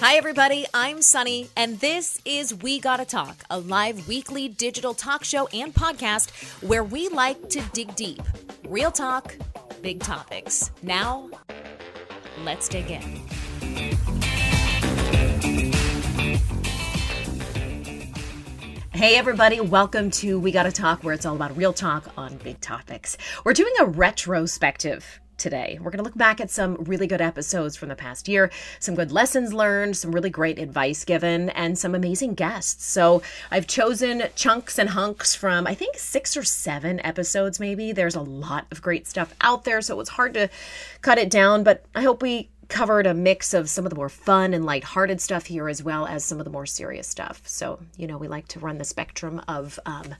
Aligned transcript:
Hi, 0.00 0.16
everybody. 0.16 0.64
I'm 0.72 1.00
Sonni, 1.00 1.50
and 1.58 1.78
this 1.78 2.18
is 2.24 2.54
We 2.54 2.80
Gotta 2.80 3.04
Talk, 3.04 3.36
a 3.50 3.58
live 3.58 4.08
weekly 4.08 4.48
digital 4.48 4.94
talk 4.94 5.24
show 5.24 5.46
and 5.48 5.74
podcast 5.74 6.30
where 6.66 6.82
we 6.82 7.10
like 7.10 7.50
to 7.50 7.60
dig 7.74 7.94
deep. 7.96 8.22
Real 8.66 8.90
talk, 8.90 9.36
big 9.82 10.00
topics. 10.00 10.70
Now, 10.82 11.28
let's 12.44 12.66
dig 12.66 12.90
in. 12.90 13.02
Hey, 18.92 19.16
everybody, 19.16 19.60
welcome 19.60 20.10
to 20.12 20.40
We 20.40 20.50
Gotta 20.50 20.72
Talk, 20.72 21.04
where 21.04 21.12
it's 21.12 21.26
all 21.26 21.36
about 21.36 21.54
real 21.58 21.74
talk 21.74 22.10
on 22.16 22.38
big 22.38 22.58
topics. 22.62 23.18
We're 23.44 23.52
doing 23.52 23.74
a 23.80 23.84
retrospective 23.84 25.20
today. 25.40 25.78
We're 25.80 25.90
going 25.90 25.98
to 25.98 26.04
look 26.04 26.16
back 26.16 26.40
at 26.40 26.50
some 26.50 26.76
really 26.84 27.06
good 27.06 27.20
episodes 27.20 27.76
from 27.76 27.88
the 27.88 27.96
past 27.96 28.28
year, 28.28 28.50
some 28.78 28.94
good 28.94 29.10
lessons 29.10 29.52
learned, 29.52 29.96
some 29.96 30.12
really 30.12 30.30
great 30.30 30.58
advice 30.58 31.04
given, 31.04 31.50
and 31.50 31.76
some 31.76 31.94
amazing 31.94 32.34
guests. 32.34 32.86
So 32.86 33.22
I've 33.50 33.66
chosen 33.66 34.24
chunks 34.36 34.78
and 34.78 34.90
hunks 34.90 35.34
from, 35.34 35.66
I 35.66 35.74
think, 35.74 35.96
six 35.96 36.36
or 36.36 36.44
seven 36.44 37.00
episodes, 37.00 37.58
maybe. 37.58 37.90
There's 37.90 38.14
a 38.14 38.20
lot 38.20 38.66
of 38.70 38.82
great 38.82 39.08
stuff 39.08 39.34
out 39.40 39.64
there, 39.64 39.80
so 39.80 39.94
it 39.94 39.98
was 39.98 40.10
hard 40.10 40.34
to 40.34 40.48
cut 41.00 41.18
it 41.18 41.30
down, 41.30 41.64
but 41.64 41.84
I 41.94 42.02
hope 42.02 42.22
we 42.22 42.50
covered 42.70 43.06
a 43.06 43.12
mix 43.12 43.52
of 43.52 43.68
some 43.68 43.84
of 43.84 43.90
the 43.90 43.96
more 43.96 44.08
fun 44.08 44.54
and 44.54 44.64
lighthearted 44.64 45.20
stuff 45.20 45.46
here 45.46 45.68
as 45.68 45.82
well 45.82 46.06
as 46.06 46.24
some 46.24 46.38
of 46.38 46.44
the 46.44 46.50
more 46.50 46.66
serious 46.66 47.08
stuff. 47.08 47.42
So, 47.44 47.80
you 47.96 48.06
know, 48.06 48.16
we 48.16 48.28
like 48.28 48.48
to 48.48 48.60
run 48.60 48.78
the 48.78 48.84
spectrum 48.84 49.42
of 49.48 49.78
um, 49.84 50.14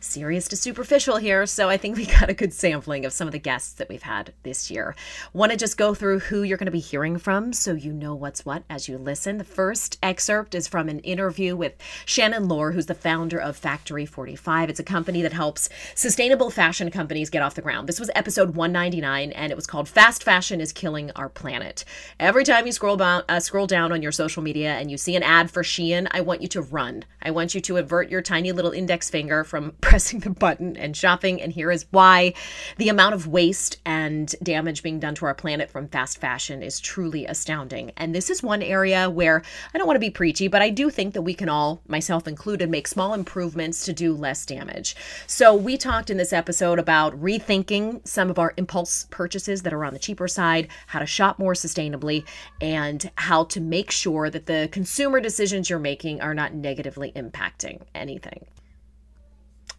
serious 0.00 0.48
to 0.48 0.56
superficial 0.56 1.16
here. 1.16 1.44
So 1.46 1.68
I 1.68 1.76
think 1.76 1.96
we 1.96 2.06
got 2.20 2.30
a 2.30 2.34
good 2.34 2.54
sampling 2.54 3.04
of 3.04 3.12
some 3.12 3.28
of 3.28 3.32
the 3.32 3.38
guests 3.38 3.72
that 3.74 3.88
we've 3.88 4.02
had 4.02 4.32
this 4.44 4.70
year. 4.70 4.94
Want 5.32 5.52
to 5.52 5.58
just 5.58 5.76
go 5.76 5.94
through 5.94 6.20
who 6.20 6.42
you're 6.42 6.56
going 6.56 6.66
to 6.66 6.72
be 6.72 6.78
hearing 6.78 7.18
from 7.18 7.52
so 7.52 7.74
you 7.74 7.92
know 7.92 8.14
what's 8.14 8.46
what 8.46 8.62
as 8.70 8.88
you 8.88 8.96
listen. 8.96 9.38
The 9.38 9.44
first 9.44 9.98
excerpt 10.02 10.54
is 10.54 10.68
from 10.68 10.88
an 10.88 11.00
interview 11.00 11.56
with 11.56 11.74
Shannon 12.04 12.48
Lohr, 12.48 12.72
who's 12.72 12.86
the 12.86 12.94
founder 12.94 13.38
of 13.38 13.56
Factory 13.56 14.06
45. 14.06 14.70
It's 14.70 14.80
a 14.80 14.84
company 14.84 15.22
that 15.22 15.32
helps 15.32 15.68
sustainable 15.94 16.50
fashion 16.50 16.90
companies 16.90 17.30
get 17.30 17.42
off 17.42 17.54
the 17.54 17.62
ground. 17.62 17.88
This 17.88 18.00
was 18.00 18.10
episode 18.14 18.54
199 18.54 19.32
and 19.32 19.52
it 19.52 19.56
was 19.56 19.66
called 19.66 19.88
Fast 19.88 20.22
Fashion 20.22 20.60
is 20.60 20.72
Killing 20.72 21.10
Our 21.16 21.28
Planet. 21.28 21.84
Every 22.20 22.44
time 22.44 22.66
you 22.66 22.72
scroll 22.72 22.96
down, 22.96 23.22
uh, 23.28 23.40
scroll 23.40 23.66
down 23.66 23.92
on 23.92 24.02
your 24.02 24.12
social 24.12 24.42
media 24.42 24.74
and 24.74 24.90
you 24.90 24.96
see 24.96 25.16
an 25.16 25.22
ad 25.22 25.50
for 25.50 25.62
Shein, 25.62 26.08
I 26.10 26.20
want 26.20 26.42
you 26.42 26.48
to 26.48 26.62
run. 26.62 27.04
I 27.22 27.30
want 27.30 27.54
you 27.54 27.60
to 27.60 27.76
avert 27.76 28.10
your 28.10 28.22
tiny 28.22 28.52
little 28.52 28.72
index 28.72 29.10
finger 29.10 29.44
from 29.44 29.72
pressing 29.80 30.20
the 30.20 30.30
button 30.30 30.76
and 30.76 30.96
shopping. 30.96 31.40
And 31.40 31.52
here 31.52 31.70
is 31.70 31.86
why 31.90 32.34
the 32.76 32.88
amount 32.88 33.14
of 33.14 33.26
waste 33.26 33.78
and 33.84 34.34
damage 34.42 34.82
being 34.82 35.00
done 35.00 35.14
to 35.16 35.26
our 35.26 35.34
planet 35.34 35.70
from 35.70 35.88
fast 35.88 36.20
fashion 36.20 36.62
is 36.62 36.80
truly 36.80 37.26
astounding. 37.26 37.92
And 37.96 38.14
this 38.14 38.30
is 38.30 38.42
one 38.42 38.62
area 38.62 39.08
where 39.08 39.42
I 39.74 39.78
don't 39.78 39.86
want 39.86 39.96
to 39.96 40.00
be 40.00 40.10
preachy, 40.10 40.48
but 40.48 40.62
I 40.62 40.70
do 40.70 40.90
think 40.90 41.14
that 41.14 41.22
we 41.22 41.34
can 41.34 41.48
all, 41.48 41.80
myself 41.88 42.28
included, 42.28 42.70
make 42.70 42.88
small 42.88 43.14
improvements 43.14 43.84
to 43.84 43.92
do 43.92 44.14
less 44.14 44.44
damage. 44.44 44.96
So 45.26 45.54
we 45.54 45.76
talked 45.76 46.10
in 46.10 46.16
this 46.16 46.32
episode 46.32 46.78
about 46.78 47.18
rethinking 47.20 48.06
some 48.06 48.30
of 48.30 48.38
our 48.38 48.54
impulse 48.56 49.06
purchases 49.10 49.62
that 49.62 49.72
are 49.72 49.84
on 49.84 49.92
the 49.92 49.98
cheaper 49.98 50.28
side, 50.28 50.68
how 50.88 50.98
to 50.98 51.06
shop 51.06 51.38
more 51.38 51.54
sustainably 51.54 51.77
sustainably 51.78 52.24
and 52.60 53.10
how 53.16 53.44
to 53.44 53.60
make 53.60 53.90
sure 53.90 54.30
that 54.30 54.46
the 54.46 54.68
consumer 54.72 55.20
decisions 55.20 55.70
you're 55.70 55.78
making 55.78 56.20
are 56.20 56.34
not 56.34 56.54
negatively 56.54 57.12
impacting 57.12 57.82
anything. 57.94 58.46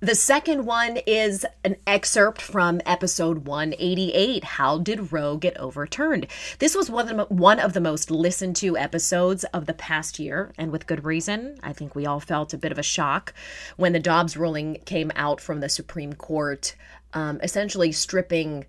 The 0.02 0.16
second 0.16 0.66
one 0.66 0.95
is 1.06 1.45
an 1.66 1.75
excerpt 1.86 2.41
from 2.41 2.80
episode 2.86 3.45
188 3.45 4.45
How 4.45 4.78
Did 4.78 5.11
Roe 5.11 5.36
Get 5.36 5.58
Overturned? 5.58 6.28
This 6.59 6.73
was 6.73 6.89
one 6.89 7.09
of, 7.09 7.17
the, 7.17 7.33
one 7.33 7.59
of 7.59 7.73
the 7.73 7.81
most 7.81 8.09
listened 8.09 8.56
to 8.58 8.78
episodes 8.78 9.44
of 9.45 9.66
the 9.66 9.73
past 9.73 10.17
year, 10.17 10.53
and 10.58 10.72
with 10.72 10.88
good 10.88 11.03
reason. 11.03 11.59
I 11.61 11.73
think 11.73 11.95
we 11.95 12.06
all 12.06 12.22
felt 12.22 12.53
a 12.53 12.58
bit 12.58 12.72
of 12.72 12.80
a 12.80 12.84
shock 12.84 13.34
when 13.75 13.91
the 13.91 14.00
Dobbs 14.00 14.38
ruling 14.38 14.78
came 14.85 15.12
out 15.18 15.41
from 15.41 15.59
the 15.59 15.68
Supreme 15.68 16.13
Court, 16.13 16.75
um, 17.13 17.41
essentially 17.44 17.91
stripping 17.91 18.68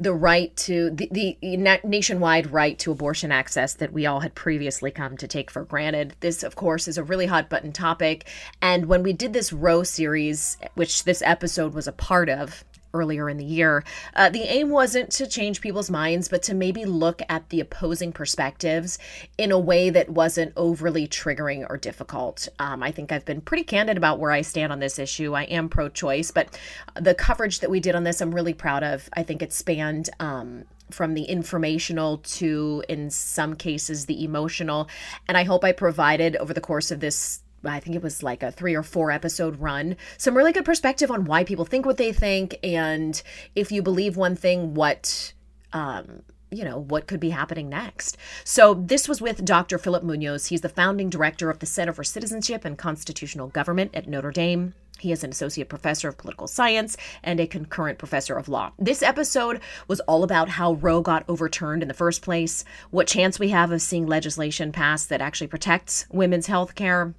the 0.00 0.12
right 0.12 0.54
to 0.56 0.90
the, 0.90 1.08
the 1.10 1.80
nationwide 1.84 2.52
right 2.52 2.78
to 2.78 2.92
abortion 2.92 3.32
access 3.32 3.74
that 3.74 3.92
we 3.92 4.06
all 4.06 4.20
had 4.20 4.34
previously 4.34 4.90
come 4.90 5.16
to 5.16 5.26
take 5.26 5.50
for 5.50 5.64
granted. 5.64 6.14
This, 6.20 6.42
of 6.42 6.54
course, 6.54 6.86
is 6.86 6.98
a 6.98 7.04
really 7.04 7.26
hot 7.26 7.48
button 7.50 7.72
topic. 7.72 8.28
And 8.62 8.86
when 8.86 9.02
we 9.02 9.12
did 9.12 9.32
this 9.32 9.52
Roe 9.52 9.82
series, 9.82 10.56
which 10.74 11.04
this 11.04 11.22
episode 11.22 11.74
was 11.74 11.88
a 11.88 11.92
part 11.92 12.28
of, 12.28 12.64
earlier 12.98 13.28
in 13.28 13.36
the 13.36 13.44
year. 13.44 13.84
Uh, 14.14 14.28
the 14.28 14.42
aim 14.42 14.70
wasn't 14.70 15.10
to 15.12 15.26
change 15.26 15.60
people's 15.60 15.90
minds, 15.90 16.28
but 16.28 16.42
to 16.42 16.54
maybe 16.54 16.84
look 16.84 17.22
at 17.28 17.48
the 17.50 17.60
opposing 17.60 18.12
perspectives 18.12 18.98
in 19.36 19.52
a 19.52 19.58
way 19.58 19.90
that 19.90 20.08
wasn't 20.08 20.52
overly 20.56 21.06
triggering 21.06 21.66
or 21.68 21.76
difficult. 21.76 22.48
Um, 22.58 22.82
I 22.82 22.90
think 22.90 23.12
I've 23.12 23.24
been 23.24 23.40
pretty 23.40 23.64
candid 23.64 23.96
about 23.96 24.18
where 24.18 24.32
I 24.32 24.42
stand 24.42 24.72
on 24.72 24.80
this 24.80 24.98
issue. 24.98 25.34
I 25.34 25.44
am 25.44 25.68
pro 25.68 25.88
choice, 25.88 26.30
but 26.30 26.58
the 26.94 27.14
coverage 27.14 27.60
that 27.60 27.70
we 27.70 27.80
did 27.80 27.94
on 27.94 28.04
this, 28.04 28.20
I'm 28.20 28.34
really 28.34 28.54
proud 28.54 28.82
of. 28.82 29.08
I 29.12 29.22
think 29.22 29.42
it 29.42 29.52
spanned. 29.52 30.10
Um, 30.20 30.64
from 30.90 31.12
the 31.12 31.24
informational 31.24 32.16
to, 32.18 32.82
in 32.88 33.10
some 33.10 33.54
cases, 33.54 34.06
the 34.06 34.24
emotional. 34.24 34.88
And 35.26 35.36
I 35.36 35.44
hope 35.44 35.62
I 35.62 35.72
provided 35.72 36.36
over 36.36 36.54
the 36.54 36.62
course 36.62 36.90
of 36.90 37.00
this 37.00 37.42
I 37.64 37.80
think 37.80 37.96
it 37.96 38.02
was 38.02 38.22
like 38.22 38.42
a 38.42 38.52
three 38.52 38.74
or 38.74 38.82
four 38.82 39.10
episode 39.10 39.60
run. 39.60 39.96
Some 40.16 40.36
really 40.36 40.52
good 40.52 40.64
perspective 40.64 41.10
on 41.10 41.24
why 41.24 41.44
people 41.44 41.64
think 41.64 41.86
what 41.86 41.96
they 41.96 42.12
think, 42.12 42.58
and 42.62 43.20
if 43.54 43.72
you 43.72 43.82
believe 43.82 44.16
one 44.16 44.36
thing, 44.36 44.74
what 44.74 45.32
um, 45.72 46.22
you 46.50 46.64
know, 46.64 46.78
what 46.78 47.06
could 47.06 47.20
be 47.20 47.30
happening 47.30 47.68
next. 47.68 48.16
So, 48.44 48.74
this 48.74 49.08
was 49.08 49.20
with 49.20 49.44
Dr. 49.44 49.78
Philip 49.78 50.02
Munoz. 50.02 50.46
He's 50.46 50.62
the 50.62 50.68
founding 50.68 51.10
director 51.10 51.50
of 51.50 51.58
the 51.58 51.66
Center 51.66 51.92
for 51.92 52.04
Citizenship 52.04 52.64
and 52.64 52.78
Constitutional 52.78 53.48
Government 53.48 53.90
at 53.94 54.08
Notre 54.08 54.30
Dame. 54.30 54.74
He 54.98 55.12
is 55.12 55.22
an 55.22 55.30
associate 55.30 55.68
professor 55.68 56.08
of 56.08 56.18
political 56.18 56.48
science 56.48 56.96
and 57.22 57.38
a 57.38 57.46
concurrent 57.46 57.98
professor 57.98 58.36
of 58.36 58.48
law. 58.48 58.72
This 58.78 59.02
episode 59.02 59.60
was 59.86 60.00
all 60.00 60.24
about 60.24 60.48
how 60.48 60.72
Roe 60.72 61.02
got 61.02 61.24
overturned 61.28 61.82
in 61.82 61.88
the 61.88 61.94
first 61.94 62.20
place, 62.20 62.64
what 62.90 63.06
chance 63.06 63.38
we 63.38 63.50
have 63.50 63.70
of 63.70 63.80
seeing 63.80 64.06
legislation 64.06 64.72
passed 64.72 65.08
that 65.10 65.20
actually 65.20 65.46
protects 65.46 66.06
women's 66.10 66.48
health 66.48 66.74
care, 66.74 67.14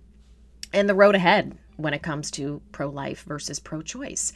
and 0.73 0.89
the 0.89 0.95
road 0.95 1.15
ahead 1.15 1.57
when 1.79 1.93
it 1.93 2.03
comes 2.03 2.29
to 2.31 2.61
pro 2.71 2.89
life 2.89 3.23
versus 3.23 3.59
pro 3.59 3.81
choice. 3.81 4.33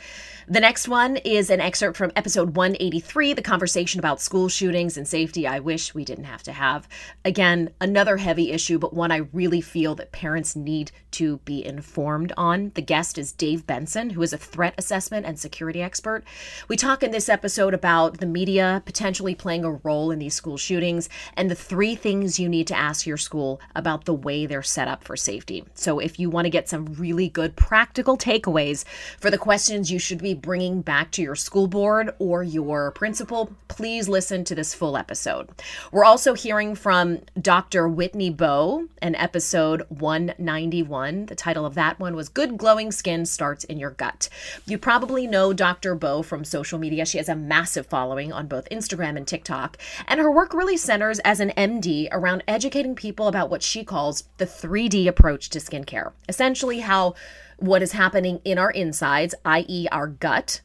The 0.48 0.60
next 0.60 0.88
one 0.88 1.18
is 1.18 1.50
an 1.50 1.60
excerpt 1.60 1.98
from 1.98 2.12
episode 2.16 2.56
183, 2.56 3.34
the 3.34 3.42
conversation 3.42 4.00
about 4.00 4.22
school 4.22 4.48
shootings 4.48 4.98
and 4.98 5.08
safety 5.08 5.46
I 5.46 5.60
wish 5.60 5.94
we 5.94 6.06
didn't 6.06 6.24
have 6.26 6.44
to 6.44 6.54
have. 6.54 6.88
Again, 7.26 7.70
another 7.82 8.18
heavy 8.18 8.52
issue, 8.52 8.80
but 8.80 8.94
one 8.94 9.12
I 9.12 9.28
really 9.34 9.62
feel 9.62 9.96
that 9.96 10.12
parents 10.12 10.56
need 10.56 10.92
to 11.12 11.38
be 11.40 11.64
informed 11.66 12.32
on. 12.38 12.72
The 12.76 12.82
guest 12.82 13.18
is 13.18 13.32
Dave 13.32 13.68
Benson, 13.68 14.12
who 14.12 14.22
is 14.22 14.34
a 14.34 14.38
threat 14.38 14.74
assessment 14.78 15.26
and 15.26 15.38
security 15.38 15.82
expert. 15.82 16.24
We 16.68 16.78
talk 16.78 17.04
in 17.04 17.12
this 17.12 17.30
episode 17.30 17.74
about 17.74 18.20
the 18.20 18.26
media 18.26 18.82
potentially 18.86 19.36
playing 19.36 19.64
a 19.64 19.72
role 19.72 20.12
in 20.12 20.20
these 20.20 20.34
school 20.34 20.58
shootings 20.58 21.10
and 21.36 21.52
the 21.52 21.56
three 21.56 21.96
things 21.96 22.40
you 22.40 22.50
need 22.50 22.68
to 22.68 22.78
ask 22.78 23.06
your 23.06 23.18
school 23.18 23.62
about 23.76 24.06
the 24.06 24.14
way 24.14 24.46
they're 24.46 24.64
set 24.64 24.88
up 24.88 25.04
for 25.04 25.16
safety. 25.16 25.64
So 25.74 26.00
if 26.00 26.20
you 26.20 26.30
want 26.30 26.46
to 26.46 26.50
get 26.50 26.70
some 26.70 26.94
really 26.94 27.30
good 27.34 27.56
practical 27.56 28.18
takeaways 28.18 28.86
for 29.20 29.30
the 29.30 29.38
questions 29.38 29.92
you 29.92 30.00
should 30.00 30.22
be 30.22 30.34
bringing 30.34 30.82
back 30.82 31.12
to 31.12 31.22
your 31.22 31.36
school 31.36 31.68
board 31.68 32.14
or 32.20 32.44
your 32.44 32.92
principal, 32.92 33.52
please 33.68 34.08
listen 34.08 34.44
to 34.44 34.56
this 34.56 34.74
full 34.74 34.96
episode. 34.96 35.50
We're 35.92 36.06
also 36.06 36.34
hearing 36.36 36.76
from 36.76 37.22
Dr. 37.42 37.88
Whitney 37.88 38.30
Bowe 38.30 38.88
in 39.02 39.16
episode 39.16 39.84
191. 39.90 41.26
The 41.26 41.36
title 41.36 41.66
of 41.66 41.76
that 41.76 42.00
one 42.00 42.16
was 42.16 42.30
Good 42.30 42.58
Glowing 42.58 42.92
Skin 42.92 43.26
Starts 43.26 43.64
in 43.64 43.80
Your 43.80 43.90
Gut. 43.90 44.30
You 44.66 44.78
probably 44.78 45.28
know 45.28 45.54
Dr. 45.54 45.96
Bowe 45.96 46.22
from 46.22 46.46
social 46.46 46.80
media. 46.80 47.06
She 47.06 47.18
has 47.18 47.30
a 47.30 47.36
massive 47.36 47.88
following 47.88 48.32
on 48.32 48.48
both 48.48 48.70
Instagram 48.70 49.18
and 49.18 49.28
TikTok, 49.28 49.78
and 50.08 50.20
her 50.20 50.32
work 50.32 50.54
really 50.54 50.78
centers 50.78 51.20
as 51.20 51.40
an 51.40 51.52
MD 51.58 52.08
around 52.12 52.44
educating 52.48 52.96
people 52.96 53.28
about 53.28 53.50
what 53.50 53.64
she 53.64 53.84
calls 53.84 54.26
the 54.38 54.46
3D 54.46 55.08
approach 55.08 55.50
to 55.50 55.60
skincare. 55.60 56.12
Essentially, 56.30 56.80
how 56.80 57.16
what 57.58 57.82
is 57.82 57.92
happening 57.92 58.40
in 58.44 58.58
our 58.58 58.72
insides, 58.72 59.36
i.e., 59.46 59.88
our 59.92 60.08
gut, 60.08 60.62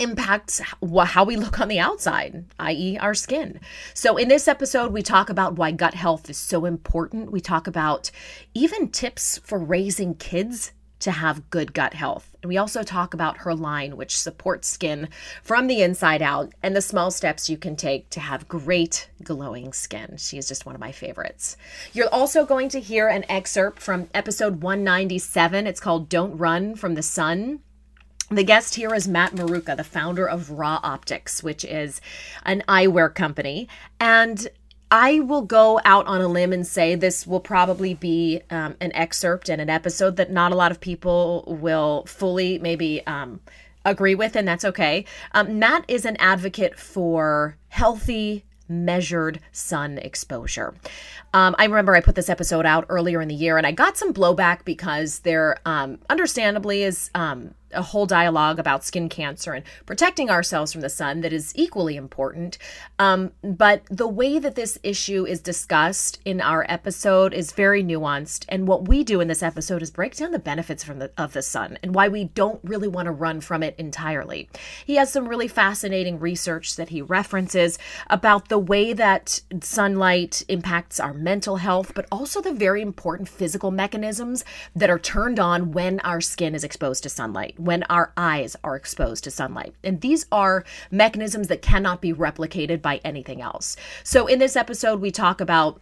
impacts 0.00 0.60
how 1.04 1.24
we 1.24 1.36
look 1.36 1.60
on 1.60 1.68
the 1.68 1.78
outside, 1.78 2.44
i.e., 2.58 2.98
our 2.98 3.14
skin. 3.14 3.60
So, 3.94 4.16
in 4.16 4.28
this 4.28 4.48
episode, 4.48 4.92
we 4.92 5.02
talk 5.02 5.28
about 5.28 5.56
why 5.56 5.70
gut 5.70 5.94
health 5.94 6.30
is 6.30 6.38
so 6.38 6.64
important. 6.64 7.30
We 7.30 7.40
talk 7.40 7.66
about 7.66 8.10
even 8.54 8.90
tips 8.90 9.38
for 9.44 9.58
raising 9.58 10.14
kids 10.14 10.72
to 11.00 11.10
have 11.10 11.50
good 11.50 11.72
gut 11.74 11.94
health. 11.94 12.29
And 12.42 12.48
we 12.48 12.56
also 12.56 12.82
talk 12.82 13.12
about 13.12 13.38
her 13.38 13.54
line, 13.54 13.96
which 13.96 14.18
supports 14.18 14.68
skin 14.68 15.08
from 15.42 15.66
the 15.66 15.82
inside 15.82 16.22
out, 16.22 16.52
and 16.62 16.74
the 16.74 16.80
small 16.80 17.10
steps 17.10 17.50
you 17.50 17.58
can 17.58 17.76
take 17.76 18.08
to 18.10 18.20
have 18.20 18.48
great 18.48 19.10
glowing 19.22 19.72
skin. 19.72 20.16
She 20.16 20.38
is 20.38 20.48
just 20.48 20.64
one 20.64 20.74
of 20.74 20.80
my 20.80 20.92
favorites. 20.92 21.56
You're 21.92 22.08
also 22.08 22.46
going 22.46 22.68
to 22.70 22.80
hear 22.80 23.08
an 23.08 23.24
excerpt 23.28 23.80
from 23.80 24.08
episode 24.14 24.62
197. 24.62 25.66
It's 25.66 25.80
called 25.80 26.08
Don't 26.08 26.36
Run 26.38 26.74
from 26.76 26.94
the 26.94 27.02
Sun. 27.02 27.60
The 28.32 28.44
guest 28.44 28.76
here 28.76 28.94
is 28.94 29.08
Matt 29.08 29.32
Maruca, 29.32 29.76
the 29.76 29.82
founder 29.82 30.24
of 30.24 30.52
Ra 30.52 30.78
Optics, 30.84 31.42
which 31.42 31.64
is 31.64 32.00
an 32.44 32.62
eyewear 32.68 33.12
company. 33.12 33.68
And 33.98 34.46
I 34.90 35.20
will 35.20 35.42
go 35.42 35.80
out 35.84 36.06
on 36.06 36.20
a 36.20 36.26
limb 36.26 36.52
and 36.52 36.66
say 36.66 36.94
this 36.94 37.26
will 37.26 37.40
probably 37.40 37.94
be 37.94 38.42
um, 38.50 38.76
an 38.80 38.92
excerpt 38.94 39.48
and 39.48 39.60
an 39.60 39.70
episode 39.70 40.16
that 40.16 40.32
not 40.32 40.50
a 40.50 40.56
lot 40.56 40.72
of 40.72 40.80
people 40.80 41.44
will 41.46 42.04
fully 42.06 42.58
maybe 42.58 43.06
um, 43.06 43.40
agree 43.84 44.14
with, 44.14 44.34
and 44.34 44.48
that's 44.48 44.64
okay. 44.64 45.04
Um, 45.32 45.58
Matt 45.58 45.84
is 45.86 46.04
an 46.04 46.16
advocate 46.18 46.78
for 46.78 47.56
healthy, 47.68 48.44
measured 48.68 49.40
sun 49.52 49.98
exposure. 49.98 50.74
Um, 51.32 51.54
I 51.58 51.64
remember 51.64 51.94
I 51.94 52.00
put 52.00 52.16
this 52.16 52.28
episode 52.28 52.66
out 52.66 52.86
earlier 52.88 53.20
in 53.20 53.28
the 53.28 53.34
year 53.34 53.58
and 53.58 53.66
I 53.66 53.72
got 53.72 53.96
some 53.96 54.12
blowback 54.12 54.64
because 54.64 55.20
there, 55.20 55.58
um, 55.64 55.98
understandably, 56.08 56.82
is 56.82 57.10
um, 57.14 57.54
a 57.72 57.82
whole 57.82 58.06
dialogue 58.06 58.58
about 58.58 58.84
skin 58.84 59.08
cancer 59.08 59.52
and 59.52 59.64
protecting 59.86 60.30
ourselves 60.30 60.72
from 60.72 60.80
the 60.80 60.88
sun 60.88 61.20
that 61.20 61.32
is 61.32 61.52
equally 61.54 61.96
important. 61.96 62.58
Um, 62.98 63.32
but 63.42 63.82
the 63.90 64.08
way 64.08 64.38
that 64.38 64.54
this 64.54 64.78
issue 64.82 65.26
is 65.26 65.40
discussed 65.40 66.20
in 66.24 66.40
our 66.40 66.66
episode 66.68 67.32
is 67.32 67.52
very 67.52 67.82
nuanced. 67.82 68.44
And 68.48 68.66
what 68.66 68.88
we 68.88 69.04
do 69.04 69.20
in 69.20 69.28
this 69.28 69.42
episode 69.42 69.82
is 69.82 69.90
break 69.90 70.16
down 70.16 70.32
the 70.32 70.38
benefits 70.38 70.84
from 70.84 70.98
the, 70.98 71.10
of 71.16 71.32
the 71.32 71.42
sun 71.42 71.78
and 71.82 71.94
why 71.94 72.08
we 72.08 72.24
don't 72.24 72.60
really 72.64 72.88
want 72.88 73.06
to 73.06 73.12
run 73.12 73.40
from 73.40 73.62
it 73.62 73.74
entirely. 73.78 74.48
He 74.84 74.96
has 74.96 75.12
some 75.12 75.28
really 75.28 75.48
fascinating 75.48 76.18
research 76.18 76.76
that 76.76 76.90
he 76.90 77.02
references 77.02 77.78
about 78.08 78.48
the 78.48 78.58
way 78.58 78.92
that 78.92 79.40
sunlight 79.60 80.42
impacts 80.48 81.00
our 81.00 81.14
mental 81.14 81.56
health, 81.56 81.92
but 81.94 82.06
also 82.10 82.40
the 82.40 82.52
very 82.52 82.82
important 82.82 83.28
physical 83.28 83.70
mechanisms 83.70 84.44
that 84.74 84.90
are 84.90 84.98
turned 84.98 85.38
on 85.38 85.72
when 85.72 86.00
our 86.00 86.20
skin 86.20 86.54
is 86.54 86.64
exposed 86.64 87.02
to 87.02 87.08
sunlight 87.08 87.59
when 87.64 87.82
our 87.84 88.12
eyes 88.16 88.56
are 88.64 88.76
exposed 88.76 89.24
to 89.24 89.30
sunlight. 89.30 89.74
And 89.84 90.00
these 90.00 90.26
are 90.32 90.64
mechanisms 90.90 91.48
that 91.48 91.62
cannot 91.62 92.00
be 92.00 92.12
replicated 92.12 92.82
by 92.82 93.00
anything 93.04 93.40
else. 93.40 93.76
So 94.04 94.26
in 94.26 94.38
this 94.38 94.56
episode, 94.56 95.00
we 95.00 95.10
talk 95.10 95.40
about 95.40 95.80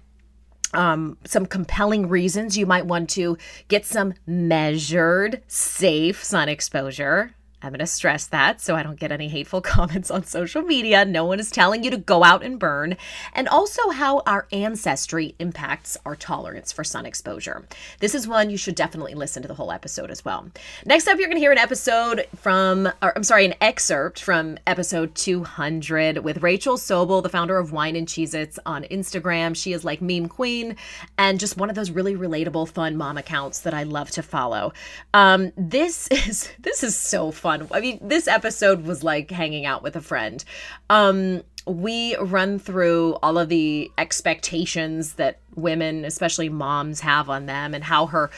um, 0.74 1.16
some 1.24 1.46
compelling 1.46 2.08
reasons 2.08 2.58
you 2.58 2.66
might 2.66 2.86
want 2.86 3.08
to 3.10 3.38
get 3.68 3.86
some 3.86 4.14
measured, 4.26 5.42
safe 5.46 6.22
sun 6.22 6.48
exposure. 6.48 7.34
I'm 7.60 7.70
going 7.70 7.80
to 7.80 7.86
stress 7.86 8.26
that 8.26 8.60
so 8.60 8.76
I 8.76 8.82
don't 8.84 9.00
get 9.00 9.10
any 9.10 9.28
hateful 9.28 9.60
comments 9.68 10.10
on 10.10 10.24
social 10.24 10.62
media. 10.62 11.04
No 11.04 11.24
one 11.24 11.40
is 11.40 11.50
telling 11.50 11.82
you 11.82 11.90
to 11.90 11.96
go 11.96 12.22
out 12.22 12.44
and 12.44 12.58
burn. 12.58 12.96
And 13.32 13.48
also 13.48 13.90
how 13.90 14.20
our 14.20 14.46
ancestry 14.52 15.34
impacts 15.38 15.96
our 16.06 16.14
tolerance 16.14 16.70
for 16.70 16.84
sun 16.84 17.04
exposure. 17.04 17.66
This 17.98 18.14
is 18.14 18.28
one 18.28 18.50
you 18.50 18.56
should 18.56 18.76
definitely 18.76 19.14
listen 19.14 19.42
to 19.42 19.48
the 19.48 19.54
whole 19.54 19.72
episode 19.72 20.10
as 20.10 20.24
well. 20.24 20.48
Next 20.86 21.08
up, 21.08 21.18
you're 21.18 21.26
going 21.26 21.36
to 21.36 21.40
hear 21.40 21.52
an 21.52 21.58
episode 21.58 22.26
from, 22.36 22.86
or 23.02 23.16
I'm 23.16 23.24
sorry, 23.24 23.44
an 23.44 23.54
excerpt 23.60 24.22
from 24.22 24.58
episode 24.66 25.14
200 25.16 26.18
with 26.18 26.42
Rachel 26.42 26.76
Sobel, 26.76 27.22
the 27.22 27.28
founder 27.28 27.58
of 27.58 27.72
Whine 27.72 27.96
and 27.96 28.06
Cheezits 28.06 28.58
on 28.66 28.84
Instagram. 28.84 29.56
She 29.56 29.72
is 29.72 29.84
like 29.84 30.00
meme 30.00 30.28
queen 30.28 30.76
and 31.16 31.40
just 31.40 31.56
one 31.56 31.70
of 31.70 31.74
those 31.74 31.90
really 31.90 32.14
relatable, 32.14 32.68
fun 32.68 32.96
mom 32.96 33.16
accounts 33.16 33.60
that 33.60 33.74
I 33.74 33.82
love 33.82 34.10
to 34.12 34.22
follow. 34.22 34.72
Um, 35.12 35.52
this 35.56 36.06
is, 36.12 36.50
this 36.60 36.84
is 36.84 36.96
so 36.96 37.32
fun 37.32 37.47
fun. 37.48 37.66
I 37.72 37.80
mean, 37.80 37.98
this 38.02 38.28
episode 38.28 38.84
was 38.84 39.02
like 39.02 39.30
hanging 39.30 39.64
out 39.64 39.82
with 39.82 39.96
a 39.96 40.02
friend. 40.02 40.44
Um, 40.90 41.42
we 41.66 42.14
run 42.16 42.58
through 42.58 43.14
all 43.22 43.38
of 43.38 43.48
the 43.48 43.90
expectations 43.96 45.14
that 45.14 45.38
women, 45.54 46.04
especially 46.04 46.50
moms, 46.50 47.00
have 47.00 47.30
on 47.30 47.46
them 47.46 47.72
and 47.72 47.84
how 47.84 48.06
her 48.06 48.30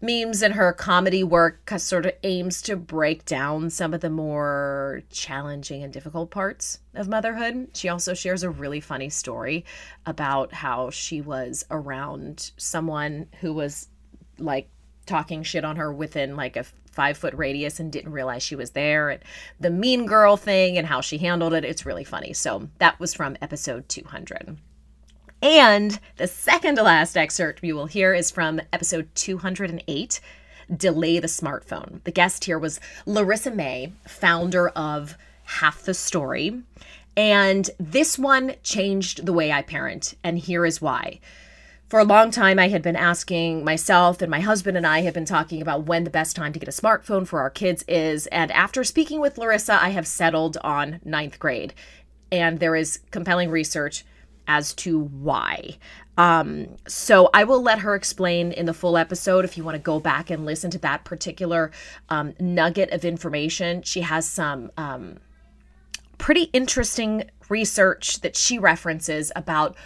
memes 0.00 0.42
and 0.42 0.54
her 0.54 0.72
comedy 0.72 1.22
work 1.22 1.70
sort 1.78 2.06
of 2.06 2.12
aims 2.24 2.60
to 2.62 2.76
break 2.76 3.24
down 3.24 3.70
some 3.70 3.94
of 3.94 4.00
the 4.00 4.10
more 4.10 5.02
challenging 5.10 5.84
and 5.84 5.92
difficult 5.92 6.30
parts 6.30 6.80
of 6.94 7.08
motherhood. 7.08 7.68
She 7.72 7.88
also 7.88 8.14
shares 8.14 8.42
a 8.42 8.50
really 8.50 8.80
funny 8.80 9.10
story 9.10 9.64
about 10.04 10.52
how 10.52 10.90
she 10.90 11.20
was 11.20 11.64
around 11.70 12.50
someone 12.56 13.28
who 13.40 13.52
was 13.52 13.88
like 14.38 14.68
talking 15.06 15.44
shit 15.44 15.64
on 15.64 15.76
her 15.76 15.92
within 15.92 16.34
like 16.34 16.56
a 16.56 16.64
five 16.96 17.16
foot 17.18 17.34
radius 17.34 17.78
and 17.78 17.92
didn't 17.92 18.12
realize 18.12 18.42
she 18.42 18.56
was 18.56 18.70
there 18.70 19.10
and 19.10 19.22
the 19.60 19.70
mean 19.70 20.06
girl 20.06 20.36
thing 20.36 20.78
and 20.78 20.86
how 20.86 21.02
she 21.02 21.18
handled 21.18 21.52
it 21.52 21.64
it's 21.64 21.86
really 21.86 22.04
funny. 22.04 22.32
So 22.32 22.68
that 22.78 22.98
was 22.98 23.14
from 23.14 23.36
episode 23.42 23.88
200 23.88 24.56
and 25.42 26.00
the 26.16 26.26
second 26.26 26.76
to 26.76 26.82
last 26.82 27.16
excerpt 27.16 27.62
you 27.62 27.74
will 27.74 27.86
hear 27.86 28.14
is 28.14 28.30
from 28.30 28.60
episode 28.72 29.08
208 29.14 30.20
delay 30.74 31.18
the 31.20 31.26
smartphone. 31.26 32.02
The 32.04 32.10
guest 32.10 32.46
here 32.46 32.58
was 32.58 32.80
larissa 33.04 33.50
may 33.50 33.92
founder 34.06 34.70
of 34.70 35.16
half 35.44 35.82
the 35.82 35.94
story. 35.94 36.62
And 37.16 37.70
this 37.78 38.18
one 38.18 38.54
changed 38.62 39.26
the 39.26 39.32
way 39.34 39.52
i 39.52 39.60
parent 39.60 40.14
and 40.24 40.38
here 40.38 40.64
is 40.64 40.80
why 40.80 41.20
for 41.88 42.00
a 42.00 42.04
long 42.04 42.30
time, 42.30 42.58
I 42.58 42.68
had 42.68 42.82
been 42.82 42.96
asking 42.96 43.64
myself, 43.64 44.20
and 44.20 44.30
my 44.30 44.40
husband 44.40 44.76
and 44.76 44.86
I 44.86 45.02
have 45.02 45.14
been 45.14 45.24
talking 45.24 45.62
about 45.62 45.86
when 45.86 46.04
the 46.04 46.10
best 46.10 46.34
time 46.34 46.52
to 46.52 46.58
get 46.58 46.68
a 46.68 46.72
smartphone 46.72 47.26
for 47.26 47.40
our 47.40 47.50
kids 47.50 47.84
is. 47.86 48.26
And 48.28 48.50
after 48.50 48.82
speaking 48.82 49.20
with 49.20 49.38
Larissa, 49.38 49.80
I 49.80 49.90
have 49.90 50.06
settled 50.06 50.56
on 50.64 51.00
ninth 51.04 51.38
grade. 51.38 51.74
And 52.32 52.58
there 52.58 52.74
is 52.74 52.98
compelling 53.12 53.50
research 53.50 54.04
as 54.48 54.72
to 54.74 54.98
why. 54.98 55.78
Um, 56.18 56.76
so 56.88 57.30
I 57.32 57.44
will 57.44 57.62
let 57.62 57.80
her 57.80 57.94
explain 57.94 58.50
in 58.50 58.66
the 58.66 58.74
full 58.74 58.96
episode 58.96 59.44
if 59.44 59.56
you 59.56 59.62
want 59.62 59.76
to 59.76 59.82
go 59.82 60.00
back 60.00 60.30
and 60.30 60.44
listen 60.44 60.70
to 60.72 60.78
that 60.78 61.04
particular 61.04 61.70
um, 62.08 62.34
nugget 62.40 62.90
of 62.90 63.04
information. 63.04 63.82
She 63.82 64.00
has 64.00 64.28
some 64.28 64.72
um, 64.76 65.18
pretty 66.18 66.44
interesting 66.52 67.30
research 67.48 68.20
that 68.22 68.34
she 68.36 68.58
references 68.58 69.30
about 69.36 69.76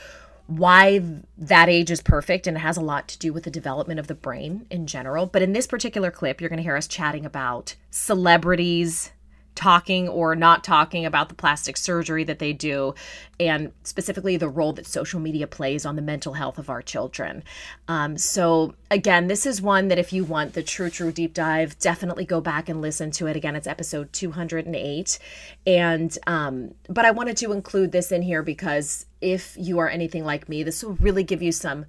why 0.50 1.00
that 1.38 1.69
age 1.69 1.91
is 1.91 2.02
perfect 2.02 2.47
and 2.47 2.56
it 2.56 2.61
has 2.61 2.76
a 2.76 2.82
lot 2.82 3.06
to 3.08 3.19
do 3.19 3.32
with 3.32 3.44
the 3.44 3.50
development 3.50 4.00
of 4.00 4.08
the 4.08 4.14
brain 4.14 4.67
in 4.69 4.87
general. 4.87 5.26
But 5.26 5.43
in 5.43 5.52
this 5.52 5.67
particular 5.67 6.11
clip, 6.11 6.41
you're 6.41 6.50
going 6.50 6.56
to 6.58 6.64
hear 6.64 6.76
us 6.76 6.88
chatting 6.88 7.25
about 7.25 7.76
celebrities 7.91 9.12
talking 9.55 10.08
or 10.08 10.35
not 10.35 10.64
talking 10.64 11.05
about 11.05 11.29
the 11.29 11.35
plastic 11.35 11.76
surgery 11.76 12.25
that 12.25 12.38
they 12.38 12.52
do, 12.52 12.94
and 13.38 13.73
specifically 13.82 14.37
the 14.37 14.49
role 14.49 14.73
that 14.73 14.87
social 14.87 15.20
media 15.20 15.47
plays 15.47 15.85
on 15.85 15.97
the 15.97 16.02
mental 16.02 16.35
health 16.35 16.58
of 16.58 16.70
our 16.70 16.82
children. 16.82 17.43
Um, 17.88 18.17
so, 18.17 18.75
again, 18.91 19.26
this 19.26 19.47
is 19.47 19.61
one 19.61 19.88
that 19.88 19.99
if 19.99 20.12
you 20.12 20.25
want 20.25 20.55
the 20.55 20.62
true, 20.62 20.91
true 20.91 21.12
deep 21.12 21.35
dive, 21.35 21.79
definitely 21.79 22.25
go 22.25 22.41
back 22.41 22.69
and 22.69 22.81
listen 22.81 23.11
to 23.12 23.26
it. 23.26 23.37
Again, 23.37 23.56
it's 23.56 23.67
episode 23.67 24.12
208. 24.12 25.19
And, 25.67 26.19
um, 26.26 26.75
but 26.88 27.05
I 27.05 27.11
wanted 27.11 27.37
to 27.38 27.52
include 27.52 27.93
this 27.93 28.12
in 28.12 28.23
here 28.23 28.43
because 28.43 29.06
if 29.20 29.56
you 29.58 29.79
are 29.79 29.88
anything 29.88 30.25
like 30.25 30.49
me, 30.49 30.62
this 30.62 30.82
will 30.82 30.94
really 30.94 31.25
give 31.25 31.42
you 31.42 31.52
some. 31.52 31.87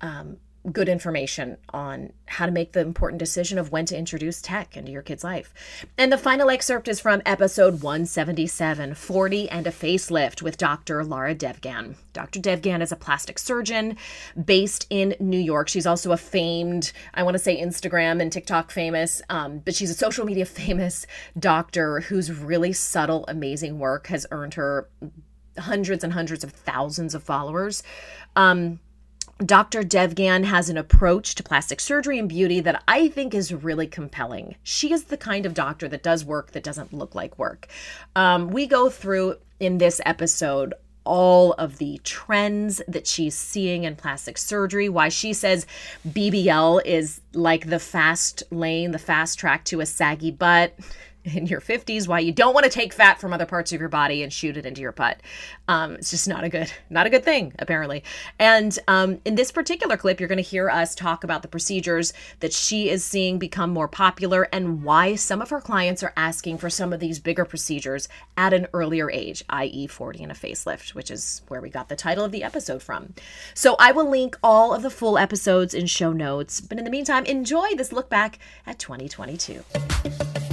Um, 0.00 0.38
good 0.70 0.88
information 0.88 1.56
on 1.70 2.12
how 2.26 2.46
to 2.46 2.52
make 2.52 2.72
the 2.72 2.80
important 2.80 3.18
decision 3.18 3.58
of 3.58 3.72
when 3.72 3.84
to 3.86 3.96
introduce 3.96 4.40
tech 4.40 4.76
into 4.76 4.92
your 4.92 5.02
kid's 5.02 5.24
life. 5.24 5.52
And 5.98 6.12
the 6.12 6.18
final 6.18 6.50
excerpt 6.50 6.86
is 6.86 7.00
from 7.00 7.20
episode 7.26 7.82
177 7.82 8.94
40 8.94 9.48
and 9.48 9.66
a 9.66 9.70
Facelift 9.70 10.40
with 10.40 10.56
Dr. 10.56 11.04
Lara 11.04 11.34
Devgan. 11.34 11.96
Dr. 12.12 12.38
Devgan 12.38 12.80
is 12.80 12.92
a 12.92 12.96
plastic 12.96 13.38
surgeon 13.38 13.96
based 14.42 14.86
in 14.88 15.16
New 15.18 15.38
York. 15.38 15.68
She's 15.68 15.86
also 15.86 16.12
a 16.12 16.16
famed, 16.16 16.92
I 17.14 17.24
want 17.24 17.34
to 17.34 17.38
say 17.38 17.60
Instagram 17.60 18.22
and 18.22 18.30
TikTok 18.30 18.70
famous, 18.70 19.20
um, 19.28 19.58
but 19.58 19.74
she's 19.74 19.90
a 19.90 19.94
social 19.94 20.24
media 20.24 20.44
famous 20.46 21.06
doctor 21.38 22.00
whose 22.00 22.30
really 22.30 22.72
subtle, 22.72 23.24
amazing 23.26 23.78
work 23.78 24.06
has 24.08 24.26
earned 24.30 24.54
her 24.54 24.88
hundreds 25.58 26.04
and 26.04 26.12
hundreds 26.12 26.44
of 26.44 26.52
thousands 26.52 27.14
of 27.14 27.22
followers. 27.22 27.82
Um, 28.36 28.80
Dr. 29.44 29.82
Devgan 29.82 30.44
has 30.44 30.68
an 30.68 30.76
approach 30.76 31.34
to 31.34 31.42
plastic 31.42 31.80
surgery 31.80 32.18
and 32.18 32.28
beauty 32.28 32.60
that 32.60 32.82
I 32.86 33.08
think 33.08 33.34
is 33.34 33.52
really 33.52 33.86
compelling. 33.86 34.56
She 34.62 34.92
is 34.92 35.04
the 35.04 35.16
kind 35.16 35.46
of 35.46 35.54
doctor 35.54 35.88
that 35.88 36.02
does 36.02 36.24
work 36.24 36.52
that 36.52 36.62
doesn't 36.62 36.92
look 36.92 37.14
like 37.14 37.38
work. 37.38 37.68
Um, 38.14 38.48
we 38.48 38.66
go 38.66 38.88
through 38.88 39.36
in 39.58 39.78
this 39.78 40.00
episode 40.04 40.74
all 41.04 41.52
of 41.54 41.78
the 41.78 42.00
trends 42.04 42.80
that 42.86 43.06
she's 43.06 43.34
seeing 43.34 43.84
in 43.84 43.96
plastic 43.96 44.38
surgery, 44.38 44.88
why 44.88 45.08
she 45.08 45.32
says 45.32 45.66
BBL 46.08 46.84
is 46.84 47.20
like 47.32 47.68
the 47.68 47.80
fast 47.80 48.42
lane, 48.50 48.92
the 48.92 48.98
fast 48.98 49.38
track 49.38 49.64
to 49.64 49.80
a 49.80 49.86
saggy 49.86 50.30
butt 50.30 50.74
in 51.24 51.46
your 51.46 51.60
50s 51.60 52.08
why 52.08 52.18
you 52.18 52.32
don't 52.32 52.54
want 52.54 52.64
to 52.64 52.70
take 52.70 52.92
fat 52.92 53.20
from 53.20 53.32
other 53.32 53.46
parts 53.46 53.72
of 53.72 53.80
your 53.80 53.88
body 53.88 54.22
and 54.22 54.32
shoot 54.32 54.56
it 54.56 54.66
into 54.66 54.80
your 54.80 54.92
butt 54.92 55.20
um, 55.68 55.94
it's 55.94 56.10
just 56.10 56.26
not 56.26 56.44
a 56.44 56.48
good 56.48 56.72
not 56.90 57.06
a 57.06 57.10
good 57.10 57.24
thing 57.24 57.52
apparently. 57.58 58.02
And 58.38 58.76
um, 58.88 59.20
in 59.24 59.34
this 59.36 59.52
particular 59.52 59.96
clip 59.96 60.20
you're 60.20 60.28
going 60.28 60.36
to 60.36 60.42
hear 60.42 60.68
us 60.68 60.94
talk 60.94 61.24
about 61.24 61.42
the 61.42 61.48
procedures 61.48 62.12
that 62.40 62.52
she 62.52 62.90
is 62.90 63.04
seeing 63.04 63.38
become 63.38 63.70
more 63.70 63.88
popular 63.88 64.48
and 64.52 64.82
why 64.82 65.14
some 65.14 65.40
of 65.40 65.50
her 65.50 65.60
clients 65.60 66.02
are 66.02 66.12
asking 66.16 66.58
for 66.58 66.68
some 66.68 66.92
of 66.92 67.00
these 67.00 67.18
bigger 67.18 67.44
procedures 67.44 68.08
at 68.36 68.52
an 68.52 68.66
earlier 68.72 69.10
age 69.10 69.44
i.e 69.50 69.86
40 69.86 70.24
and 70.24 70.32
a 70.32 70.34
facelift 70.34 70.94
which 70.94 71.10
is 71.10 71.42
where 71.48 71.60
we 71.60 71.70
got 71.70 71.88
the 71.88 71.96
title 71.96 72.24
of 72.24 72.32
the 72.32 72.42
episode 72.42 72.82
from. 72.82 73.14
So 73.54 73.76
i 73.78 73.92
will 73.92 74.08
link 74.08 74.36
all 74.42 74.74
of 74.74 74.82
the 74.82 74.90
full 74.90 75.18
episodes 75.18 75.74
in 75.74 75.86
show 75.86 76.12
notes. 76.12 76.60
But 76.60 76.78
in 76.78 76.84
the 76.84 76.90
meantime 76.90 77.24
enjoy 77.26 77.74
this 77.76 77.92
look 77.92 78.08
back 78.10 78.38
at 78.66 78.78
2022 78.78 79.62
and 80.04 80.51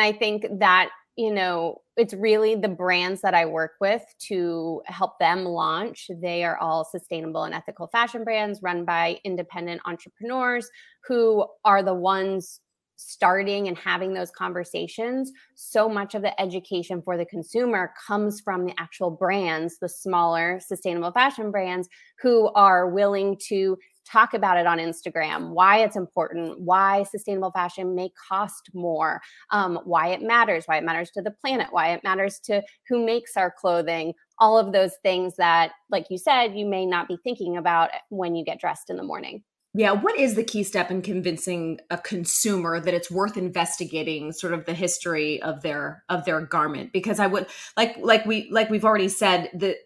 I 0.00 0.12
think 0.12 0.46
that 0.58 0.90
you 1.16 1.32
know, 1.32 1.80
it's 1.96 2.12
really 2.12 2.56
the 2.56 2.68
brands 2.68 3.22
that 3.22 3.32
I 3.32 3.46
work 3.46 3.72
with 3.80 4.02
to 4.28 4.82
help 4.84 5.18
them 5.18 5.44
launch. 5.46 6.10
They 6.20 6.44
are 6.44 6.58
all 6.58 6.84
sustainable 6.84 7.44
and 7.44 7.54
ethical 7.54 7.86
fashion 7.86 8.22
brands 8.22 8.60
run 8.62 8.84
by 8.84 9.18
independent 9.24 9.80
entrepreneurs 9.86 10.68
who 11.08 11.46
are 11.64 11.82
the 11.82 11.94
ones 11.94 12.60
starting 12.96 13.68
and 13.68 13.76
having 13.78 14.14
those 14.14 14.30
conversations, 14.30 15.30
so 15.54 15.88
much 15.88 16.14
of 16.14 16.22
the 16.22 16.38
education 16.40 17.02
for 17.02 17.16
the 17.16 17.26
consumer 17.26 17.92
comes 18.06 18.40
from 18.40 18.64
the 18.64 18.74
actual 18.78 19.10
brands, 19.10 19.78
the 19.80 19.88
smaller 19.88 20.58
sustainable 20.66 21.12
fashion 21.12 21.50
brands 21.50 21.88
who 22.20 22.48
are 22.54 22.88
willing 22.88 23.36
to 23.48 23.76
talk 24.10 24.34
about 24.34 24.56
it 24.56 24.66
on 24.66 24.78
Instagram, 24.78 25.50
why 25.50 25.78
it's 25.78 25.96
important, 25.96 26.60
why 26.60 27.02
sustainable 27.04 27.50
fashion 27.50 27.94
may 27.94 28.10
cost 28.28 28.70
more, 28.74 29.20
um, 29.50 29.80
why 29.84 30.08
it 30.08 30.22
matters, 30.22 30.64
why 30.66 30.76
it 30.76 30.84
matters 30.84 31.10
to 31.10 31.22
the 31.22 31.30
planet, 31.30 31.68
why 31.70 31.92
it 31.92 32.04
matters 32.04 32.38
to 32.44 32.62
who 32.88 33.04
makes 33.04 33.36
our 33.36 33.52
clothing, 33.56 34.12
all 34.38 34.58
of 34.58 34.72
those 34.72 34.92
things 35.02 35.36
that, 35.36 35.72
like 35.90 36.06
you 36.10 36.18
said, 36.18 36.56
you 36.56 36.66
may 36.66 36.86
not 36.86 37.08
be 37.08 37.18
thinking 37.22 37.56
about 37.56 37.90
when 38.08 38.34
you 38.34 38.44
get 38.44 38.60
dressed 38.60 38.90
in 38.90 38.96
the 38.96 39.02
morning. 39.02 39.42
Yeah, 39.74 39.92
what 39.92 40.18
is 40.18 40.36
the 40.36 40.44
key 40.44 40.62
step 40.62 40.90
in 40.90 41.02
convincing 41.02 41.80
a 41.90 41.98
consumer 41.98 42.80
that 42.80 42.94
it's 42.94 43.10
worth 43.10 43.36
investigating 43.36 44.32
sort 44.32 44.54
of 44.54 44.64
the 44.64 44.72
history 44.72 45.42
of 45.42 45.60
their 45.60 46.02
of 46.08 46.24
their 46.24 46.40
garment? 46.40 46.94
Because 46.94 47.20
I 47.20 47.26
would 47.26 47.46
like 47.76 47.94
like 47.98 48.24
we 48.24 48.48
like 48.50 48.70
we've 48.70 48.86
already 48.86 49.08
said 49.08 49.50
that 49.52 49.76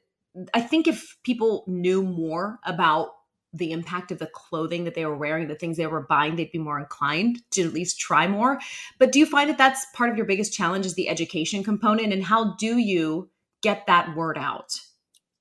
I 0.55 0.61
think 0.61 0.87
if 0.87 1.17
people 1.25 1.65
knew 1.67 2.05
more 2.05 2.61
about 2.65 3.09
the 3.53 3.73
impact 3.73 4.13
of 4.13 4.19
the 4.19 4.27
clothing 4.27 4.85
that 4.85 4.95
they 4.95 5.05
were 5.05 5.17
wearing, 5.17 5.49
the 5.49 5.55
things 5.55 5.77
they 5.77 5.87
were 5.87 6.07
buying, 6.07 6.37
they'd 6.37 6.53
be 6.53 6.59
more 6.59 6.79
inclined 6.79 7.41
to 7.51 7.63
at 7.63 7.73
least 7.73 7.99
try 7.99 8.27
more. 8.27 8.61
But 8.99 9.13
do 9.13 9.19
you 9.19 9.27
find 9.27 9.51
that 9.51 9.59
that's 9.59 9.87
part 9.95 10.11
of 10.11 10.17
your 10.17 10.27
biggest 10.27 10.53
challenge 10.53 10.87
is 10.87 10.95
the 10.95 11.09
education 11.09 11.65
component 11.65 12.13
and 12.13 12.25
how 12.25 12.55
do 12.57 12.79
you 12.79 13.29
get 13.63 13.87
that 13.87 14.15
word 14.17 14.39
out? 14.39 14.79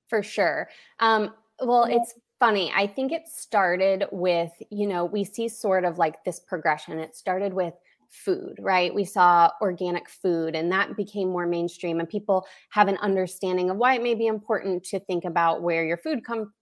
For 0.08 0.22
sure. 0.22 0.68
Um, 0.98 1.32
well, 1.60 1.84
it's 1.84 2.14
funny. 2.40 2.72
I 2.74 2.86
think 2.86 3.12
it 3.12 3.28
started 3.28 4.06
with, 4.10 4.50
you 4.70 4.88
know, 4.88 5.04
we 5.04 5.24
see 5.24 5.48
sort 5.48 5.84
of 5.84 5.98
like 5.98 6.24
this 6.24 6.40
progression. 6.40 6.98
It 6.98 7.14
started 7.14 7.54
with 7.54 7.74
food, 8.10 8.56
right? 8.58 8.92
We 8.92 9.04
saw 9.04 9.50
organic 9.60 10.08
food 10.08 10.56
and 10.56 10.72
that 10.72 10.96
became 10.96 11.28
more 11.28 11.46
mainstream 11.46 12.00
and 12.00 12.08
people 12.08 12.44
have 12.70 12.88
an 12.88 12.96
understanding 12.98 13.70
of 13.70 13.76
why 13.76 13.94
it 13.94 14.02
may 14.02 14.14
be 14.14 14.26
important 14.26 14.82
to 14.86 14.98
think 14.98 15.24
about 15.24 15.62
where 15.62 15.84
your 15.84 15.96
food 15.96 16.24
come, 16.24 16.52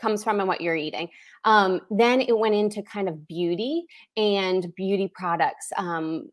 comes 0.00 0.24
from 0.24 0.40
and 0.40 0.48
what 0.48 0.60
you're 0.60 0.76
eating. 0.76 1.08
Um, 1.44 1.80
then 1.90 2.20
it 2.20 2.38
went 2.38 2.54
into 2.54 2.82
kind 2.82 3.08
of 3.08 3.26
beauty 3.26 3.84
and 4.16 4.74
beauty 4.74 5.10
products, 5.14 5.70
um, 5.76 6.30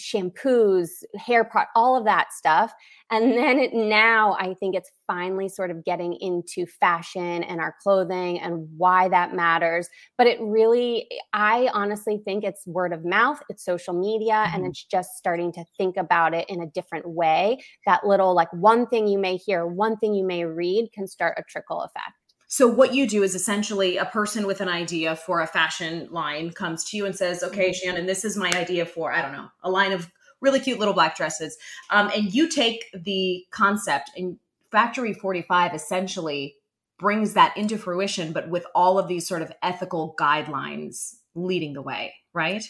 shampoos, 0.00 0.88
hair 1.18 1.44
product, 1.44 1.72
all 1.76 1.98
of 1.98 2.06
that 2.06 2.32
stuff. 2.32 2.72
And 3.10 3.32
then 3.32 3.58
it, 3.58 3.74
now 3.74 4.34
I 4.40 4.54
think 4.54 4.74
it's 4.74 4.90
finally 5.06 5.48
sort 5.48 5.70
of 5.70 5.84
getting 5.84 6.14
into 6.14 6.64
fashion 6.64 7.42
and 7.42 7.60
our 7.60 7.74
clothing 7.82 8.40
and 8.40 8.66
why 8.78 9.08
that 9.10 9.34
matters. 9.34 9.88
But 10.16 10.26
it 10.26 10.38
really, 10.40 11.06
I 11.34 11.68
honestly 11.74 12.22
think 12.24 12.44
it's 12.44 12.66
word 12.66 12.94
of 12.94 13.04
mouth, 13.04 13.42
it's 13.50 13.64
social 13.64 13.92
media, 13.92 14.32
mm-hmm. 14.32 14.56
and 14.56 14.66
it's 14.66 14.84
just 14.84 15.16
starting 15.16 15.52
to 15.52 15.64
think 15.76 15.98
about 15.98 16.32
it 16.32 16.48
in 16.48 16.62
a 16.62 16.66
different 16.66 17.06
way. 17.06 17.62
That 17.84 18.06
little, 18.06 18.34
like, 18.34 18.52
one 18.52 18.86
thing 18.86 19.06
you 19.06 19.18
may 19.18 19.36
hear, 19.36 19.66
one 19.66 19.98
thing 19.98 20.14
you 20.14 20.26
may 20.26 20.46
read 20.46 20.90
can 20.94 21.06
start 21.06 21.38
a 21.38 21.42
trickle 21.42 21.82
effect. 21.82 22.14
So 22.54 22.68
what 22.68 22.94
you 22.94 23.08
do 23.08 23.24
is 23.24 23.34
essentially 23.34 23.96
a 23.96 24.04
person 24.04 24.46
with 24.46 24.60
an 24.60 24.68
idea 24.68 25.16
for 25.16 25.40
a 25.40 25.46
fashion 25.48 26.06
line 26.12 26.52
comes 26.52 26.84
to 26.84 26.96
you 26.96 27.04
and 27.04 27.16
says, 27.16 27.42
"Okay, 27.42 27.70
mm-hmm. 27.70 27.84
Shannon, 27.84 28.06
this 28.06 28.24
is 28.24 28.36
my 28.36 28.48
idea 28.54 28.86
for 28.86 29.12
I 29.12 29.22
don't 29.22 29.32
know 29.32 29.48
a 29.64 29.70
line 29.72 29.90
of 29.90 30.08
really 30.40 30.60
cute 30.60 30.78
little 30.78 30.94
black 30.94 31.16
dresses," 31.16 31.58
um, 31.90 32.12
and 32.14 32.32
you 32.32 32.48
take 32.48 32.84
the 32.94 33.44
concept 33.50 34.12
and 34.16 34.38
Factory 34.70 35.12
Forty 35.12 35.42
Five 35.42 35.74
essentially 35.74 36.54
brings 36.96 37.34
that 37.34 37.56
into 37.56 37.76
fruition, 37.76 38.32
but 38.32 38.48
with 38.48 38.66
all 38.72 39.00
of 39.00 39.08
these 39.08 39.26
sort 39.26 39.42
of 39.42 39.50
ethical 39.60 40.14
guidelines 40.16 41.16
leading 41.34 41.72
the 41.72 41.82
way, 41.82 42.14
right? 42.34 42.62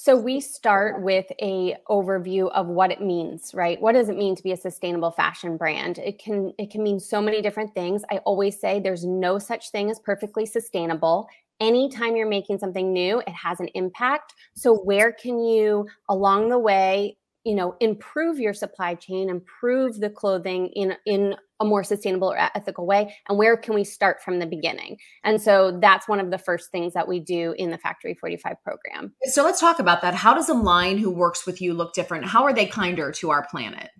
So 0.00 0.16
we 0.16 0.38
start 0.38 1.02
with 1.02 1.26
a 1.42 1.76
overview 1.88 2.52
of 2.52 2.68
what 2.68 2.92
it 2.92 3.00
means 3.00 3.52
right? 3.52 3.80
What 3.80 3.92
does 3.92 4.08
it 4.08 4.16
mean 4.16 4.36
to 4.36 4.42
be 4.44 4.52
a 4.52 4.56
sustainable 4.56 5.10
fashion 5.10 5.56
brand? 5.56 5.98
It 5.98 6.20
can 6.20 6.52
it 6.56 6.70
can 6.70 6.84
mean 6.84 7.00
so 7.00 7.20
many 7.20 7.42
different 7.42 7.74
things. 7.74 8.04
I 8.08 8.18
always 8.18 8.60
say 8.60 8.78
there's 8.78 9.04
no 9.04 9.40
such 9.40 9.70
thing 9.70 9.90
as 9.90 9.98
perfectly 9.98 10.46
sustainable. 10.46 11.28
Anytime 11.58 12.14
you're 12.14 12.28
making 12.28 12.58
something 12.58 12.92
new 12.92 13.18
it 13.18 13.30
has 13.30 13.58
an 13.58 13.66
impact. 13.74 14.34
So 14.54 14.72
where 14.72 15.10
can 15.10 15.40
you 15.40 15.88
along 16.08 16.50
the 16.50 16.60
way 16.60 17.16
you 17.48 17.54
know 17.54 17.74
improve 17.80 18.38
your 18.38 18.52
supply 18.52 18.94
chain 18.94 19.30
improve 19.30 20.00
the 20.00 20.10
clothing 20.10 20.68
in 20.74 20.94
in 21.06 21.34
a 21.60 21.64
more 21.64 21.82
sustainable 21.82 22.30
or 22.30 22.38
ethical 22.38 22.86
way 22.86 23.14
and 23.28 23.38
where 23.38 23.56
can 23.56 23.74
we 23.74 23.84
start 23.84 24.22
from 24.22 24.38
the 24.38 24.46
beginning? 24.46 24.96
And 25.24 25.40
so 25.40 25.78
that's 25.80 26.08
one 26.08 26.20
of 26.20 26.30
the 26.30 26.38
first 26.38 26.70
things 26.70 26.94
that 26.94 27.08
we 27.08 27.20
do 27.20 27.54
in 27.58 27.70
the 27.70 27.78
factory 27.78 28.14
45 28.14 28.62
program. 28.62 29.12
So 29.24 29.44
let's 29.44 29.60
talk 29.60 29.78
about 29.78 30.02
that. 30.02 30.14
How 30.14 30.34
does 30.34 30.48
a 30.48 30.54
line 30.54 30.98
who 30.98 31.10
works 31.10 31.46
with 31.46 31.60
you 31.60 31.74
look 31.74 31.94
different? 31.94 32.26
How 32.26 32.44
are 32.44 32.52
they 32.52 32.66
kinder 32.66 33.10
to 33.12 33.30
our 33.30 33.46
planet? 33.48 33.90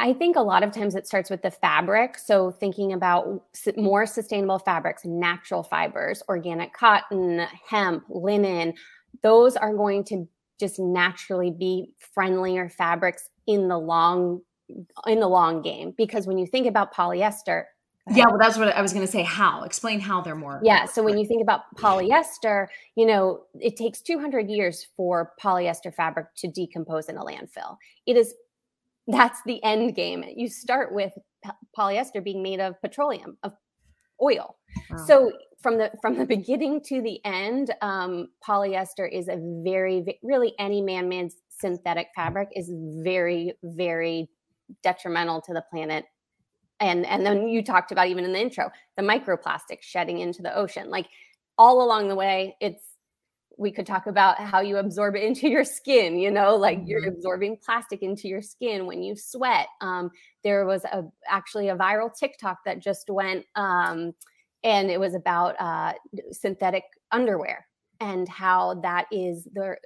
I 0.00 0.12
think 0.12 0.36
a 0.36 0.40
lot 0.40 0.62
of 0.62 0.72
times 0.72 0.94
it 0.94 1.06
starts 1.06 1.28
with 1.28 1.42
the 1.42 1.50
fabric. 1.50 2.18
So, 2.18 2.52
thinking 2.52 2.92
about 2.92 3.42
more 3.76 4.06
sustainable 4.06 4.60
fabrics, 4.60 5.04
natural 5.04 5.64
fibers, 5.64 6.22
organic 6.28 6.72
cotton, 6.72 7.44
hemp, 7.68 8.04
linen, 8.08 8.74
those 9.22 9.56
are 9.56 9.74
going 9.74 10.04
to 10.04 10.28
just 10.58 10.78
naturally 10.78 11.50
be 11.50 11.92
friendlier 12.14 12.68
fabrics 12.68 13.30
in 13.46 13.68
the 13.68 13.78
long 13.78 14.42
in 15.06 15.20
the 15.20 15.28
long 15.28 15.62
game. 15.62 15.94
Because 15.96 16.26
when 16.26 16.38
you 16.38 16.46
think 16.46 16.66
about 16.66 16.94
polyester 16.94 17.64
yeah 18.10 18.24
well 18.26 18.38
that's 18.38 18.56
what 18.56 18.68
i 18.68 18.80
was 18.80 18.92
going 18.92 19.04
to 19.04 19.10
say 19.10 19.22
how? 19.22 19.62
Explain 19.64 20.00
how 20.00 20.20
they're 20.20 20.34
more 20.34 20.60
yeah 20.62 20.84
so 20.86 21.02
when 21.02 21.18
you 21.18 21.26
think 21.26 21.42
about 21.42 21.62
polyester 21.76 22.68
you 22.96 23.06
know 23.06 23.42
it 23.60 23.76
takes 23.76 24.00
200 24.00 24.48
years 24.48 24.86
for 24.96 25.32
polyester 25.42 25.92
fabric 25.92 26.26
to 26.36 26.48
decompose 26.48 27.08
in 27.08 27.16
a 27.16 27.22
landfill. 27.22 27.76
It 28.06 28.16
is 28.16 28.34
that's 29.06 29.40
the 29.46 29.62
end 29.64 29.94
game. 29.94 30.22
You 30.36 30.48
start 30.48 30.92
with 30.92 31.12
polyester 31.78 32.22
being 32.22 32.42
made 32.42 32.60
of 32.60 32.80
petroleum 32.80 33.38
of 33.42 33.52
oil. 34.22 34.56
Wow. 34.90 35.04
so 35.06 35.32
from 35.60 35.78
the 35.78 35.90
from 36.00 36.16
the 36.16 36.26
beginning 36.26 36.80
to 36.82 37.02
the 37.02 37.20
end, 37.24 37.74
um, 37.82 38.28
polyester 38.46 39.10
is 39.10 39.28
a 39.28 39.36
very 39.64 40.18
really 40.22 40.54
any 40.58 40.80
man-made 40.80 41.32
synthetic 41.48 42.08
fabric 42.14 42.48
is 42.54 42.70
very 43.02 43.54
very 43.62 44.28
detrimental 44.82 45.40
to 45.42 45.52
the 45.52 45.64
planet. 45.70 46.04
And 46.80 47.04
and 47.06 47.26
then 47.26 47.48
you 47.48 47.64
talked 47.64 47.90
about 47.90 48.08
even 48.08 48.24
in 48.24 48.32
the 48.32 48.40
intro 48.40 48.70
the 48.96 49.02
microplastics 49.02 49.82
shedding 49.82 50.20
into 50.20 50.42
the 50.42 50.56
ocean. 50.56 50.90
Like 50.90 51.08
all 51.56 51.82
along 51.82 52.08
the 52.08 52.14
way, 52.14 52.56
it's 52.60 52.82
we 53.58 53.72
could 53.72 53.86
talk 53.86 54.06
about 54.06 54.38
how 54.38 54.60
you 54.60 54.76
absorb 54.76 55.16
it 55.16 55.24
into 55.24 55.48
your 55.48 55.64
skin 55.64 56.16
you 56.16 56.30
know 56.30 56.54
like 56.54 56.78
you're 56.86 57.00
mm-hmm. 57.00 57.16
absorbing 57.16 57.56
plastic 57.56 58.02
into 58.02 58.28
your 58.28 58.40
skin 58.40 58.86
when 58.86 59.02
you 59.02 59.16
sweat 59.16 59.66
um, 59.80 60.10
there 60.44 60.64
was 60.64 60.84
a 60.84 61.02
actually 61.28 61.68
a 61.68 61.76
viral 61.76 62.08
tiktok 62.16 62.58
that 62.64 62.78
just 62.78 63.10
went 63.10 63.44
um, 63.56 64.14
and 64.64 64.90
it 64.90 64.98
was 64.98 65.14
about 65.14 65.54
uh, 65.60 65.92
synthetic 66.32 66.84
underwear 67.12 67.66
and 68.00 68.28
how 68.28 68.74
that 68.82 69.06
is 69.10 69.48
the 69.54 69.76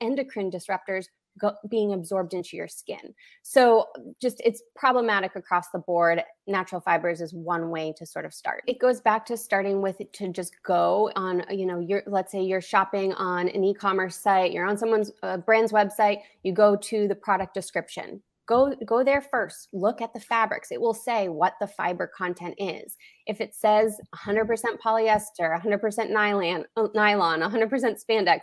endocrine 0.00 0.50
disruptors 0.50 1.06
go, 1.38 1.52
being 1.68 1.92
absorbed 1.92 2.34
into 2.34 2.56
your 2.56 2.68
skin. 2.68 3.14
So 3.42 3.86
just 4.20 4.40
it's 4.44 4.62
problematic 4.76 5.36
across 5.36 5.70
the 5.70 5.78
board. 5.78 6.22
Natural 6.46 6.80
fibers 6.80 7.20
is 7.20 7.34
one 7.34 7.70
way 7.70 7.92
to 7.96 8.06
sort 8.06 8.24
of 8.24 8.32
start. 8.32 8.62
It 8.66 8.78
goes 8.78 9.00
back 9.00 9.26
to 9.26 9.36
starting 9.36 9.82
with 9.82 10.00
to 10.12 10.28
just 10.32 10.54
go 10.62 11.10
on, 11.16 11.44
you 11.50 11.66
know, 11.66 11.80
you're 11.80 12.02
let's 12.06 12.30
say 12.30 12.42
you're 12.42 12.60
shopping 12.60 13.12
on 13.14 13.48
an 13.48 13.64
e-commerce 13.64 14.16
site, 14.16 14.52
you're 14.52 14.66
on 14.66 14.78
someone's 14.78 15.10
uh, 15.22 15.38
brand's 15.38 15.72
website, 15.72 16.18
you 16.42 16.52
go 16.52 16.76
to 16.76 17.08
the 17.08 17.14
product 17.14 17.54
description 17.54 18.22
go 18.46 18.74
go 18.86 19.02
there 19.02 19.22
first 19.22 19.68
look 19.72 20.00
at 20.00 20.12
the 20.12 20.20
fabrics. 20.20 20.70
It 20.70 20.80
will 20.80 20.94
say 20.94 21.28
what 21.28 21.54
the 21.60 21.66
fiber 21.66 22.06
content 22.06 22.54
is. 22.58 22.96
If 23.26 23.40
it 23.40 23.54
says 23.54 23.98
100% 24.14 24.46
polyester 24.84 25.60
100% 25.60 26.10
nylon 26.10 26.64
uh, 26.76 26.88
nylon 26.94 27.40
100% 27.40 27.70
spandex 27.70 28.40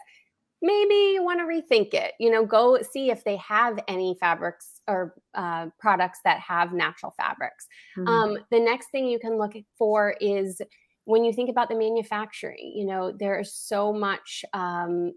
maybe 0.64 0.94
you 0.94 1.24
want 1.24 1.40
to 1.40 1.46
rethink 1.46 1.94
it. 1.94 2.14
You 2.20 2.32
know 2.32 2.46
go 2.46 2.80
see 2.82 3.10
if 3.10 3.24
they 3.24 3.38
have 3.38 3.80
any 3.88 4.16
fabrics 4.20 4.82
or 4.88 5.16
uh, 5.34 5.68
products 5.80 6.20
that 6.26 6.40
have 6.40 6.74
natural 6.74 7.14
fabrics. 7.18 7.68
Mm-hmm. 7.98 8.08
um, 8.08 8.38
the 8.52 8.60
next 8.60 8.90
thing 8.92 9.08
you 9.08 9.20
can 9.20 9.38
look 9.38 9.54
for 9.78 10.16
is 10.22 10.62
when 11.06 11.24
you 11.24 11.34
think 11.34 11.50
about 11.50 11.68
the 11.68 11.76
manufacturing 11.76 12.74
you 12.76 12.86
know 12.86 13.12
there 13.12 13.40
is 13.40 13.54
so 13.54 13.92
much 13.92 14.46
um, 14.54 15.14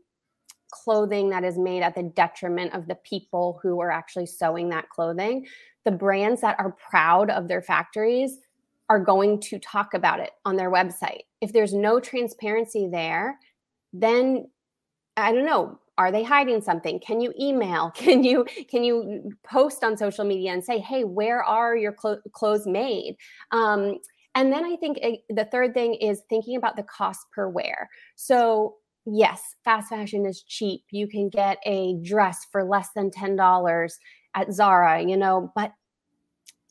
clothing 0.75 1.31
that 1.31 1.45
is 1.45 1.57
made 1.57 1.83
at 1.83 1.95
the 1.95 2.03
detriment 2.03 2.75
of 2.75 2.87
the 2.89 2.97
people 2.97 3.61
who 3.63 3.81
are 3.81 3.91
actually 3.91 4.27
sewing 4.27 4.69
that 4.71 4.89
clothing. 4.91 5.47
The 5.85 5.93
brands 5.93 6.41
that 6.41 6.59
are 6.59 6.73
proud 6.73 7.31
of 7.31 7.47
their 7.47 7.63
factories 7.63 8.39
are 8.91 8.99
going 8.99 9.41
to 9.41 9.59
talk 9.61 9.95
about 9.95 10.21
it 10.21 10.31
on 10.45 10.57
their 10.57 10.71
website. 10.71 11.23
If 11.41 11.53
there's 11.53 11.73
no 11.73 12.01
transparency 12.01 12.89
there, 12.91 13.39
then 13.93 14.49
I 15.17 15.33
don't 15.33 15.47
know, 15.47 15.79
are 15.97 16.11
they 16.11 16.25
hiding 16.25 16.61
something 16.61 16.99
can 16.99 17.21
you 17.21 17.33
email 17.41 17.91
can 17.95 18.25
you 18.25 18.45
can 18.69 18.83
you 18.83 19.31
post 19.45 19.85
on 19.85 19.97
social 19.97 20.25
media 20.25 20.53
and 20.53 20.65
say 20.65 20.79
hey 20.79 21.05
where 21.05 21.43
are 21.43 21.77
your 21.77 21.93
clo- 21.93 22.21
clothes 22.33 22.67
made 22.67 23.17
um, 23.53 23.99
and 24.35 24.53
then 24.53 24.65
i 24.65 24.75
think 24.75 24.99
it, 24.99 25.21
the 25.31 25.45
third 25.45 25.73
thing 25.73 25.95
is 25.95 26.23
thinking 26.29 26.57
about 26.57 26.75
the 26.75 26.83
cost 26.83 27.31
per 27.33 27.49
wear 27.49 27.89
so 28.17 28.75
yes 29.07 29.57
fast 29.65 29.89
fashion 29.89 30.27
is 30.27 30.43
cheap. 30.43 30.83
You 30.91 31.07
can 31.07 31.29
get 31.29 31.59
a 31.65 31.97
dress 32.03 32.47
for 32.51 32.65
less 32.65 32.89
than 32.95 33.11
$10 33.11 33.93
at 34.37 34.53
zara 34.53 35.01
you 35.01 35.17
know 35.17 35.53
but 35.55 35.73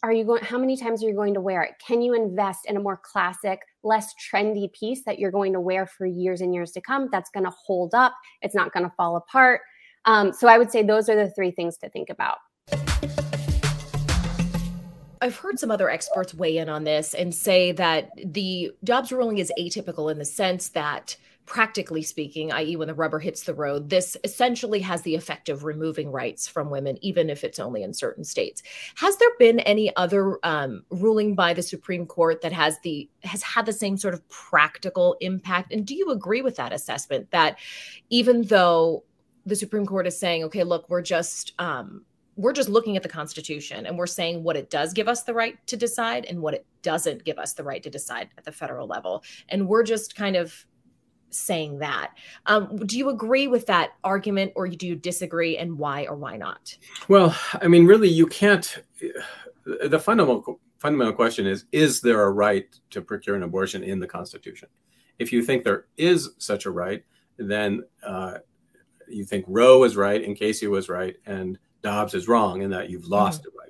are 0.04 0.12
you 0.12 0.26
going 0.26 0.44
how 0.44 0.58
many 0.58 0.76
times 0.76 1.04
are 1.04 1.08
you 1.08 1.16
going 1.16 1.34
to 1.34 1.42
wear 1.42 1.62
it? 1.64 1.76
Can 1.86 2.02
you 2.02 2.14
invest 2.14 2.66
in 2.68 2.76
a 2.76 2.80
more 2.80 3.00
classic 3.02 3.62
less 3.84 4.14
trendy 4.32 4.72
piece 4.74 5.04
that 5.06 5.18
you're 5.18 5.32
going 5.32 5.54
to 5.54 5.62
wear 5.62 5.88
for 5.88 6.06
years 6.06 6.42
and 6.42 6.54
years 6.54 6.72
to 6.72 6.82
come 6.82 7.08
that's 7.12 7.30
going 7.30 7.46
to 7.46 7.54
hold 7.66 7.94
up 7.94 8.14
it's 8.42 8.56
not 8.56 8.74
going 8.74 8.84
to 8.84 8.94
fall 8.98 9.16
apart? 9.16 9.62
Um, 10.06 10.34
so 10.34 10.50
i 10.50 10.58
would 10.58 10.72
say 10.72 10.84
those 10.84 11.08
are 11.08 11.16
the 11.16 11.30
three 11.32 11.52
things 11.52 11.78
to 11.78 11.90
think 11.90 12.10
about. 12.10 12.38
I've 15.24 15.38
heard 15.38 15.58
some 15.58 15.72
other 15.72 15.90
experts 15.90 16.34
weigh 16.34 16.58
in 16.58 16.68
on 16.68 16.84
this 16.84 17.14
and 17.14 17.34
say 17.34 17.72
that 17.72 18.10
the 18.18 18.74
Dobbs 18.84 19.14
ruling 19.14 19.38
is 19.38 19.54
atypical 19.58 20.12
in 20.12 20.20
the 20.20 20.26
sense 20.26 20.68
that 20.70 21.16
practically 21.46 22.02
speaking, 22.02 22.52
i.e., 22.52 22.76
when 22.76 22.88
the 22.88 22.94
rubber 22.94 23.20
hits 23.20 23.44
the 23.44 23.54
road, 23.54 23.90
this 23.90 24.16
essentially 24.24 24.80
has 24.80 25.02
the 25.02 25.16
effect 25.16 25.50
of 25.50 25.64
removing 25.64 26.12
rights 26.12 26.48
from 26.48 26.70
women, 26.70 26.98
even 27.02 27.30
if 27.30 27.44
it's 27.44 27.60
only 27.60 27.84
in 27.84 27.94
certain 27.94 28.24
states. 28.24 28.64
Has 28.96 29.18
there 29.18 29.32
been 29.40 29.60
any 29.62 29.94
other 29.96 30.40
um, 30.44 30.84
ruling 30.90 31.36
by 31.36 31.54
the 31.54 31.62
Supreme 31.62 32.06
Court 32.06 32.42
that 32.42 32.54
has 32.54 32.80
the 32.80 33.10
has 33.24 33.44
had 33.44 33.66
the 33.66 33.74
same 33.74 33.98
sort 33.98 34.14
of 34.14 34.28
practical 34.30 35.18
impact? 35.20 35.74
And 35.74 35.86
do 35.86 35.96
you 35.96 36.12
agree 36.12 36.42
with 36.42 36.56
that 36.56 36.72
assessment 36.72 37.30
that 37.32 37.60
even 38.10 38.44
though 38.44 39.04
the 39.46 39.56
Supreme 39.56 39.86
Court 39.86 40.08
is 40.08 40.18
saying, 40.18 40.44
okay, 40.46 40.64
look, 40.64 40.90
we're 40.90 41.02
just 41.02 41.54
um, 41.60 42.06
we're 42.36 42.54
just 42.54 42.70
looking 42.70 42.96
at 42.96 43.04
the 43.04 43.10
Constitution 43.10 43.86
and 43.86 43.98
we're 43.98 44.08
saying 44.08 44.44
what 44.44 44.56
it 44.56 44.70
does 44.70 44.94
give 44.94 45.08
us 45.08 45.24
the 45.24 45.34
right 45.34 45.56
to 45.68 45.78
decide 45.78 46.26
and 46.26 46.42
what 46.42 46.54
it 46.54 46.66
doesn't 46.82 47.24
give 47.26 47.38
us 47.38 47.54
the 47.54 47.64
right 47.64 47.84
to 47.84 47.90
decide 47.90 48.30
at 48.38 48.46
the 48.46 48.52
federal 48.52 48.88
level, 48.88 49.24
and 49.50 49.68
we're 49.68 49.84
just 49.84 50.16
kind 50.16 50.36
of 50.36 50.66
saying 51.34 51.80
that. 51.80 52.12
Um, 52.46 52.78
do 52.78 52.98
you 52.98 53.10
agree 53.10 53.48
with 53.48 53.66
that 53.68 53.94
argument 54.04 54.54
or 54.56 54.68
do 54.68 54.88
you 54.88 54.96
disagree 54.96 55.58
and 55.58 55.78
why 55.78 56.06
or 56.06 56.16
why 56.16 56.38
not? 56.38 56.78
Well, 57.08 57.36
I 57.62 57.68
mean, 57.68 57.86
really, 57.86 58.10
you 58.10 58.28
can't. 58.28 58.84
The 59.66 60.00
fundamental 60.00 60.60
fundamental 60.80 61.14
question 61.14 61.48
is: 61.48 61.66
Is 61.72 62.02
there 62.02 62.24
a 62.24 62.32
right 62.32 62.68
to 62.92 63.02
procure 63.02 63.36
an 63.36 63.44
abortion 63.44 63.84
in 63.84 64.00
the 64.00 64.08
Constitution? 64.08 64.70
If 65.20 65.32
you 65.32 65.44
think 65.44 65.64
there 65.64 65.86
is 65.98 66.32
such 66.38 66.66
a 66.66 66.72
right, 66.72 67.04
then 67.38 67.84
uh, 68.06 68.40
you 69.08 69.24
think 69.24 69.46
Roe 69.48 69.80
was 69.80 69.96
right 69.96 70.24
and 70.24 70.36
Casey 70.36 70.68
was 70.68 70.90
right, 70.90 71.16
and 71.26 71.58
Dobbs 71.82 72.14
is 72.14 72.28
wrong, 72.28 72.64
and 72.64 72.74
that 72.74 72.90
you've 72.90 73.08
lost 73.08 73.42
mm-hmm. 73.44 73.58
right. 73.58 73.70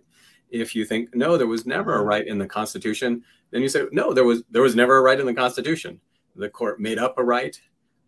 If 0.49 0.75
you 0.75 0.85
think 0.85 1.15
no, 1.15 1.37
there 1.37 1.47
was 1.47 1.65
never 1.65 1.95
a 1.95 2.03
right 2.03 2.25
in 2.25 2.37
the 2.37 2.47
Constitution, 2.47 3.23
then 3.51 3.61
you 3.61 3.69
say 3.69 3.85
no, 3.91 4.13
there 4.13 4.25
was 4.25 4.43
there 4.49 4.61
was 4.61 4.75
never 4.75 4.97
a 4.97 5.01
right 5.01 5.19
in 5.19 5.25
the 5.25 5.33
Constitution 5.33 5.99
the 6.35 6.49
court 6.49 6.79
made 6.79 6.99
up 6.99 7.17
a 7.17 7.23
right 7.23 7.59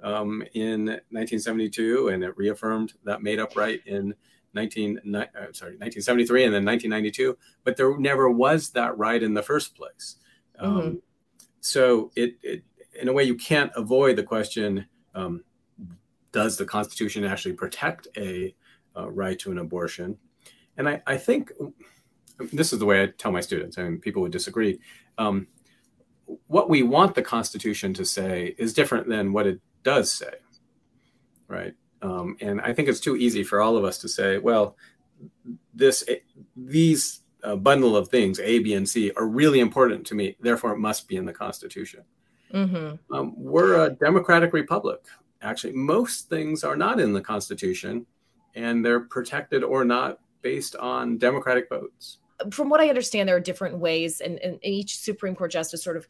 um, 0.01 0.44
in 0.53 0.86
1972, 0.86 2.10
and 2.10 2.24
it 2.24 2.38
reaffirmed 2.38 2.94
that 3.03 3.24
made 3.24 3.39
up 3.39 3.55
right 3.55 3.82
in 3.86 4.13
19, 4.53 5.00
uh, 5.15 5.25
sorry, 5.51 5.77
1973 5.77 6.46
and 6.46 6.53
then 6.53 6.65
1992. 6.65 7.38
But 7.63 7.77
there 7.77 7.98
never 7.98 8.29
was 8.29 8.70
that 8.72 8.98
right 8.98 9.22
in 9.22 9.34
the 9.34 9.44
first 9.44 9.75
place. 9.75 10.15
Um, 10.60 10.77
mm-hmm. 10.77 10.96
So 11.60 12.12
it, 12.15 12.36
it, 12.41 12.63
in 13.00 13.08
a 13.08 13.13
way, 13.13 13.24
you 13.24 13.36
can't 13.36 13.72
avoid 13.75 14.15
the 14.15 14.24
question: 14.24 14.86
um, 15.13 15.44
Does 16.32 16.58
the 16.58 16.65
Constitution 16.65 17.25
actually 17.25 17.53
protect 17.53 18.08
a 18.17 18.55
uh, 18.96 19.10
right 19.10 19.38
to 19.39 19.51
an 19.51 19.58
abortion? 19.58 20.17
And 20.77 20.88
I, 20.88 21.01
I 21.08 21.17
think 21.17 21.51
this 22.53 22.74
is 22.74 22.79
the 22.79 22.86
way 22.86 23.03
I 23.03 23.08
tell 23.08 23.32
my 23.32 23.41
students. 23.41 23.77
I 23.77 23.84
mean, 23.84 24.00
people 24.00 24.22
would 24.22 24.32
disagree. 24.32 24.79
Um, 25.17 25.48
what 26.48 26.70
we 26.70 26.84
want 26.84 27.15
the 27.15 27.22
Constitution 27.22 27.94
to 27.96 28.05
say 28.05 28.55
is 28.58 28.74
different 28.74 29.08
than 29.08 29.34
what 29.34 29.47
it 29.47 29.60
does 29.84 30.12
say, 30.12 30.34
right? 31.47 31.73
Um, 32.02 32.38
and 32.41 32.62
I 32.62 32.73
think 32.73 32.89
it's 32.89 32.99
too 32.99 33.15
easy 33.15 33.43
for 33.43 33.62
all 33.62 33.78
of 33.78 33.84
us 33.84 33.99
to 33.99 34.08
say, 34.08 34.38
well, 34.38 34.76
this 35.73 36.04
these 36.56 37.21
uh, 37.43 37.56
bundle 37.56 37.95
of 37.95 38.10
things 38.10 38.39
A, 38.39 38.60
B, 38.60 38.73
and 38.73 38.88
C 38.88 39.12
are 39.15 39.28
really 39.28 39.60
important 39.60 40.06
to 40.08 40.15
me, 40.15 40.36
therefore 40.39 40.73
it 40.73 40.80
must 40.80 41.08
be 41.08 41.15
in 41.15 41.26
the 41.26 41.34
Constitution. 41.34 42.04
Mm-hmm. 42.54 43.13
Um, 43.13 43.34
we're 43.38 43.86
a 43.86 43.91
democratic 43.91 44.54
republic. 44.54 44.99
Actually, 45.41 45.73
most 45.73 46.30
things 46.30 46.63
are 46.63 46.76
not 46.76 46.99
in 46.99 47.13
the 47.13 47.21
Constitution, 47.21 48.06
and 48.56 48.84
they're 48.84 49.02
protected 49.02 49.63
or 49.63 49.86
not 49.86 50.19
based 50.41 50.76
on 50.76 51.17
democratic 51.17 51.69
votes 51.69 52.17
from 52.52 52.69
what 52.69 52.82
I 52.82 52.89
understand, 52.89 53.30
there 53.30 53.36
are 53.36 53.41
different 53.41 53.80
ways, 53.80 54.21
and, 54.21 54.39
and 54.39 54.60
each 54.63 54.98
Supreme 54.98 55.36
Court 55.36 55.52
justice 55.52 55.84
sort 55.84 55.98
of 55.98 56.08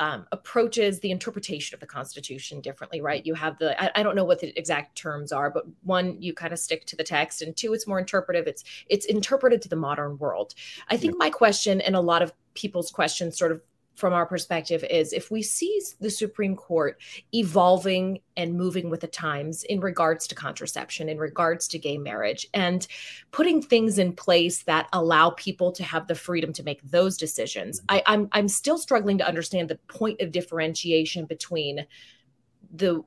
um, 0.00 0.26
approaches 0.30 1.00
the 1.00 1.10
interpretation 1.10 1.74
of 1.74 1.80
the 1.80 1.86
Constitution 1.86 2.60
differently, 2.60 3.00
right? 3.00 3.24
You 3.26 3.34
have 3.34 3.58
the 3.58 3.80
I, 3.82 3.90
I, 3.96 4.02
don't 4.02 4.14
know 4.14 4.24
what 4.24 4.40
the 4.40 4.56
exact 4.56 4.96
terms 4.96 5.32
are, 5.32 5.50
but 5.50 5.64
one, 5.82 6.20
you 6.22 6.32
kind 6.32 6.52
of 6.52 6.58
stick 6.58 6.86
to 6.86 6.96
the 6.96 7.02
text, 7.02 7.42
and 7.42 7.56
two, 7.56 7.72
it's 7.74 7.86
more 7.86 7.98
interpretive. 7.98 8.46
It's 8.46 8.64
it's 8.88 9.06
interpreted 9.06 9.60
to 9.62 9.68
the 9.68 9.76
modern 9.76 10.16
world. 10.18 10.54
I 10.88 10.96
think 10.96 11.16
my 11.18 11.30
question 11.30 11.80
and 11.80 11.96
a 11.96 12.00
lot 12.00 12.22
of 12.22 12.32
people's 12.54 12.90
questions 12.90 13.36
sort 13.36 13.52
of 13.52 13.60
from 13.98 14.12
our 14.12 14.24
perspective 14.24 14.84
is 14.88 15.12
if 15.12 15.28
we 15.28 15.42
see 15.42 15.80
the 16.00 16.08
Supreme 16.08 16.54
Court 16.54 17.00
evolving 17.34 18.20
and 18.36 18.54
moving 18.54 18.90
with 18.90 19.00
the 19.00 19.08
times 19.08 19.64
in 19.64 19.80
regards 19.80 20.28
to 20.28 20.36
contraception, 20.36 21.08
in 21.08 21.18
regards 21.18 21.66
to 21.68 21.78
gay 21.78 21.98
marriage, 21.98 22.46
and 22.54 22.86
putting 23.32 23.60
things 23.60 23.98
in 23.98 24.12
place 24.12 24.62
that 24.62 24.88
allow 24.92 25.30
people 25.30 25.72
to 25.72 25.82
have 25.82 26.06
the 26.06 26.14
freedom 26.14 26.52
to 26.52 26.62
make 26.62 26.80
those 26.82 27.16
decisions, 27.16 27.82
I, 27.88 28.02
I'm 28.06 28.28
I'm 28.30 28.48
still 28.48 28.78
struggling 28.78 29.18
to 29.18 29.26
understand 29.26 29.68
the 29.68 29.80
point 29.88 30.20
of 30.20 30.30
differentiation 30.30 31.26
between 31.26 31.84
the 32.72 33.02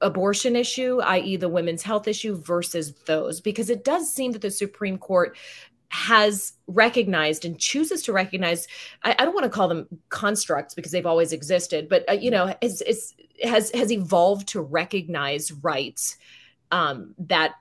abortion 0.00 0.54
issue, 0.54 1.00
i.e., 1.00 1.36
the 1.36 1.48
women's 1.48 1.82
health 1.82 2.06
issue, 2.06 2.36
versus 2.36 2.94
those, 3.06 3.40
because 3.40 3.68
it 3.68 3.82
does 3.82 4.12
seem 4.12 4.30
that 4.30 4.42
the 4.42 4.50
Supreme 4.50 4.96
Court 4.96 5.36
has 5.90 6.52
recognized 6.66 7.44
and 7.44 7.58
chooses 7.58 8.02
to 8.02 8.12
recognize 8.12 8.68
I, 9.04 9.16
I, 9.18 9.24
don't 9.24 9.34
want 9.34 9.44
to 9.44 9.50
call 9.50 9.68
them 9.68 9.86
constructs 10.10 10.74
because 10.74 10.92
they've 10.92 11.06
always 11.06 11.32
existed 11.32 11.88
but 11.88 12.08
uh, 12.08 12.12
you 12.12 12.30
know 12.30 12.54
is, 12.60 12.82
is, 12.82 13.14
has 13.42 13.70
has 13.70 13.90
evolved 13.90 14.48
to 14.48 14.60
recognize 14.60 15.50
rights 15.50 16.18
um, 16.70 17.14
that 17.18 17.54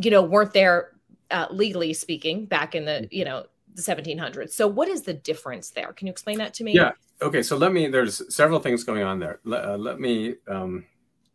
you 0.00 0.10
know 0.10 0.22
weren't 0.22 0.52
there 0.52 0.92
uh, 1.30 1.46
legally 1.50 1.92
speaking 1.92 2.46
back 2.46 2.74
in 2.74 2.84
the 2.84 2.92
mm-hmm. 2.92 3.06
you 3.10 3.24
know 3.24 3.44
the 3.74 3.82
1700s 3.82 4.50
so 4.50 4.68
what 4.68 4.86
is 4.86 5.02
the 5.02 5.14
difference 5.14 5.70
there? 5.70 5.92
Can 5.94 6.06
you 6.06 6.10
explain 6.10 6.38
that 6.38 6.54
to 6.54 6.64
me? 6.64 6.72
Yeah. 6.74 6.92
Okay 7.20 7.42
so 7.42 7.56
let 7.56 7.72
me 7.72 7.88
there's 7.88 8.22
several 8.32 8.60
things 8.60 8.84
going 8.84 9.02
on 9.02 9.18
there. 9.18 9.40
Let, 9.44 9.64
uh, 9.64 9.76
let 9.76 9.98
me 9.98 10.36
um, 10.46 10.84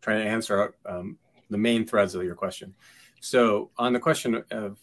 try 0.00 0.16
to 0.16 0.24
answer 0.24 0.74
um, 0.86 1.18
the 1.50 1.58
main 1.58 1.86
threads 1.86 2.14
of 2.14 2.22
your 2.22 2.36
question. 2.36 2.74
So 3.20 3.70
on 3.76 3.92
the 3.92 3.98
question 3.98 4.42
of 4.50 4.78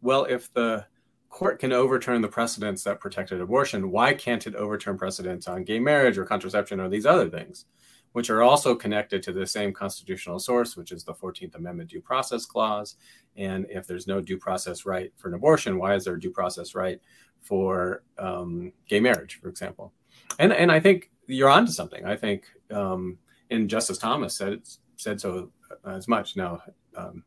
well, 0.00 0.24
if 0.24 0.52
the 0.52 0.86
court 1.28 1.58
can 1.58 1.72
overturn 1.72 2.22
the 2.22 2.28
precedents 2.28 2.84
that 2.84 3.00
protected 3.00 3.40
abortion, 3.40 3.90
why 3.90 4.14
can't 4.14 4.46
it 4.46 4.54
overturn 4.54 4.96
precedents 4.96 5.48
on 5.48 5.64
gay 5.64 5.80
marriage 5.80 6.16
or 6.16 6.24
contraception 6.24 6.78
or 6.78 6.88
these 6.88 7.06
other 7.06 7.28
things, 7.28 7.64
which 8.12 8.30
are 8.30 8.42
also 8.42 8.74
connected 8.74 9.22
to 9.22 9.32
the 9.32 9.46
same 9.46 9.72
constitutional 9.72 10.38
source, 10.38 10.76
which 10.76 10.92
is 10.92 11.02
the 11.02 11.12
14th 11.12 11.56
Amendment 11.56 11.90
due 11.90 12.00
process 12.00 12.46
clause? 12.46 12.96
And 13.36 13.66
if 13.68 13.86
there's 13.86 14.06
no 14.06 14.20
due 14.20 14.38
process 14.38 14.86
right 14.86 15.12
for 15.16 15.28
an 15.28 15.34
abortion, 15.34 15.78
why 15.78 15.94
is 15.94 16.04
there 16.04 16.14
a 16.14 16.20
due 16.20 16.30
process 16.30 16.74
right 16.74 17.00
for 17.40 18.04
um, 18.16 18.72
gay 18.88 19.00
marriage, 19.00 19.40
for 19.40 19.48
example? 19.48 19.92
And 20.38 20.52
and 20.52 20.70
I 20.70 20.78
think 20.78 21.10
you're 21.26 21.50
onto 21.50 21.72
something. 21.72 22.04
I 22.04 22.16
think, 22.16 22.44
um, 22.70 23.18
and 23.50 23.68
Justice 23.68 23.98
Thomas 23.98 24.36
said 24.36 24.60
said 24.96 25.20
so 25.20 25.50
as 25.84 26.06
much. 26.06 26.36
Now, 26.36 26.62
um, 26.96 27.24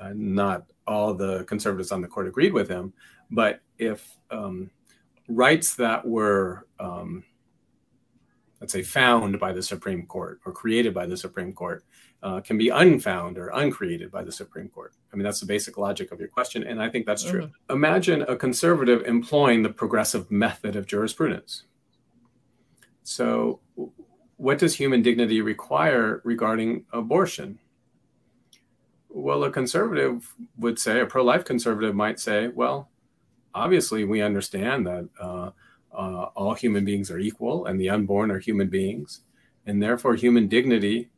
uh, 0.00 0.12
not 0.14 0.64
all 0.86 1.14
the 1.14 1.44
conservatives 1.44 1.92
on 1.92 2.00
the 2.00 2.08
court 2.08 2.28
agreed 2.28 2.52
with 2.52 2.68
him, 2.68 2.92
but 3.30 3.60
if 3.78 4.16
um, 4.30 4.70
rights 5.28 5.74
that 5.74 6.06
were, 6.06 6.66
um, 6.78 7.24
let's 8.60 8.72
say, 8.72 8.82
found 8.82 9.38
by 9.38 9.52
the 9.52 9.62
Supreme 9.62 10.06
Court 10.06 10.40
or 10.46 10.52
created 10.52 10.94
by 10.94 11.06
the 11.06 11.16
Supreme 11.16 11.52
Court 11.52 11.84
uh, 12.22 12.40
can 12.40 12.56
be 12.56 12.70
unfound 12.70 13.38
or 13.38 13.48
uncreated 13.54 14.10
by 14.10 14.22
the 14.22 14.32
Supreme 14.32 14.68
Court. 14.68 14.94
I 15.12 15.16
mean, 15.16 15.24
that's 15.24 15.40
the 15.40 15.46
basic 15.46 15.78
logic 15.78 16.12
of 16.12 16.18
your 16.18 16.28
question, 16.28 16.64
and 16.64 16.82
I 16.82 16.88
think 16.88 17.06
that's 17.06 17.22
true. 17.22 17.42
Mm-hmm. 17.42 17.72
Imagine 17.74 18.22
a 18.22 18.36
conservative 18.36 19.02
employing 19.06 19.62
the 19.62 19.68
progressive 19.68 20.30
method 20.30 20.76
of 20.76 20.86
jurisprudence. 20.86 21.64
So, 23.02 23.60
what 24.36 24.58
does 24.58 24.74
human 24.74 25.02
dignity 25.02 25.40
require 25.40 26.20
regarding 26.24 26.84
abortion? 26.92 27.58
Well, 29.18 29.44
a 29.44 29.50
conservative 29.50 30.34
would 30.58 30.78
say, 30.78 31.00
a 31.00 31.06
pro 31.06 31.24
life 31.24 31.42
conservative 31.42 31.94
might 31.94 32.20
say, 32.20 32.48
well, 32.48 32.90
obviously, 33.54 34.04
we 34.04 34.20
understand 34.20 34.86
that 34.86 35.08
uh, 35.18 35.50
uh, 35.90 36.26
all 36.36 36.52
human 36.52 36.84
beings 36.84 37.10
are 37.10 37.18
equal 37.18 37.64
and 37.64 37.80
the 37.80 37.88
unborn 37.88 38.30
are 38.30 38.38
human 38.38 38.68
beings. 38.68 39.22
And 39.64 39.82
therefore, 39.82 40.16
human 40.16 40.48
dignity 40.48 41.08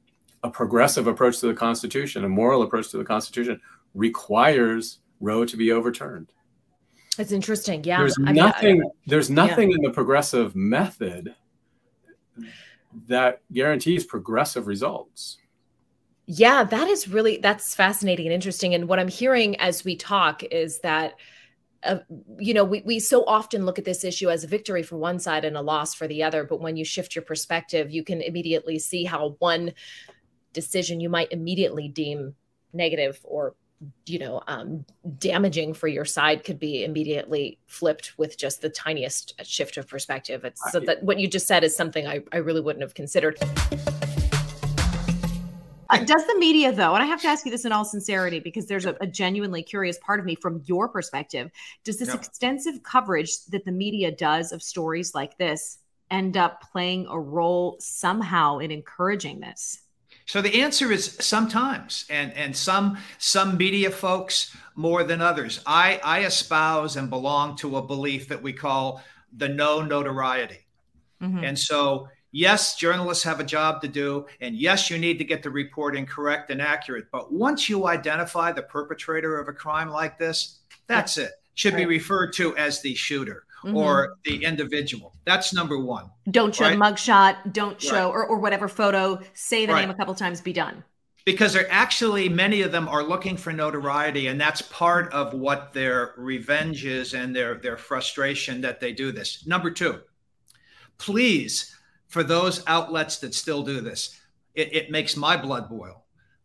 a 0.44 0.48
progressive 0.48 1.08
approach 1.08 1.40
to 1.40 1.48
the 1.48 1.54
Constitution, 1.54 2.24
a 2.24 2.28
moral 2.28 2.62
approach 2.62 2.90
to 2.90 2.98
the 2.98 3.04
Constitution, 3.04 3.60
requires 3.94 5.00
Roe 5.18 5.44
to 5.44 5.56
be 5.56 5.72
overturned. 5.72 6.28
It's 7.18 7.32
interesting. 7.32 7.82
Yeah. 7.82 7.98
There's 7.98 8.16
I 8.16 8.26
mean, 8.26 8.36
nothing. 8.36 8.82
I- 8.84 8.90
there's 9.08 9.28
nothing 9.28 9.72
in 9.72 9.82
the 9.82 9.90
progressive 9.90 10.54
method 10.54 11.34
that 13.08 13.42
guarantees 13.52 14.04
progressive 14.04 14.68
results. 14.68 15.38
Yeah, 16.30 16.62
that 16.62 16.88
is 16.88 17.08
really 17.08 17.38
that's 17.38 17.74
fascinating 17.74 18.26
and 18.26 18.34
interesting. 18.34 18.74
And 18.74 18.86
what 18.86 18.98
I'm 18.98 19.08
hearing 19.08 19.56
as 19.56 19.82
we 19.82 19.96
talk 19.96 20.44
is 20.44 20.80
that 20.80 21.14
uh, 21.84 22.00
you 22.38 22.52
know 22.52 22.64
we, 22.64 22.82
we 22.82 23.00
so 23.00 23.24
often 23.24 23.64
look 23.64 23.78
at 23.78 23.86
this 23.86 24.04
issue 24.04 24.28
as 24.28 24.44
a 24.44 24.46
victory 24.46 24.82
for 24.82 24.98
one 24.98 25.18
side 25.18 25.46
and 25.46 25.56
a 25.56 25.62
loss 25.62 25.94
for 25.94 26.06
the 26.06 26.22
other. 26.22 26.44
But 26.44 26.60
when 26.60 26.76
you 26.76 26.84
shift 26.84 27.16
your 27.16 27.22
perspective 27.22 27.90
you 27.90 28.04
can 28.04 28.20
immediately 28.20 28.78
see 28.78 29.04
how 29.04 29.36
one 29.38 29.72
decision 30.52 31.00
you 31.00 31.08
might 31.08 31.32
immediately 31.32 31.88
deem 31.88 32.34
negative 32.74 33.18
or 33.24 33.54
you 34.04 34.18
know 34.18 34.42
um, 34.48 34.84
damaging 35.18 35.72
for 35.72 35.88
your 35.88 36.04
side 36.04 36.44
could 36.44 36.58
be 36.58 36.84
immediately 36.84 37.58
flipped 37.68 38.18
with 38.18 38.36
just 38.36 38.60
the 38.60 38.68
tiniest 38.68 39.32
shift 39.46 39.78
of 39.78 39.88
perspective. 39.88 40.44
It's 40.44 40.60
so 40.72 40.80
that 40.80 41.02
what 41.02 41.18
you 41.18 41.26
just 41.26 41.46
said 41.46 41.64
is 41.64 41.74
something 41.74 42.06
i, 42.06 42.20
I 42.32 42.36
really 42.38 42.60
wouldn't 42.60 42.82
have 42.82 42.92
considered 42.92 43.38
Uh, 45.90 45.98
does 46.04 46.26
the 46.26 46.36
media, 46.38 46.70
though, 46.70 46.94
and 46.94 47.02
I 47.02 47.06
have 47.06 47.20
to 47.22 47.28
ask 47.28 47.46
you 47.46 47.50
this 47.50 47.64
in 47.64 47.72
all 47.72 47.84
sincerity 47.84 48.40
because 48.40 48.66
there's 48.66 48.84
a, 48.84 48.94
a 49.00 49.06
genuinely 49.06 49.62
curious 49.62 49.98
part 49.98 50.20
of 50.20 50.26
me 50.26 50.34
from 50.34 50.62
your 50.66 50.88
perspective, 50.88 51.50
does 51.84 51.98
this 51.98 52.12
Yeah. 52.12 52.14
extensive 52.14 52.82
coverage 52.82 53.44
that 53.46 53.64
the 53.64 53.72
media 53.72 54.10
does 54.10 54.52
of 54.52 54.62
stories 54.62 55.14
like 55.14 55.38
this 55.38 55.78
end 56.10 56.36
up 56.36 56.60
playing 56.72 57.06
a 57.08 57.18
role 57.18 57.76
somehow 57.80 58.58
in 58.58 58.70
encouraging 58.70 59.40
this? 59.40 59.80
So 60.26 60.42
the 60.42 60.60
answer 60.62 60.92
is 60.92 61.16
sometimes, 61.20 62.04
and 62.10 62.32
and 62.34 62.54
some 62.56 62.98
some 63.18 63.56
media 63.56 63.90
folks 63.90 64.54
more 64.74 65.02
than 65.04 65.20
others. 65.20 65.60
I 65.66 66.00
I 66.04 66.24
espouse 66.24 66.96
and 66.96 67.08
belong 67.10 67.56
to 67.56 67.76
a 67.78 67.82
belief 67.86 68.28
that 68.28 68.42
we 68.42 68.52
call 68.52 69.02
the 69.32 69.48
no 69.48 69.82
notoriety. 69.82 70.66
Mhm. 71.20 71.48
And 71.48 71.58
so, 71.58 72.08
yes, 72.32 72.76
journalists 72.76 73.24
have 73.24 73.40
a 73.40 73.44
job 73.44 73.80
to 73.82 73.88
do. 73.88 74.26
And 74.40 74.56
yes, 74.56 74.90
you 74.90 74.98
need 74.98 75.18
to 75.18 75.24
get 75.24 75.42
the 75.42 75.50
reporting 75.50 76.06
correct 76.06 76.50
and 76.50 76.60
accurate. 76.62 77.06
But 77.10 77.32
once 77.32 77.68
you 77.68 77.86
identify 77.86 78.52
the 78.52 78.62
perpetrator 78.62 79.38
of 79.38 79.48
a 79.48 79.52
crime 79.52 79.88
like 79.90 80.18
this, 80.18 80.60
that's 80.86 81.18
it. 81.18 81.32
Should 81.54 81.76
be 81.76 81.86
referred 81.86 82.32
to 82.34 82.56
as 82.56 82.80
the 82.82 82.94
shooter 82.94 83.44
Mhm. 83.64 83.74
or 83.74 84.14
the 84.24 84.44
individual. 84.44 85.12
That's 85.24 85.52
number 85.52 85.76
one. 85.78 86.10
don't 86.30 86.54
show 86.54 86.64
right. 86.66 86.78
mugshot, 86.78 87.52
don't 87.52 87.80
show, 87.82 87.92
Right. 87.92 88.04
or, 88.04 88.24
or 88.26 88.38
whatever 88.38 88.68
photo, 88.68 89.20
say 89.34 89.66
the 89.66 89.72
Right. 89.72 89.80
name 89.80 89.90
a 89.90 89.94
couple 89.94 90.14
times, 90.14 90.40
be 90.40 90.52
done. 90.52 90.84
Because 91.24 91.52
they're 91.54 91.70
actually, 91.70 92.28
many 92.28 92.62
of 92.62 92.70
them 92.70 92.86
are 92.88 93.02
looking 93.02 93.36
for 93.36 93.52
notoriety, 93.52 94.28
and 94.28 94.40
that's 94.40 94.62
part 94.62 95.12
of 95.12 95.34
what 95.34 95.72
their 95.72 96.14
revenge 96.16 96.84
is 96.84 97.12
and 97.14 97.34
their, 97.34 97.56
their 97.56 97.76
frustration 97.76 98.60
that 98.60 98.78
they 98.80 98.92
do 98.92 99.10
this. 99.10 99.44
Number 99.46 99.70
two, 99.72 100.00
please, 100.98 101.74
for 102.08 102.24
those 102.24 102.62
outlets 102.66 103.18
that 103.18 103.34
still 103.34 103.62
do 103.62 103.80
this, 103.80 104.20
it, 104.54 104.74
it 104.74 104.90
makes 104.90 105.16
my 105.16 105.36
blood 105.36 105.68
boil. 105.68 106.04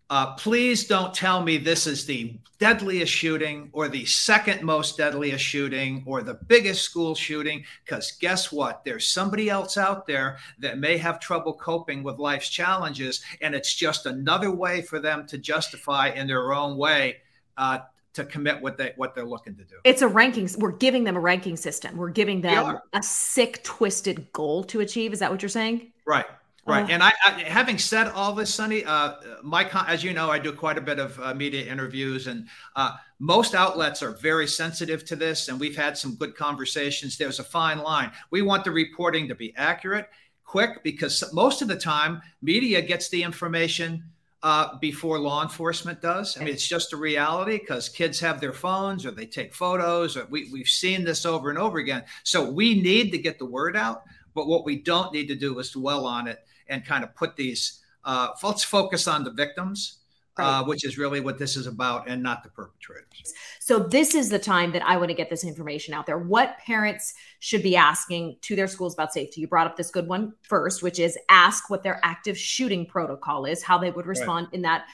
Uh, 0.10 0.36
please 0.36 0.86
don't 0.86 1.14
tell 1.14 1.42
me 1.42 1.58
this 1.58 1.88
is 1.88 2.06
the 2.06 2.38
deadliest 2.60 3.12
shooting 3.12 3.70
or 3.74 3.88
the 3.88 4.06
second 4.06 4.62
most 4.62 4.98
deadliest 4.98 5.44
shooting 5.44 6.04
or 6.06 6.22
the 6.22 6.36
biggest 6.48 6.84
school 6.84 7.16
shooting. 7.16 7.64
Because 7.84 8.12
guess 8.20 8.52
what? 8.52 8.84
There's 8.84 9.08
somebody 9.08 9.50
else 9.50 9.76
out 9.78 10.06
there 10.06 10.38
that 10.60 10.78
may 10.78 10.98
have 10.98 11.20
trouble 11.20 11.54
coping 11.54 12.04
with 12.04 12.20
life's 12.20 12.50
challenges. 12.50 13.24
And 13.42 13.56
it's 13.56 13.74
just 13.74 14.06
another 14.06 14.52
way 14.52 14.82
for 14.82 15.00
them 15.00 15.26
to 15.28 15.38
justify 15.38 16.10
in 16.10 16.28
their 16.28 16.54
own 16.54 16.78
way 16.78 17.18
uh, 17.58 17.80
to 18.14 18.24
commit 18.24 18.62
what, 18.62 18.78
they, 18.78 18.94
what 18.96 19.16
they're 19.16 19.26
looking 19.26 19.56
to 19.56 19.64
do. 19.64 19.76
It's 19.84 20.02
a 20.02 20.08
ranking. 20.08 20.50
We're 20.58 20.72
giving 20.72 21.04
them 21.04 21.16
a 21.16 21.20
ranking 21.20 21.58
system. 21.58 21.98
We're 21.98 22.10
giving 22.10 22.42
them 22.42 22.80
a 22.94 23.04
sick, 23.04 23.64
twisted 23.64 24.32
goal 24.34 24.64
to 24.66 24.80
achieve. 24.82 25.14
Is 25.14 25.20
that 25.20 25.32
what 25.32 25.42
you're 25.42 25.50
saying? 25.50 25.92
Right. 26.06 26.26
Right. 26.66 26.86
Oh. 26.86 26.94
And 26.94 27.04
I, 27.04 27.12
I, 27.26 27.32
having 27.42 27.78
said 27.78 28.08
all 28.08 28.34
this, 28.34 28.56
Sonni, 28.56 28.86
uh, 28.86 29.16
my, 29.44 29.66
con- 29.66 29.86
as 29.90 30.02
you 30.02 30.14
know, 30.14 30.30
I 30.32 30.40
do 30.40 30.54
quite 30.54 30.78
a 30.78 30.82
bit 30.82 30.98
of 30.98 31.20
uh, 31.20 31.34
media 31.34 31.70
interviews, 31.70 32.28
and 32.28 32.48
uh, 32.78 32.94
most 33.20 33.54
outlets 33.54 34.02
are 34.02 34.12
very 34.12 34.48
sensitive 34.48 35.04
to 35.06 35.18
this. 35.18 35.50
And 35.50 35.60
we've 35.60 35.76
had 35.76 35.98
some 35.98 36.16
good 36.16 36.38
conversations. 36.38 37.18
There's 37.18 37.40
a 37.40 37.44
fine 37.44 37.80
line. 37.80 38.12
We 38.32 38.44
want 38.44 38.64
the 38.64 38.72
reporting 38.72 39.28
to 39.28 39.36
be 39.36 39.54
accurate, 39.58 40.08
quick, 40.46 40.84
because 40.84 41.22
most 41.34 41.62
of 41.62 41.68
the 41.68 41.76
time, 41.76 42.22
media 42.42 42.82
gets 42.82 43.10
the 43.10 43.24
information 43.24 44.06
uh, 44.44 44.78
before 44.80 45.18
law 45.18 45.42
enforcement 45.42 46.02
does. 46.02 46.38
I 46.38 46.44
mean, 46.44 46.54
it's 46.54 46.68
just 46.68 46.92
a 46.92 46.98
reality 46.98 47.58
because 47.58 47.88
kids 47.88 48.20
have 48.20 48.42
their 48.42 48.52
phones 48.52 49.06
or 49.06 49.12
they 49.12 49.26
take 49.26 49.54
photos. 49.54 50.18
Or 50.18 50.26
we, 50.26 50.50
we've 50.52 50.68
seen 50.68 51.06
this 51.06 51.26
over 51.26 51.50
and 51.50 51.58
over 51.58 51.78
again. 51.78 52.04
So 52.24 52.52
we 52.52 52.82
need 52.82 53.12
to 53.14 53.18
get 53.18 53.40
the 53.40 53.46
word 53.46 53.78
out. 53.78 54.04
But 54.36 54.48
what 54.48 54.66
we 54.66 54.82
don't 54.82 55.14
need 55.14 55.28
to 55.28 55.36
do 55.36 55.58
is 55.60 55.72
dwell 55.72 56.06
on 56.06 56.28
it 56.28 56.46
and 56.68 56.86
kind 56.86 57.06
of 57.06 57.16
put 57.16 57.38
these. 57.38 57.80
Uh, 58.04 58.30
let's 58.44 58.66
focus 58.66 59.08
on 59.08 59.24
the 59.24 59.32
victims, 59.32 60.00
uh, 60.38 60.64
which 60.64 60.84
is 60.84 60.98
really 60.98 61.20
what 61.20 61.38
this 61.38 61.56
is 61.56 61.68
about, 61.68 62.08
and 62.08 62.22
not 62.24 62.44
the 62.44 62.50
perpetrators. 62.50 63.34
So 63.60 63.80
this 63.80 64.16
is 64.16 64.30
the 64.30 64.40
time 64.40 64.72
that 64.72 64.84
I 64.86 64.98
want 64.98 65.10
to 65.10 65.14
get 65.14 65.30
this 65.30 65.44
information 65.44 65.94
out 65.94 66.06
there. 66.06 66.18
What 66.18 66.58
parents 66.60 67.14
should 67.40 67.64
be 67.64 67.76
asking 67.76 68.38
to 68.42 68.56
their 68.56 68.68
schools 68.68 68.94
about 68.94 69.14
safety? 69.14 69.42
You 69.42 69.48
brought 69.48 69.68
up 69.68 69.78
this 69.78 69.92
good 69.92 70.08
one 70.08 70.34
first, 70.42 70.82
which 70.82 71.00
is 71.00 71.18
ask 71.30 71.70
what 71.70 71.84
their 71.84 72.00
active 72.04 72.38
shooting 72.38 72.86
protocol 72.86 73.46
is, 73.46 73.64
how 73.64 73.78
they 73.78 73.92
would 73.92 74.06
respond 74.06 74.48
in 74.52 74.64
that 74.64 74.86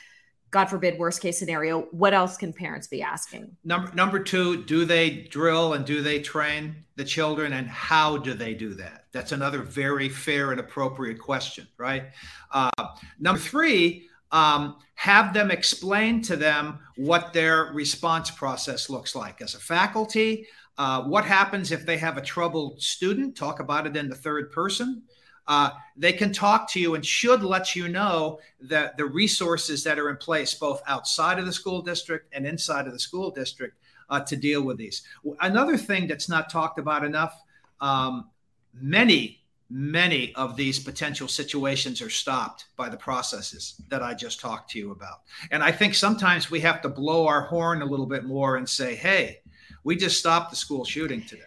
God 0.52 0.66
forbid 0.66 0.98
worst 0.98 1.22
case 1.22 1.38
scenario. 1.38 1.82
What 1.92 2.14
else 2.14 2.36
can 2.36 2.54
parents 2.54 2.88
be 2.88 3.02
asking? 3.02 3.56
Number 3.64 3.92
number 3.94 4.20
two, 4.20 4.64
do 4.64 4.84
they 4.84 5.28
drill 5.30 5.74
and 5.74 5.86
do 5.86 6.02
they 6.02 6.22
train 6.22 6.84
the 6.96 7.06
children, 7.06 7.54
and 7.54 7.68
how 7.68 8.18
do 8.18 8.34
they 8.34 8.54
do 8.54 8.74
that? 8.74 9.06
That's 9.12 9.32
another 9.32 9.60
very 9.60 10.10
fair 10.10 10.52
and 10.52 10.60
appropriate 10.60 11.20
question, 11.20 11.68
right? 11.78 12.06
Uh, 12.52 12.72
number 13.20 13.40
three, 13.40 14.09
um, 14.32 14.78
have 14.96 15.34
them 15.34 15.52
explain 15.52 16.22
to 16.24 16.36
them 16.36 16.80
what 16.98 17.34
their 17.34 17.72
response 17.74 18.30
process 18.30 18.90
looks 18.90 19.16
like 19.16 19.42
as 19.42 19.56
a 19.56 19.60
faculty. 19.60 20.48
Uh, 20.78 21.04
what 21.04 21.26
happens 21.26 21.72
if 21.72 21.86
they 21.86 21.98
have 21.98 22.18
a 22.18 22.22
troubled 22.22 22.82
student? 22.82 23.36
Talk 23.36 23.60
about 23.60 23.88
it 23.88 23.98
in 23.98 24.10
the 24.10 24.16
third 24.16 24.52
person. 24.52 25.04
Uh, 25.48 25.72
they 25.98 26.14
can 26.14 26.32
talk 26.32 26.70
to 26.70 26.80
you 26.80 26.94
and 26.94 27.04
should 27.04 27.44
let 27.44 27.76
you 27.76 27.88
know 27.88 28.40
that 28.62 28.96
the 28.98 29.06
resources 29.06 29.84
that 29.84 29.98
are 29.98 30.10
in 30.10 30.18
place, 30.18 30.54
both 30.54 30.82
outside 30.88 31.40
of 31.40 31.48
the 31.48 31.52
school 31.52 31.82
district 31.82 32.32
and 32.34 32.46
inside 32.46 32.86
of 32.86 32.94
the 32.94 33.00
school 33.00 33.32
district, 33.32 33.76
uh, 34.12 34.20
to 34.20 34.36
deal 34.36 34.62
with 34.62 34.78
these. 34.78 35.04
Another 35.42 35.76
thing 35.76 36.08
that's 36.08 36.30
not 36.30 36.50
talked 36.52 36.78
about 36.78 37.04
enough 37.04 37.42
um, 37.82 38.30
many, 38.74 39.39
many 39.70 40.34
of 40.36 40.56
these 40.56 40.80
potential 40.80 41.28
situations 41.28 42.02
are 42.02 42.10
stopped 42.10 42.66
by 42.76 42.90
the 42.90 42.98
processes 42.98 43.82
that 43.90 44.02
I 44.02 44.14
just 44.14 44.40
talked 44.40 44.72
to 44.72 44.80
you 44.80 44.92
about. 44.92 45.22
And 45.52 45.64
I 45.64 45.72
think 45.72 45.94
sometimes 45.94 46.50
we 46.50 46.60
have 46.62 46.82
to 46.82 46.90
blow 46.90 47.28
our 47.28 47.42
horn 47.42 47.82
a 47.82 47.86
little 47.86 48.08
bit 48.08 48.26
more 48.26 48.58
and 48.58 48.68
say, 48.68 48.96
hey, 48.96 49.42
we 49.84 49.96
just 49.96 50.20
stopped 50.20 50.50
the 50.50 50.56
school 50.56 50.86
shooting 50.86 51.24
today. 51.24 51.44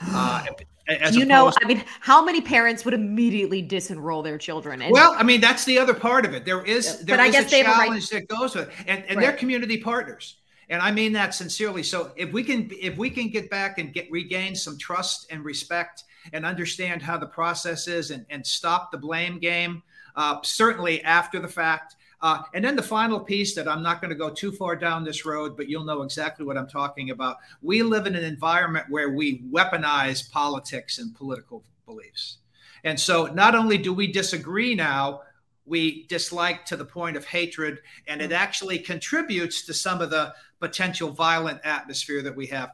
Uh, 0.14 0.44
as 0.88 1.16
you 1.16 1.24
know, 1.24 1.52
I 1.62 1.66
mean, 1.66 1.84
how 2.00 2.24
many 2.24 2.40
parents 2.40 2.84
would 2.84 2.94
immediately 2.94 3.62
disenroll 3.62 4.24
their 4.24 4.36
children? 4.36 4.82
And 4.82 4.90
well, 4.90 5.14
I 5.16 5.22
mean, 5.22 5.40
that's 5.40 5.64
the 5.64 5.78
other 5.78 5.94
part 5.94 6.24
of 6.24 6.34
it. 6.34 6.44
There 6.44 6.64
is 6.64 7.04
there 7.04 7.16
but 7.16 7.22
I 7.22 7.30
guess 7.30 7.52
a 7.52 7.60
a 7.60 7.64
right- 7.64 7.76
challenge 7.76 8.08
that 8.10 8.26
goes 8.26 8.54
with 8.54 8.68
it, 8.68 8.74
and, 8.88 9.04
and 9.08 9.22
they're 9.22 9.32
community 9.32 9.78
partners, 9.78 10.38
and 10.72 10.80
I 10.80 10.90
mean 10.90 11.12
that 11.12 11.34
sincerely. 11.34 11.82
So 11.82 12.12
if 12.16 12.32
we 12.32 12.42
can 12.42 12.70
if 12.80 12.96
we 12.96 13.10
can 13.10 13.28
get 13.28 13.50
back 13.50 13.76
and 13.76 13.92
get 13.92 14.10
regain 14.10 14.56
some 14.56 14.78
trust 14.78 15.26
and 15.30 15.44
respect 15.44 16.04
and 16.32 16.46
understand 16.46 17.02
how 17.02 17.18
the 17.18 17.26
process 17.26 17.86
is 17.86 18.10
and, 18.10 18.24
and 18.30 18.44
stop 18.44 18.90
the 18.90 18.96
blame 18.96 19.38
game, 19.38 19.82
uh, 20.16 20.38
certainly 20.42 21.04
after 21.04 21.38
the 21.38 21.48
fact. 21.48 21.96
Uh, 22.22 22.42
and 22.54 22.64
then 22.64 22.74
the 22.74 22.82
final 22.82 23.20
piece 23.20 23.54
that 23.54 23.68
I'm 23.68 23.82
not 23.82 24.00
going 24.00 24.10
to 24.10 24.16
go 24.16 24.30
too 24.30 24.52
far 24.52 24.74
down 24.74 25.04
this 25.04 25.26
road, 25.26 25.56
but 25.56 25.68
you'll 25.68 25.84
know 25.84 26.02
exactly 26.02 26.46
what 26.46 26.56
I'm 26.56 26.68
talking 26.68 27.10
about. 27.10 27.36
We 27.60 27.82
live 27.82 28.06
in 28.06 28.14
an 28.14 28.24
environment 28.24 28.86
where 28.88 29.10
we 29.10 29.42
weaponize 29.50 30.30
politics 30.30 30.98
and 30.98 31.14
political 31.14 31.64
beliefs. 31.84 32.38
And 32.84 32.98
so 32.98 33.26
not 33.26 33.54
only 33.54 33.76
do 33.76 33.92
we 33.92 34.06
disagree 34.06 34.74
now, 34.74 35.22
we 35.64 36.06
dislike 36.06 36.64
to 36.66 36.76
the 36.76 36.84
point 36.84 37.16
of 37.16 37.24
hatred, 37.24 37.80
and 38.06 38.20
it 38.20 38.32
actually 38.32 38.78
contributes 38.78 39.64
to 39.66 39.74
some 39.74 40.00
of 40.00 40.10
the 40.10 40.34
potential 40.62 41.10
violent 41.10 41.60
atmosphere 41.64 42.22
that 42.22 42.36
we 42.36 42.46
have. 42.46 42.70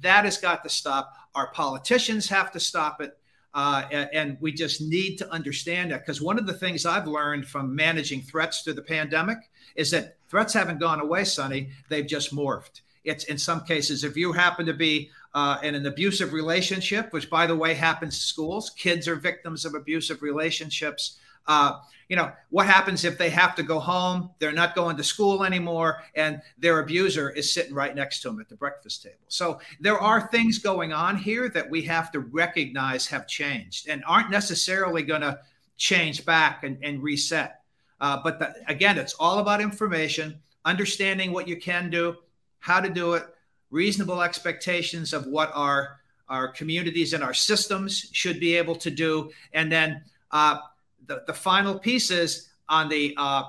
That 0.00 0.24
has 0.24 0.38
got 0.38 0.62
to 0.62 0.70
stop. 0.70 1.12
Our 1.34 1.50
politicians 1.50 2.28
have 2.28 2.52
to 2.52 2.60
stop 2.60 3.02
it. 3.02 3.18
Uh, 3.52 3.82
and, 3.90 4.38
we 4.40 4.50
just 4.50 4.80
need 4.80 5.16
to 5.16 5.30
understand 5.30 5.90
that 5.90 6.00
because 6.00 6.22
one 6.22 6.38
of 6.38 6.46
the 6.46 6.54
things 6.54 6.86
I've 6.86 7.06
learned 7.06 7.46
from 7.46 7.76
managing 7.76 8.22
threats 8.22 8.62
through 8.62 8.74
the 8.74 8.82
pandemic 8.82 9.36
is 9.76 9.90
that 9.90 10.16
threats 10.30 10.54
haven't 10.54 10.80
gone 10.80 11.00
away, 11.00 11.22
Sonni. 11.22 11.68
They've 11.90 12.06
just 12.06 12.34
morphed. 12.34 12.80
It's 13.04 13.24
in 13.24 13.36
some 13.36 13.64
cases, 13.64 14.04
if 14.04 14.16
you 14.16 14.32
happen 14.32 14.64
to 14.66 14.72
be 14.72 15.10
uh, 15.34 15.58
in 15.62 15.74
an 15.74 15.84
abusive 15.84 16.32
relationship, 16.32 17.12
which 17.12 17.28
by 17.28 17.46
the 17.46 17.56
way 17.56 17.74
happens 17.74 18.18
to 18.18 18.24
schools, 18.24 18.70
kids 18.70 19.06
are 19.06 19.16
victims 19.16 19.66
of 19.66 19.74
abusive 19.74 20.22
relationships. 20.22 21.18
Uh, 21.46 21.80
you 22.08 22.16
know, 22.16 22.30
what 22.50 22.66
happens 22.66 23.04
if 23.04 23.16
they 23.16 23.30
have 23.30 23.54
to 23.54 23.62
go 23.62 23.78
home? 23.80 24.30
They're 24.38 24.52
not 24.52 24.74
going 24.74 24.96
to 24.98 25.04
school 25.04 25.44
anymore, 25.44 26.02
and 26.14 26.42
their 26.58 26.80
abuser 26.80 27.30
is 27.30 27.54
sitting 27.54 27.72
right 27.72 27.94
next 27.94 28.20
to 28.20 28.28
them 28.28 28.38
at 28.38 28.48
the 28.50 28.54
breakfast 28.54 29.02
table. 29.02 29.16
So 29.28 29.60
there 29.80 29.98
are 29.98 30.28
things 30.28 30.58
going 30.58 30.92
on 30.92 31.16
here 31.16 31.48
that 31.48 31.70
we 31.70 31.80
have 31.82 32.12
to 32.12 32.20
recognize 32.20 33.06
have 33.06 33.26
changed 33.26 33.88
and 33.88 34.04
aren't 34.06 34.30
necessarily 34.30 35.02
going 35.02 35.22
to 35.22 35.38
change 35.78 36.26
back 36.26 36.64
and, 36.64 36.76
and 36.82 37.02
reset. 37.02 37.60
Uh, 37.98 38.20
but 38.22 38.38
the, 38.38 38.54
again, 38.68 38.98
it's 38.98 39.14
all 39.14 39.38
about 39.38 39.60
information, 39.62 40.38
understanding 40.64 41.32
what 41.32 41.48
you 41.48 41.56
can 41.56 41.88
do, 41.88 42.16
how 42.58 42.80
to 42.80 42.90
do 42.90 43.14
it, 43.14 43.24
reasonable 43.70 44.20
expectations 44.22 45.12
of 45.12 45.26
what 45.26 45.50
our 45.54 45.98
our 46.28 46.48
communities 46.48 47.12
and 47.12 47.22
our 47.22 47.34
systems 47.34 48.08
should 48.12 48.40
be 48.40 48.54
able 48.56 48.74
to 48.74 48.90
do, 48.90 49.30
and 49.52 49.70
then 49.70 50.02
uh, 50.30 50.58
the, 51.06 51.22
the 51.26 51.34
final 51.34 51.78
piece 51.78 52.10
is 52.10 52.48
on 52.68 52.88
the 52.88 53.14
uh, 53.16 53.44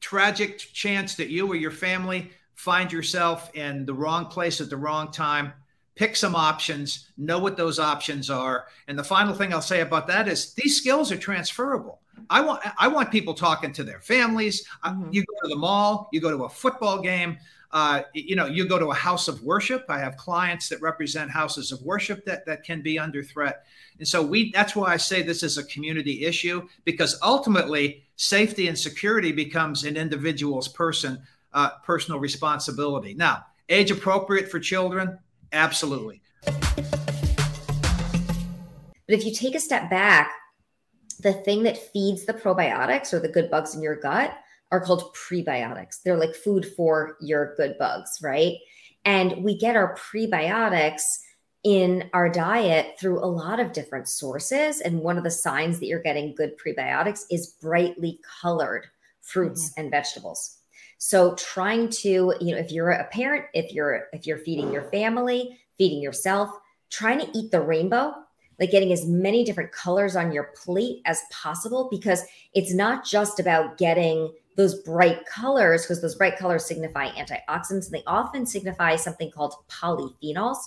tragic 0.00 0.58
chance 0.58 1.14
that 1.16 1.28
you 1.28 1.46
or 1.46 1.56
your 1.56 1.70
family 1.70 2.30
find 2.54 2.92
yourself 2.92 3.54
in 3.54 3.86
the 3.86 3.94
wrong 3.94 4.26
place 4.26 4.60
at 4.60 4.70
the 4.70 4.76
wrong 4.76 5.10
time. 5.10 5.52
Pick 5.94 6.14
some 6.14 6.34
options 6.34 7.08
know 7.16 7.38
what 7.38 7.56
those 7.56 7.78
options 7.78 8.30
are. 8.30 8.66
And 8.86 8.98
the 8.98 9.04
final 9.04 9.34
thing 9.34 9.52
i'll 9.52 9.62
say 9.62 9.80
about 9.80 10.06
that 10.08 10.28
is 10.28 10.54
these 10.54 10.76
skills 10.76 11.10
are 11.10 11.16
transferable. 11.16 12.00
I 12.30 12.40
want 12.40 12.62
i 12.78 12.88
want 12.88 13.10
people 13.10 13.34
talking 13.34 13.72
to 13.72 13.84
their 13.84 14.00
families. 14.00 14.66
Mm-hmm. 14.84 15.12
you 15.12 15.24
go 15.24 15.34
to 15.42 15.48
the 15.48 15.56
mall 15.56 16.08
you 16.12 16.20
go 16.20 16.30
to 16.30 16.44
a 16.44 16.48
football 16.48 17.00
game 17.00 17.38
uh, 17.70 18.02
you 18.14 18.34
know, 18.34 18.46
you 18.46 18.66
go 18.66 18.78
to 18.78 18.86
a 18.86 18.94
house 18.94 19.28
of 19.28 19.42
worship. 19.42 19.84
I 19.88 19.98
have 19.98 20.16
clients 20.16 20.68
that 20.70 20.80
represent 20.80 21.30
houses 21.30 21.70
of 21.70 21.82
worship 21.82 22.24
that 22.24 22.46
that 22.46 22.64
can 22.64 22.80
be 22.80 22.98
under 22.98 23.22
threat, 23.22 23.64
and 23.98 24.08
so 24.08 24.22
we. 24.22 24.50
That's 24.52 24.74
why 24.74 24.92
I 24.92 24.96
say 24.96 25.22
this 25.22 25.42
is 25.42 25.58
a 25.58 25.64
community 25.64 26.24
issue 26.24 26.66
because 26.84 27.18
ultimately 27.22 28.04
safety 28.16 28.68
and 28.68 28.78
security 28.78 29.32
becomes 29.32 29.84
an 29.84 29.96
individual's 29.96 30.68
person 30.68 31.20
uh, 31.52 31.70
personal 31.84 32.20
responsibility. 32.20 33.14
Now, 33.14 33.44
age 33.68 33.90
appropriate 33.90 34.50
for 34.50 34.60
children, 34.60 35.18
absolutely. 35.52 36.22
But 39.08 39.16
if 39.16 39.24
you 39.24 39.32
take 39.32 39.54
a 39.54 39.60
step 39.60 39.90
back, 39.90 40.30
the 41.20 41.32
thing 41.32 41.62
that 41.64 41.76
feeds 41.76 42.24
the 42.24 42.34
probiotics 42.34 43.12
or 43.12 43.20
the 43.20 43.28
good 43.28 43.50
bugs 43.50 43.74
in 43.74 43.82
your 43.82 43.96
gut 43.96 44.38
are 44.70 44.80
called 44.80 45.14
prebiotics. 45.14 46.02
They're 46.02 46.18
like 46.18 46.34
food 46.34 46.66
for 46.76 47.16
your 47.20 47.54
good 47.56 47.76
bugs, 47.78 48.18
right? 48.22 48.56
And 49.04 49.42
we 49.42 49.56
get 49.56 49.76
our 49.76 49.96
prebiotics 49.96 51.02
in 51.64 52.08
our 52.12 52.28
diet 52.28 52.96
through 53.00 53.22
a 53.22 53.26
lot 53.26 53.60
of 53.60 53.72
different 53.72 54.08
sources. 54.08 54.80
And 54.80 55.00
one 55.00 55.18
of 55.18 55.24
the 55.24 55.30
signs 55.30 55.80
that 55.80 55.86
you're 55.86 56.02
getting 56.02 56.34
good 56.34 56.58
prebiotics 56.58 57.24
is 57.30 57.56
brightly 57.60 58.20
colored 58.40 58.86
fruits 59.20 59.70
mm-hmm. 59.70 59.80
and 59.82 59.90
vegetables. 59.90 60.58
So 60.98 61.34
trying 61.34 61.88
to, 61.90 62.34
you 62.40 62.54
know, 62.54 62.58
if 62.58 62.72
you're 62.72 62.90
a 62.90 63.04
parent, 63.04 63.46
if 63.54 63.72
you're 63.72 64.08
if 64.12 64.26
you're 64.26 64.38
feeding 64.38 64.72
your 64.72 64.90
family, 64.90 65.58
feeding 65.78 66.02
yourself, 66.02 66.50
trying 66.90 67.20
to 67.20 67.38
eat 67.38 67.50
the 67.50 67.60
rainbow, 67.60 68.14
like 68.58 68.70
getting 68.70 68.92
as 68.92 69.06
many 69.06 69.44
different 69.44 69.70
colors 69.70 70.16
on 70.16 70.32
your 70.32 70.50
plate 70.64 71.00
as 71.06 71.22
possible 71.30 71.88
because 71.90 72.24
it's 72.54 72.74
not 72.74 73.04
just 73.04 73.38
about 73.38 73.78
getting 73.78 74.32
those 74.58 74.82
bright 74.82 75.24
colors, 75.24 75.82
because 75.82 76.02
those 76.02 76.16
bright 76.16 76.36
colors 76.36 76.66
signify 76.66 77.08
antioxidants, 77.10 77.86
and 77.86 77.92
they 77.92 78.02
often 78.08 78.44
signify 78.44 78.96
something 78.96 79.30
called 79.30 79.54
polyphenols. 79.70 80.58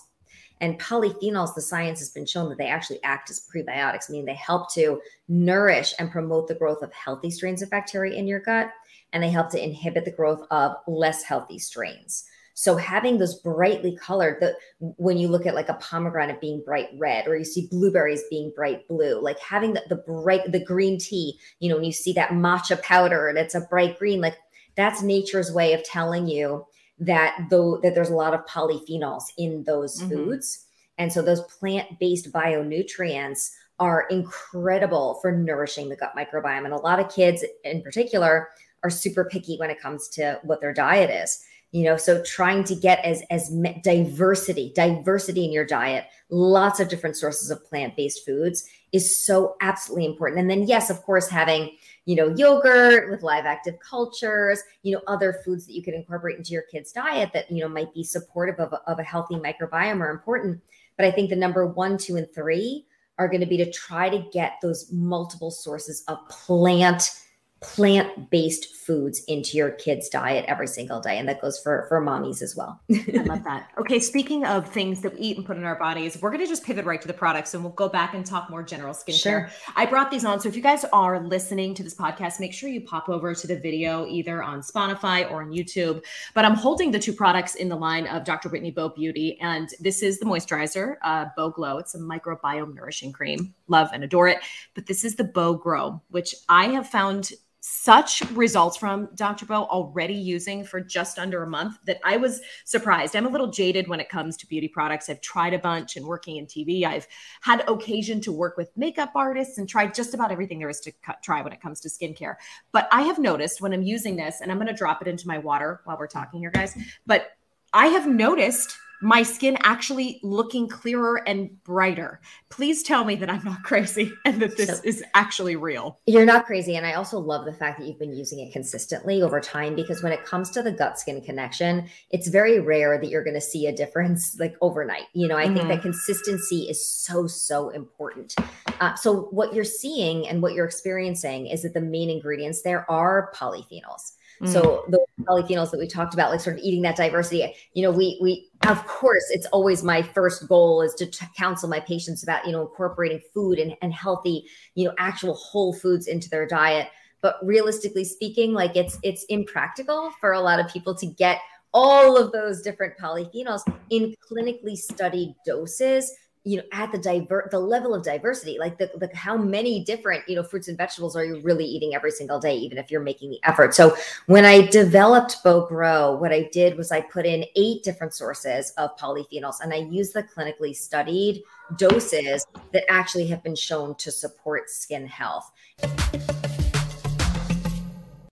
And 0.62 0.80
polyphenols, 0.80 1.54
the 1.54 1.62
science 1.62 2.00
has 2.00 2.10
been 2.10 2.26
shown 2.26 2.48
that 2.50 2.58
they 2.58 2.68
actually 2.68 3.04
act 3.04 3.30
as 3.30 3.46
prebiotics, 3.54 4.10
meaning 4.10 4.26
they 4.26 4.34
help 4.34 4.74
to 4.76 5.02
nourish 5.28 5.94
and 6.00 6.10
promote 6.10 6.48
the 6.48 6.56
growth 6.56 6.82
of 6.82 6.94
healthy 6.94 7.30
strains 7.30 7.62
of 7.62 7.70
bacteria 7.70 8.16
in 8.16 8.28
your 8.28 8.40
gut, 8.40 8.72
and 9.12 9.22
they 9.22 9.30
help 9.30 9.50
to 9.52 9.62
inhibit 9.62 10.06
the 10.06 10.12
growth 10.12 10.48
of 10.52 10.78
less 10.88 11.24
healthy 11.24 11.60
strains. 11.60 12.24
So 12.54 12.76
having 12.76 13.18
those 13.18 13.40
brightly 13.40 13.96
colored, 13.96 14.38
that 14.42 14.56
when 14.80 15.18
you 15.18 15.28
look 15.28 15.46
at 15.46 15.56
like 15.56 15.70
a 15.70 15.76
pomegranate 15.76 16.42
being 16.42 16.62
bright 16.66 16.90
red, 16.98 17.28
or 17.28 17.38
you 17.38 17.46
see 17.46 17.68
blueberries 17.72 18.24
being 18.30 18.52
bright 18.56 18.88
blue, 18.88 19.22
like 19.22 19.40
having 19.40 19.74
the, 19.74 19.84
the 19.90 19.96
bright, 19.96 20.52
the 20.52 20.64
green 20.64 20.98
tea, 20.98 21.38
you 21.60 21.70
know, 21.70 21.76
when 21.76 21.86
you 21.86 21.92
see 21.92 22.14
that 22.14 22.32
matcha 22.32 22.82
powder 22.82 23.28
and 23.28 23.38
it's 23.38 23.56
a 23.56 23.62
bright 23.62 23.98
green, 23.98 24.22
like 24.22 24.38
that's 24.76 25.02
nature's 25.02 25.52
way 25.52 25.74
of 25.74 25.84
telling 25.84 26.28
you 26.28 26.66
that 27.00 27.48
though 27.50 27.80
that 27.82 27.96
there's 27.96 28.10
a 28.10 28.16
lot 28.16 28.34
of 28.34 28.46
polyphenols 28.46 29.24
in 29.38 29.64
those 29.64 30.00
mm-hmm. 30.00 30.10
foods. 30.10 30.66
And 30.98 31.12
so 31.12 31.22
those 31.22 31.42
plant-based 31.42 32.32
bionutrients 32.32 33.52
are 33.80 34.06
incredible 34.12 35.16
for 35.22 35.32
nourishing 35.32 35.90
the 35.90 35.96
gut 35.96 36.14
microbiome. 36.16 36.66
And 36.66 36.74
a 36.74 36.78
lot 36.78 37.00
of 37.00 37.10
kids 37.10 37.44
in 37.64 37.82
particular 37.82 38.50
are 38.84 38.90
super 38.90 39.26
picky 39.26 39.58
when 39.58 39.72
it 39.72 39.82
comes 39.82 40.08
to 40.10 40.40
what 40.44 40.62
their 40.62 40.74
diet 40.74 41.10
is 41.10 41.44
you 41.72 41.84
know 41.84 41.98
so 41.98 42.22
trying 42.24 42.64
to 42.64 42.76
get 42.76 43.04
as 43.06 43.24
as 43.30 43.50
diversity 43.84 44.72
diversity 44.76 45.46
in 45.46 45.52
your 45.52 45.66
diet 45.66 46.06
lots 46.30 46.80
of 46.80 46.90
different 46.90 47.16
sources 47.16 47.50
of 47.50 47.64
plant-based 47.66 48.26
foods 48.26 48.68
is 48.92 49.24
so 49.24 49.56
absolutely 49.62 50.06
important. 50.06 50.42
And 50.42 50.50
then 50.50 50.64
yes 50.64 50.90
of 50.90 51.02
course 51.04 51.30
having 51.30 51.72
you 52.06 52.16
know 52.16 52.34
yogurt 52.36 53.12
with 53.12 53.24
live 53.24 53.46
active 53.46 53.76
cultures 53.80 54.62
you 54.84 54.94
know 54.94 55.02
other 55.08 55.34
foods 55.46 55.66
that 55.68 55.74
you 55.74 55.84
can 55.84 55.94
incorporate 55.94 56.38
into 56.38 56.52
your 56.52 56.64
kids 56.64 56.92
diet 56.92 57.32
that 57.34 57.50
you 57.52 57.62
know 57.62 57.70
might 57.70 57.94
be 57.94 58.04
supportive 58.04 58.60
of 58.60 58.74
a, 58.74 58.82
of 58.90 59.00
a 59.00 59.04
healthy 59.04 59.36
microbiome 59.36 60.02
are 60.02 60.12
important. 60.12 60.62
But 60.98 61.06
i 61.06 61.12
think 61.12 61.30
the 61.30 61.36
number 61.36 61.66
one 61.66 61.98
two 61.98 62.16
and 62.18 62.28
three 62.34 62.86
are 63.18 63.28
going 63.28 63.42
to 63.42 63.48
be 63.48 63.58
to 63.58 63.72
try 63.72 64.10
to 64.10 64.26
get 64.34 64.54
those 64.62 64.92
multiple 64.92 65.52
sources 65.52 66.04
of 66.08 66.18
plant 66.28 67.12
plant-based 67.62 68.74
foods 68.76 69.24
into 69.26 69.56
your 69.56 69.70
kids 69.70 70.10
diet 70.10 70.44
every 70.48 70.66
single 70.66 71.00
day 71.00 71.20
and 71.20 71.30
that 71.30 71.40
goes 71.40 71.60
for 71.60 71.86
for 71.88 72.02
mommies 72.02 72.42
as 72.42 72.56
well. 72.56 72.82
I 72.92 73.22
love 73.22 73.44
that. 73.44 73.70
Okay 73.78 74.00
speaking 74.00 74.46
of 74.46 74.68
things 74.68 75.02
that 75.02 75.14
we 75.14 75.20
eat 75.20 75.38
and 75.38 75.46
put 75.46 75.58
in 75.58 75.64
our 75.64 75.78
bodies 75.78 76.20
we're 76.20 76.32
going 76.32 76.42
to 76.42 76.48
just 76.48 76.64
pivot 76.64 76.86
right 76.86 77.00
to 77.00 77.08
the 77.08 77.14
products 77.14 77.54
and 77.54 77.64
we'll 77.64 77.74
go 77.74 77.88
back 77.88 78.16
and 78.16 78.26
talk 78.26 78.50
more 78.50 78.64
general 78.64 78.96
skincare. 78.96 79.22
Sure. 79.22 79.50
i 79.76 79.86
brought 79.86 80.10
these 80.10 80.26
on 80.26 80.40
so 80.40 80.50
if 80.50 80.56
you 80.56 80.62
guys 80.64 80.84
are 80.92 81.20
listening 81.20 81.76
to 81.76 81.84
this 81.84 81.94
podcast 81.94 82.40
make 82.40 82.52
sure 82.52 82.68
you 82.68 82.82
pop 82.82 83.10
over 83.10 83.36
to 83.36 83.46
the 83.46 83.60
video 83.60 84.08
either 84.08 84.42
on 84.42 84.62
spotify 84.62 85.30
or 85.30 85.44
on 85.44 85.52
youtube. 85.52 86.04
But 86.34 86.46
i'm 86.46 86.56
holding 86.56 86.90
the 86.90 87.00
two 87.00 87.14
products 87.14 87.54
in 87.54 87.70
the 87.70 87.76
line 87.76 88.08
of 88.08 88.24
dr 88.24 88.50
Whitney 88.50 88.72
bowe 88.72 88.90
beauty 88.90 89.40
and 89.40 89.70
this 89.80 90.02
is 90.02 90.18
the 90.18 90.26
moisturizer 90.26 90.96
uh, 91.04 91.26
bowe 91.38 91.52
glow. 91.52 91.78
It's 91.78 91.94
a 91.94 92.00
microbiome 92.00 92.74
nourishing 92.74 93.12
cream. 93.12 93.54
Love 93.68 93.90
and 93.94 94.04
adore 94.04 94.28
it. 94.28 94.40
But 94.74 94.88
this 94.88 95.04
is 95.04 95.16
the 95.16 95.24
bowe 95.24 95.54
grow 95.54 96.02
which 96.10 96.34
i 96.50 96.66
have 96.66 96.88
found 96.90 97.32
such 97.62 98.22
results 98.32 98.76
from 98.76 99.08
Dr. 99.14 99.46
Bowe 99.46 99.66
already 99.66 100.16
using 100.16 100.64
for 100.64 100.82
just 100.82 101.20
under 101.20 101.44
a 101.44 101.48
month 101.48 101.78
that 101.86 102.00
I 102.04 102.18
was 102.18 102.42
surprised. 102.66 103.16
I'm 103.16 103.28
a 103.28 103.30
little 103.30 103.52
jaded 103.52 103.88
when 103.88 104.00
it 104.00 104.10
comes 104.10 104.36
to 104.38 104.48
beauty 104.48 104.68
products. 104.68 105.10
I've 105.10 105.22
tried 105.22 105.54
a 105.54 105.60
bunch 105.60 105.96
and 105.96 106.06
working 106.08 106.38
in 106.38 106.48
TV. 106.48 106.86
I've 106.86 107.08
had 107.42 107.64
occasion 107.70 108.20
to 108.22 108.32
work 108.32 108.58
with 108.58 108.76
makeup 108.76 109.12
artists 109.16 109.60
and 109.60 109.70
tried 109.70 109.94
just 109.94 110.16
about 110.16 110.32
everything 110.32 110.58
there 110.58 110.70
is 110.70 110.80
to 110.82 110.92
try 111.24 111.44
when 111.44 111.54
it 111.54 111.62
comes 111.62 111.80
to 111.82 111.90
skincare. 111.90 112.36
But 112.72 112.90
I 112.92 113.04
have 113.04 113.20
noticed 113.20 113.62
when 113.62 113.74
I'm 113.74 113.84
using 113.84 114.16
this, 114.16 114.42
and 114.42 114.52
I'm 114.52 114.58
going 114.58 114.68
to 114.68 114.74
drop 114.74 115.04
it 115.04 115.08
into 115.08 115.28
my 115.28 115.38
water 115.38 115.82
while 115.84 115.98
we're 116.00 116.08
talking 116.08 116.40
here, 116.40 116.52
guys, 116.52 116.76
but 117.06 117.34
I 117.74 117.88
have 117.88 118.08
noticed 118.08 118.76
my 119.02 119.24
skin 119.24 119.58
actually 119.64 120.20
looking 120.24 120.68
clearer 120.68 121.28
and 121.28 121.62
brighter. 121.64 122.22
Please 122.50 122.84
tell 122.84 123.04
me 123.04 123.16
that 123.16 123.30
I'm 123.30 123.44
not 123.44 123.64
crazy 123.64 124.14
and 124.26 124.42
that 124.42 124.58
this 124.58 124.78
so, 124.78 124.82
is 124.84 125.04
actually 125.14 125.56
real. 125.56 126.00
You're 126.06 126.26
not 126.26 126.46
crazy. 126.46 126.76
And 126.76 126.86
I 126.86 126.94
also 126.94 127.20
love 127.20 127.46
the 127.46 127.54
fact 127.54 127.80
that 127.80 127.88
you've 127.88 128.00
been 128.00 128.16
using 128.16 128.40
it 128.40 128.54
consistently 128.54 129.22
over 129.22 129.40
time 129.40 129.76
because 129.76 130.04
when 130.04 130.12
it 130.12 130.24
comes 130.24 130.50
to 130.52 130.62
the 130.62 130.72
gut 130.72 131.00
skin 131.00 131.22
connection, 131.22 131.88
it's 132.12 132.28
very 132.28 132.60
rare 132.60 133.00
that 133.00 133.10
you're 133.10 133.24
going 133.24 133.36
to 133.36 133.42
see 133.42 133.66
a 133.68 133.76
difference 133.76 134.38
like 134.40 134.56
overnight. 134.62 135.06
You 135.14 135.28
know, 135.28 135.38
I 135.38 135.46
mm-hmm. 135.46 135.56
think 135.56 135.68
that 135.68 135.74
mm-hmm. 135.76 135.84
consistency 135.84 136.68
is 136.70 136.86
so, 136.86 137.28
so 137.28 137.70
important. 137.70 138.36
Uh, 138.80 138.96
so, 138.96 139.24
what 139.32 139.54
you're 139.54 139.64
seeing 139.64 140.28
and 140.28 140.42
what 140.42 140.54
you're 140.54 140.66
experiencing 140.66 141.48
is 141.48 141.64
that 141.64 141.74
the 141.74 141.82
main 141.82 142.10
ingredients 142.10 142.62
there 142.62 142.90
are 142.90 143.32
polyphenols. 143.36 144.14
So 144.46 144.84
mm. 144.88 144.92
the 144.92 145.06
polyphenols 145.24 145.72
that 145.72 145.80
we 145.80 145.88
talked 145.88 146.14
about, 146.14 146.32
like 146.32 146.40
sort 146.40 146.58
of 146.58 146.64
eating 146.64 146.82
that 146.82 146.96
diversity, 146.96 147.54
you 147.74 147.84
know, 147.84 147.92
we 147.92 148.18
we 148.22 148.50
of 148.68 148.86
course 148.88 149.26
it's 149.30 149.46
always 149.48 149.84
my 149.84 150.02
first 150.02 150.48
goal 150.48 150.82
is 150.82 150.94
to 150.96 151.06
t- 151.06 151.26
counsel 151.38 151.70
my 151.70 151.80
patients 151.80 152.24
about 152.24 152.46
you 152.46 152.52
know 152.52 152.62
incorporating 152.62 153.22
food 153.34 153.60
and, 153.60 153.76
and 153.82 153.94
healthy, 153.94 154.46
you 154.76 154.88
know, 154.88 154.94
actual 154.98 155.36
whole 155.36 155.74
foods 155.74 156.08
into 156.08 156.30
their 156.30 156.48
diet. 156.48 156.88
But 157.22 157.36
realistically 157.44 158.04
speaking, 158.04 158.54
like 158.54 158.76
it's 158.76 158.98
it's 159.04 159.26
impractical 159.26 160.12
for 160.20 160.32
a 160.34 160.42
lot 160.42 160.60
of 160.60 160.68
people 160.72 160.96
to 160.96 161.06
get 161.06 161.40
all 161.74 162.18
of 162.18 162.32
those 162.32 162.62
different 162.62 162.94
polyphenols 162.98 163.62
in 163.92 164.14
clinically 164.30 164.76
studied 164.76 165.36
doses 165.46 166.12
you 166.44 166.58
know 166.58 166.64
at 166.72 166.92
the 166.92 166.98
diver 166.98 167.48
the 167.52 167.60
level 167.60 167.94
of 167.94 168.04
diversity 168.04 168.58
like 168.60 168.78
the, 168.80 168.90
the 168.98 169.10
how 169.16 169.38
many 169.38 169.84
different 169.84 170.28
you 170.28 170.36
know 170.36 170.44
fruits 170.44 170.68
and 170.68 170.78
vegetables 170.78 171.16
are 171.16 171.24
you 171.24 171.40
really 171.42 171.66
eating 171.66 171.94
every 171.94 172.10
single 172.10 172.40
day 172.40 172.56
even 172.56 172.78
if 172.78 172.90
you're 172.90 173.02
making 173.02 173.30
the 173.30 173.40
effort? 173.44 173.76
So 173.76 173.96
when 174.26 174.46
i 174.46 174.66
developed 174.68 175.44
Bowe 175.44 175.68
Grow 175.68 176.16
what 176.16 176.32
i 176.32 176.50
did 176.52 176.78
was 176.78 176.92
i 176.92 177.02
put 177.02 177.26
in 177.26 177.46
eight 177.56 177.84
different 177.84 178.14
sources 178.14 178.72
of 178.78 178.98
polyphenols 178.98 179.62
and 179.62 179.74
i 179.74 179.78
used 179.78 180.14
the 180.14 180.24
clinically 180.24 180.76
studied 180.76 181.44
doses 181.78 182.46
that 182.74 182.84
actually 182.90 183.28
have 183.28 183.44
been 183.44 183.56
shown 183.56 183.96
to 183.96 184.12
support 184.12 184.70
skin 184.70 185.08
health. 185.08 185.52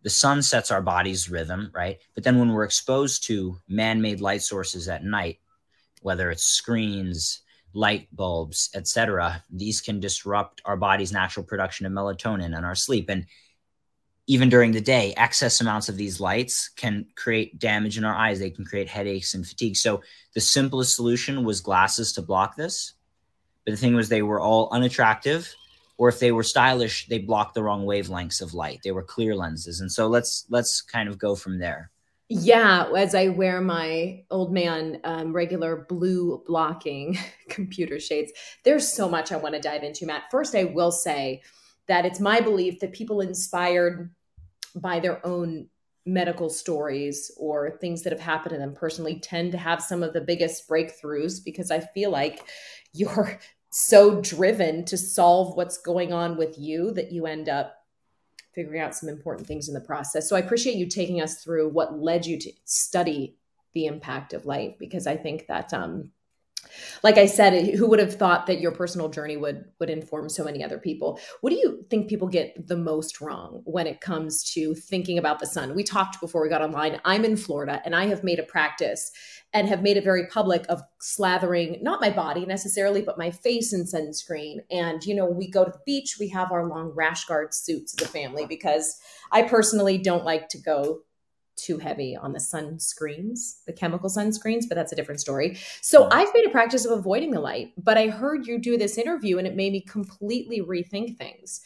The 0.01 0.09
sun 0.09 0.41
sets 0.41 0.71
our 0.71 0.81
body's 0.81 1.29
rhythm 1.29 1.69
right? 1.75 1.99
But 2.15 2.23
then 2.23 2.39
when 2.39 2.53
we're 2.53 2.63
exposed 2.63 3.23
to 3.25 3.59
man-made 3.67 4.19
light 4.19 4.41
sources 4.41 4.87
at 4.87 5.03
night 5.03 5.39
whether 6.01 6.31
it's 6.31 6.45
screens 6.45 7.41
light 7.73 8.07
bulbs, 8.11 8.69
etc. 8.75 9.43
These 9.49 9.81
can 9.81 9.99
disrupt 9.99 10.61
our 10.65 10.77
body's 10.77 11.11
natural 11.11 11.45
production 11.45 11.85
of 11.85 11.91
melatonin 11.91 12.55
and 12.55 12.65
our 12.65 12.75
sleep. 12.75 13.09
And 13.09 13.25
even 14.27 14.49
during 14.49 14.71
the 14.71 14.81
day, 14.81 15.13
excess 15.17 15.59
amounts 15.59 15.89
of 15.89 15.97
these 15.97 16.19
lights 16.19 16.69
can 16.69 17.07
create 17.15 17.57
damage 17.59 17.97
in 17.97 18.03
our 18.03 18.15
eyes. 18.15 18.39
They 18.39 18.51
can 18.51 18.65
create 18.65 18.87
headaches 18.87 19.33
and 19.33 19.45
fatigue. 19.45 19.75
So 19.75 20.01
the 20.33 20.41
simplest 20.41 20.95
solution 20.95 21.43
was 21.43 21.61
glasses 21.61 22.13
to 22.13 22.21
block 22.21 22.55
this. 22.55 22.93
But 23.65 23.71
the 23.71 23.77
thing 23.77 23.95
was, 23.95 24.09
they 24.09 24.21
were 24.21 24.39
all 24.39 24.69
unattractive, 24.71 25.53
or 25.97 26.09
if 26.09 26.19
they 26.19 26.31
were 26.31 26.43
stylish, 26.43 27.07
they 27.07 27.19
blocked 27.19 27.55
the 27.55 27.63
wrong 27.63 27.85
wavelengths 27.85 28.41
of 28.41 28.53
light. 28.53 28.79
They 28.83 28.91
were 28.91 29.03
clear 29.03 29.35
lenses, 29.35 29.81
and 29.81 29.91
so 29.91 30.07
let's 30.07 30.45
let's 30.49 30.81
kind 30.81 31.09
of 31.09 31.19
go 31.19 31.35
from 31.35 31.59
there. 31.59 31.91
Yeah, 32.31 32.85
as 32.95 33.15
I 33.15 33.29
wear 33.29 33.59
my 33.59 34.23
old 34.29 34.53
man 34.53 35.01
um, 35.03 35.33
regular 35.33 35.87
blue 35.89 36.43
blocking 36.45 37.17
computer 37.49 37.99
shades, 37.99 38.31
there's 38.63 38.87
so 38.87 39.09
much 39.09 39.31
I 39.31 39.37
want 39.37 39.55
to 39.55 39.61
dive 39.61 39.81
into, 39.81 40.05
Matt. 40.05 40.29
First, 40.29 40.53
I 40.53 40.65
will 40.65 40.91
say 40.91 41.41
that 41.87 42.05
it's 42.05 42.19
my 42.19 42.39
belief 42.39 42.79
that 42.81 42.93
people 42.93 43.19
inspired 43.21 44.13
by 44.75 44.99
their 44.99 45.25
own 45.25 45.69
medical 46.05 46.49
stories 46.51 47.31
or 47.35 47.77
things 47.81 48.03
that 48.03 48.13
have 48.13 48.21
happened 48.21 48.51
to 48.53 48.59
them 48.59 48.75
personally 48.75 49.19
tend 49.19 49.51
to 49.53 49.57
have 49.57 49.81
some 49.81 50.03
of 50.03 50.13
the 50.13 50.21
biggest 50.21 50.69
breakthroughs 50.69 51.43
because 51.43 51.71
I 51.71 51.79
feel 51.79 52.11
like 52.11 52.43
you're 52.93 53.39
so 53.71 54.21
driven 54.21 54.85
to 54.85 54.97
solve 54.97 55.57
what's 55.57 55.79
going 55.79 56.13
on 56.13 56.37
with 56.37 56.59
you 56.59 56.91
that 56.91 57.11
you 57.11 57.25
end 57.25 57.49
up 57.49 57.78
figuring 58.53 58.81
out 58.81 58.95
some 58.95 59.09
important 59.09 59.47
things 59.47 59.67
in 59.67 59.73
the 59.73 59.79
process. 59.79 60.27
So 60.27 60.35
I 60.35 60.39
appreciate 60.39 60.75
you 60.75 60.87
taking 60.87 61.21
us 61.21 61.43
through 61.43 61.69
what 61.69 61.99
led 61.99 62.25
you 62.25 62.37
to 62.39 62.51
study 62.65 63.35
the 63.73 63.85
impact 63.85 64.33
of 64.33 64.45
light 64.45 64.79
because 64.79 65.05
I 65.05 65.15
think 65.15 65.47
that 65.47 65.73
um, 65.73 66.11
like 67.03 67.17
i 67.17 67.25
said 67.25 67.75
who 67.75 67.87
would 67.87 67.99
have 67.99 68.15
thought 68.15 68.47
that 68.47 68.59
your 68.59 68.71
personal 68.71 69.09
journey 69.09 69.37
would 69.37 69.65
would 69.79 69.89
inform 69.89 70.29
so 70.29 70.43
many 70.43 70.63
other 70.63 70.77
people? 70.77 71.19
What 71.41 71.51
do 71.51 71.55
you 71.55 71.85
think 71.89 72.09
people 72.09 72.27
get 72.27 72.67
the 72.67 72.77
most 72.77 73.21
wrong 73.21 73.61
when 73.65 73.87
it 73.87 74.01
comes 74.01 74.43
to 74.53 74.75
thinking 74.75 75.17
about 75.17 75.39
the 75.39 75.45
sun? 75.45 75.75
We 75.75 75.83
talked 75.83 76.19
before 76.19 76.41
we 76.41 76.49
got 76.49 76.61
online. 76.61 76.99
I'm 77.05 77.25
in 77.25 77.37
florida 77.37 77.81
and 77.85 77.95
i 77.95 78.07
have 78.07 78.23
made 78.23 78.39
a 78.39 78.43
practice 78.43 79.11
and 79.53 79.67
have 79.67 79.81
made 79.81 79.97
it 79.97 80.03
very 80.03 80.27
public 80.27 80.65
of 80.69 80.81
slathering 81.01 81.81
not 81.81 82.01
my 82.01 82.09
body 82.09 82.45
necessarily 82.45 83.01
but 83.01 83.17
my 83.17 83.31
face 83.31 83.73
in 83.73 83.85
sunscreen. 83.85 84.57
And 84.69 85.03
you 85.03 85.15
know 85.15 85.25
we 85.25 85.49
go 85.49 85.65
to 85.65 85.71
the 85.71 85.79
beach 85.85 86.17
we 86.19 86.29
have 86.29 86.51
our 86.51 86.67
long 86.67 86.91
rash 86.95 87.25
guard 87.25 87.53
suits 87.53 87.95
as 87.99 88.07
a 88.07 88.11
family 88.11 88.45
because 88.45 88.99
i 89.31 89.41
personally 89.41 89.97
don't 89.97 90.25
like 90.25 90.49
to 90.49 90.57
go 90.57 91.01
too 91.61 91.77
heavy 91.77 92.15
on 92.15 92.33
the 92.33 92.39
sunscreens, 92.39 93.63
the 93.65 93.73
chemical 93.73 94.09
sunscreens, 94.09 94.65
but 94.67 94.75
that's 94.75 94.91
a 94.91 94.95
different 94.95 95.21
story. 95.21 95.57
So 95.81 96.09
I've 96.11 96.33
made 96.33 96.45
a 96.45 96.49
practice 96.49 96.85
of 96.85 96.97
avoiding 96.97 97.31
the 97.31 97.39
light, 97.39 97.73
but 97.77 97.97
I 97.97 98.07
heard 98.07 98.47
you 98.47 98.59
do 98.59 98.77
this 98.77 98.97
interview 98.97 99.37
and 99.37 99.47
it 99.47 99.55
made 99.55 99.73
me 99.73 99.81
completely 99.81 100.61
rethink 100.61 101.17
things. 101.17 101.61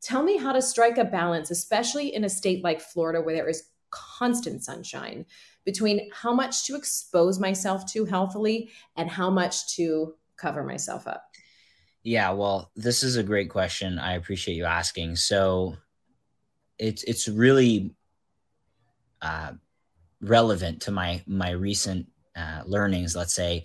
Tell 0.00 0.22
me 0.22 0.36
how 0.36 0.52
to 0.52 0.62
strike 0.62 0.98
a 0.98 1.04
balance, 1.04 1.50
especially 1.50 2.14
in 2.14 2.24
a 2.24 2.28
state 2.28 2.62
like 2.62 2.80
Florida 2.80 3.20
where 3.20 3.34
there 3.34 3.48
is 3.48 3.68
constant 3.90 4.62
sunshine, 4.62 5.24
between 5.64 6.10
how 6.12 6.32
much 6.32 6.64
to 6.64 6.76
expose 6.76 7.38
myself 7.38 7.84
to 7.92 8.04
healthily 8.06 8.70
and 8.96 9.10
how 9.10 9.28
much 9.28 9.74
to 9.76 10.14
cover 10.36 10.62
myself 10.62 11.06
up. 11.06 11.24
Yeah, 12.02 12.30
well, 12.30 12.70
this 12.74 13.02
is 13.02 13.16
a 13.16 13.22
great 13.22 13.50
question. 13.50 13.98
I 13.98 14.14
appreciate 14.14 14.54
you 14.54 14.64
asking. 14.64 15.16
So 15.16 15.76
it's 16.78 17.02
it's 17.04 17.28
really 17.28 17.94
uh, 19.22 19.52
relevant 20.20 20.82
to 20.82 20.90
my 20.90 21.22
my 21.26 21.50
recent 21.50 22.06
uh, 22.36 22.62
learnings. 22.66 23.16
Let's 23.16 23.34
say 23.34 23.64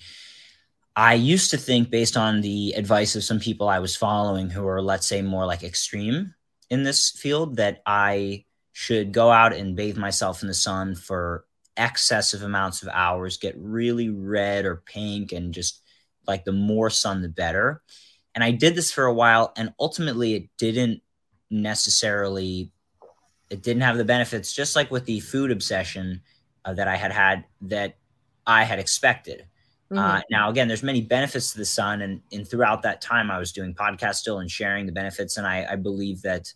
I 0.96 1.16
used 1.16 1.52
to 1.52 1.58
think, 1.58 1.90
based 1.90 2.18
on 2.18 2.42
the 2.42 2.74
advice 2.74 3.16
of 3.16 3.24
some 3.24 3.40
people 3.40 3.68
I 3.68 3.80
was 3.80 3.96
following 3.96 4.50
who 4.50 4.68
are, 4.68 4.82
let's 4.82 5.08
say, 5.08 5.22
more 5.22 5.46
like 5.46 5.64
extreme 5.64 6.36
in 6.70 6.84
this 6.84 7.10
field, 7.10 7.58
that 7.58 7.82
I 7.86 8.46
should 8.74 9.12
go 9.12 9.32
out 9.32 9.54
and 9.54 9.76
bathe 9.76 9.98
myself 9.98 10.42
in 10.42 10.48
the 10.48 10.54
sun 10.54 10.96
for 10.96 11.46
excessive 11.78 12.44
amounts 12.44 12.84
of 12.84 12.90
hours, 12.90 13.38
get 13.38 13.56
really 13.58 14.10
red 14.10 14.66
or 14.66 14.84
pink, 14.86 15.32
and 15.32 15.54
just 15.54 15.82
like 16.28 16.46
the 16.46 16.52
more 16.52 16.92
sun, 16.92 17.22
the 17.22 17.30
better. 17.30 17.82
And 18.36 18.44
I 18.44 18.52
did 18.52 18.76
this 18.76 18.92
for 18.92 19.06
a 19.06 19.14
while, 19.14 19.52
and 19.58 19.74
ultimately, 19.80 20.36
it 20.36 20.50
didn't 20.58 21.02
necessarily 21.50 22.72
it 23.54 23.62
didn't 23.62 23.84
have 23.84 23.98
the 23.98 24.04
benefits, 24.04 24.52
just 24.52 24.76
like 24.76 24.90
with 24.90 25.06
the 25.06 25.20
food 25.20 25.52
obsession 25.52 26.22
uh, 26.66 26.74
that 26.74 26.88
I 26.88 26.96
had 26.96 27.12
had 27.12 27.46
that 27.62 27.98
I 28.48 28.64
had 28.64 28.80
expected. 28.80 29.46
Uh, 29.92 29.96
mm-hmm. 29.96 30.00
Uh, 30.00 30.22
now, 30.32 30.50
again, 30.50 30.68
there's 30.68 30.82
many 30.82 31.02
benefits 31.02 31.52
to 31.52 31.60
the 31.60 31.66
sun, 31.66 32.02
and, 32.02 32.20
and 32.32 32.48
throughout 32.48 32.82
that 32.82 33.00
time, 33.00 33.30
I 33.30 33.38
was 33.38 33.52
doing 33.52 33.76
podcast 33.76 34.16
still 34.16 34.40
and 34.40 34.50
sharing 34.50 34.88
the 34.88 34.92
benefits, 34.92 35.38
and 35.38 35.46
I, 35.46 35.68
I 35.70 35.76
believe 35.76 36.24
that 36.24 36.52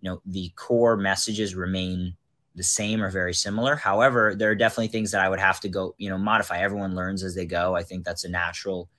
you 0.00 0.10
know 0.10 0.20
the 0.26 0.50
core 0.56 0.96
messages 0.96 1.54
remain 1.54 2.16
the 2.56 2.64
same 2.64 3.00
or 3.00 3.10
very 3.10 3.32
similar. 3.32 3.76
However, 3.76 4.34
there 4.34 4.50
are 4.50 4.56
definitely 4.56 4.88
things 4.88 5.12
that 5.12 5.20
I 5.20 5.28
would 5.28 5.38
have 5.38 5.60
to 5.60 5.68
go, 5.68 5.94
you 5.98 6.10
know, 6.10 6.18
modify. 6.18 6.58
Everyone 6.58 6.96
learns 6.96 7.22
as 7.22 7.36
they 7.36 7.46
go. 7.46 7.76
I 7.76 7.84
think 7.84 8.04
that's 8.04 8.24
a 8.24 8.28
natural 8.28 8.90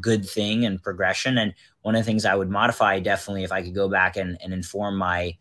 good 0.00 0.24
thing 0.24 0.64
and 0.64 0.80
progression. 0.80 1.36
And 1.36 1.52
one 1.82 1.96
of 1.96 2.00
the 2.00 2.06
things 2.06 2.24
I 2.24 2.36
would 2.36 2.48
modify 2.48 3.00
definitely 3.00 3.42
if 3.42 3.50
I 3.50 3.60
could 3.60 3.74
go 3.74 3.88
back 3.88 4.16
and, 4.16 4.38
and 4.40 4.52
inform 4.54 4.96
my 4.96 5.36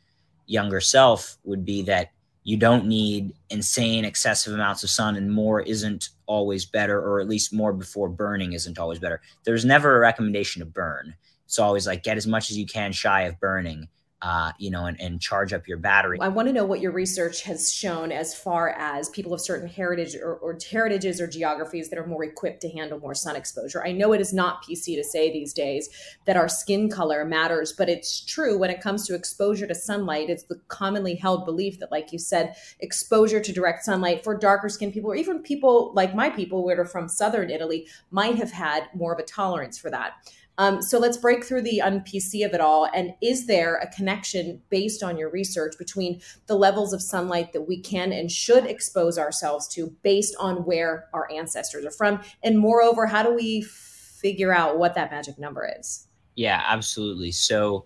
younger 0.52 0.82
self 0.82 1.38
would 1.44 1.66
be 1.66 1.82
that 1.84 2.12
you 2.44 2.58
don't 2.58 2.86
need 2.86 3.34
insane 3.50 4.04
excessive 4.04 4.54
amounts 4.54 4.84
of 4.84 4.90
sun 4.90 5.16
and 5.16 5.32
more 5.32 5.62
isn't 5.62 6.10
always 6.26 6.66
better 6.66 7.00
or 7.00 7.20
at 7.20 7.30
least 7.30 7.54
more 7.54 7.72
before 7.72 8.10
burning 8.10 8.54
isn't 8.54 8.80
always 8.80 9.00
better. 9.00 9.22
There's 9.44 9.64
never 9.64 9.96
a 9.96 10.00
recommendation 10.00 10.60
to 10.60 10.66
burn. 10.66 11.14
It's 11.46 11.60
always 11.60 11.86
like 11.86 12.04
get 12.04 12.18
as 12.18 12.28
much 12.28 12.50
as 12.50 12.58
you 12.58 12.66
can 12.66 12.92
shy 12.92 13.24
of 13.24 13.40
burning 13.40 13.88
uh, 14.22 14.52
you 14.60 14.70
know, 14.70 14.86
and, 14.86 15.00
and 15.02 15.20
charge 15.20 15.52
up 15.52 15.68
your 15.68 15.78
battery. 15.78 16.20
I 16.22 16.28
want 16.28 16.48
to 16.48 16.54
know 16.54 16.64
what 16.64 16.80
your 16.80 16.92
research 16.92 17.42
has 17.44 17.74
shown 17.74 18.12
as 18.12 18.36
far 18.36 18.70
as 18.70 19.10
people 19.10 19.34
of 19.34 19.42
certain 19.42 19.68
heritage 19.68 20.16
or, 20.16 20.36
or, 20.36 20.58
heritages 20.72 21.20
or 21.20 21.26
geographies 21.26 21.90
that 21.90 21.98
are 21.98 22.06
more 22.06 22.24
equipped 22.24 22.62
to 22.62 22.70
handle 22.70 23.00
more 23.00 23.16
sun 23.16 23.36
exposure. 23.36 23.84
I 23.84 23.92
know 23.92 24.14
it 24.14 24.22
is 24.22 24.32
not 24.32 24.64
PC 24.64 24.96
to 24.96 25.04
say 25.04 25.32
these 25.32 25.54
days 25.54 25.90
that 26.26 26.38
our 26.38 26.48
skin 26.48 26.88
color 26.88 27.26
matters, 27.26 27.74
but 27.76 27.90
it's 27.90 28.24
true 28.24 28.60
when 28.60 28.70
it 28.70 28.80
comes 28.80 29.08
to 29.08 29.16
exposure 29.16 29.66
to 29.66 29.74
sunlight. 29.74 30.30
It's 30.30 30.44
the 30.44 30.62
commonly 30.68 31.16
held 31.16 31.46
belief 31.46 31.80
that, 31.80 31.92
like 31.92 32.14
you 32.14 32.20
said, 32.20 32.56
exposure 32.80 33.40
to 33.40 33.52
direct 33.52 33.84
sunlight 33.84 34.24
for 34.24 34.38
darker 34.38 34.70
skinned 34.70 34.94
people, 34.94 35.12
or 35.12 35.16
even 35.16 35.40
people 35.40 35.92
like 35.96 36.14
my 36.14 36.30
people 36.30 36.62
who 36.62 36.70
are 36.70 36.86
from 36.86 37.10
southern 37.10 37.50
Italy, 37.50 37.88
might 38.12 38.36
have 38.36 38.52
had 38.52 38.88
more 38.94 39.14
of 39.14 39.20
a 39.20 39.24
tolerance 39.24 39.80
for 39.80 39.90
that. 39.90 40.14
Um, 40.58 40.82
so 40.82 41.00
let's 41.00 41.18
break 41.18 41.44
through 41.44 41.64
the 41.64 41.82
un-PC 41.82 42.46
of 42.46 42.54
it 42.54 42.62
all. 42.62 42.88
And 42.94 43.14
is 43.22 43.48
there 43.48 43.78
a 43.78 43.88
connection 43.88 44.62
based 44.70 45.02
on 45.02 45.18
your 45.18 45.30
research 45.30 45.76
between 45.78 46.22
the 46.48 46.56
levels 46.56 46.94
of 46.94 47.02
sunlight 47.02 47.54
that 47.54 47.68
we 47.68 47.80
can 47.80 48.12
and 48.12 48.32
should 48.32 48.66
expose 48.66 49.18
ourselves 49.18 49.68
to 49.70 49.96
based 50.04 50.36
on 50.40 50.58
where 50.66 51.08
our 51.14 51.30
ancestors 51.32 51.86
are 51.86 51.92
from? 51.92 52.22
And 52.44 52.60
moreover, 52.60 53.08
how 53.08 53.24
do 53.24 53.34
we 53.34 53.62
figure 53.64 54.54
out 54.54 54.78
what 54.78 54.94
that 54.96 55.10
magic 55.10 55.40
number 55.40 55.68
is? 55.80 56.08
Yeah, 56.36 56.64
absolutely. 56.68 57.32
So 57.32 57.86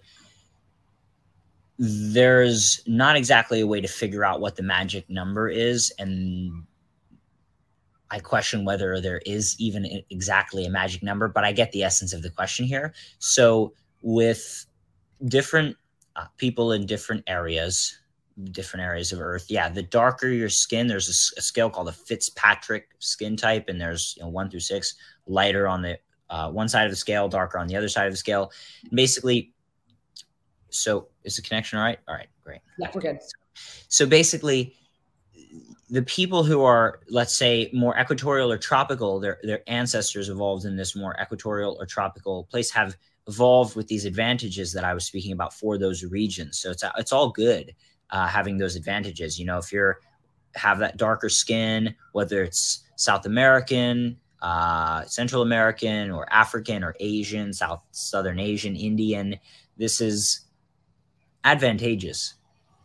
there's 1.78 2.82
not 2.88 3.16
exactly 3.16 3.62
a 3.62 3.68
way 3.68 3.82
to 3.82 3.88
figure 3.88 4.24
out 4.24 4.40
what 4.40 4.56
the 4.56 4.64
magic 4.64 5.10
number 5.10 5.50
is. 5.50 5.94
And 5.98 6.66
I 8.16 8.20
question 8.20 8.64
whether 8.64 9.02
there 9.02 9.22
is 9.26 9.58
even 9.60 10.02
exactly 10.10 10.66
a 10.66 10.70
magic 10.70 11.04
number, 11.04 11.28
but 11.28 11.44
I 11.44 11.52
get 11.52 11.74
the 11.74 11.84
essence 11.84 12.14
of 12.14 12.22
the 12.22 12.30
question 12.30 12.66
here. 12.66 12.94
So, 13.20 13.74
with 14.02 14.66
different 15.26 15.76
uh, 16.16 16.28
people 16.38 16.72
in 16.72 16.86
different 16.86 17.26
areas, 17.28 18.00
different 18.52 18.86
areas 18.86 19.12
of 19.12 19.20
Earth, 19.20 19.48
yeah, 19.50 19.68
the 19.68 19.84
darker 19.84 20.30
your 20.30 20.48
skin, 20.48 20.88
there's 20.88 21.10
a, 21.10 21.40
a 21.40 21.42
scale 21.42 21.70
called 21.70 21.88
the 21.88 21.92
Fitzpatrick 21.92 22.88
skin 23.00 23.36
type, 23.36 23.68
and 23.68 23.82
there's 23.82 24.16
you 24.18 24.24
know, 24.24 24.30
one 24.30 24.50
through 24.50 24.62
six, 24.62 24.96
lighter 25.28 25.68
on 25.68 25.82
the 25.82 26.00
uh, 26.30 26.50
one 26.50 26.70
side 26.70 26.86
of 26.86 26.92
the 26.92 26.96
scale, 26.96 27.28
darker 27.28 27.58
on 27.58 27.68
the 27.68 27.76
other 27.76 27.90
side 27.90 28.08
of 28.08 28.14
the 28.14 28.18
scale. 28.18 28.50
basically, 28.94 29.52
so 30.70 31.10
is 31.26 31.36
the 31.36 31.42
connection 31.42 31.80
all 31.80 31.86
right? 31.86 32.00
All 32.08 32.16
right, 32.16 32.30
great. 32.46 32.62
Yeah, 32.80 32.90
we're 32.94 33.02
good. 33.02 33.20
So 33.90 34.06
basically, 34.06 34.74
the 35.90 36.02
people 36.04 36.44
who 36.44 36.64
are, 36.64 37.02
let's 37.10 37.36
say, 37.38 37.70
more 37.74 37.98
equatorial 38.00 38.52
or 38.52 38.58
tropical, 38.58 39.20
their 39.20 39.40
their 39.44 39.62
ancestors 39.68 40.30
evolved 40.30 40.66
in 40.66 40.76
this 40.76 40.96
more 40.96 41.16
equatorial 41.22 41.78
or 41.80 41.86
tropical 41.86 42.46
place, 42.46 42.72
have 42.72 42.98
evolved 43.28 43.76
with 43.76 43.88
these 43.88 44.06
advantages 44.06 44.74
that 44.74 44.84
I 44.84 44.94
was 44.94 45.06
speaking 45.06 45.32
about 45.32 45.54
for 45.54 45.78
those 45.78 46.04
regions. 46.04 46.60
So 46.60 46.72
it's 46.72 46.84
it's 46.98 47.12
all 47.12 47.30
good 47.30 47.76
uh, 48.10 48.28
having 48.28 48.58
those 48.58 48.76
advantages. 48.76 49.40
You 49.40 49.46
know, 49.46 49.58
if 49.58 49.72
you're 49.72 50.00
have 50.56 50.80
that 50.80 50.98
darker 50.98 51.30
skin, 51.30 51.96
whether 52.14 52.44
it's 52.44 52.84
South 52.96 53.26
American, 53.26 54.18
uh, 54.42 55.04
Central 55.06 55.42
American, 55.42 56.12
or 56.12 56.32
African, 56.34 56.84
or 56.84 56.96
Asian, 57.00 57.54
South 57.54 57.82
Southern 57.92 58.40
Asian, 58.40 58.76
Indian, 58.76 59.38
this 59.78 60.02
is 60.02 60.42
advantageous 61.44 62.36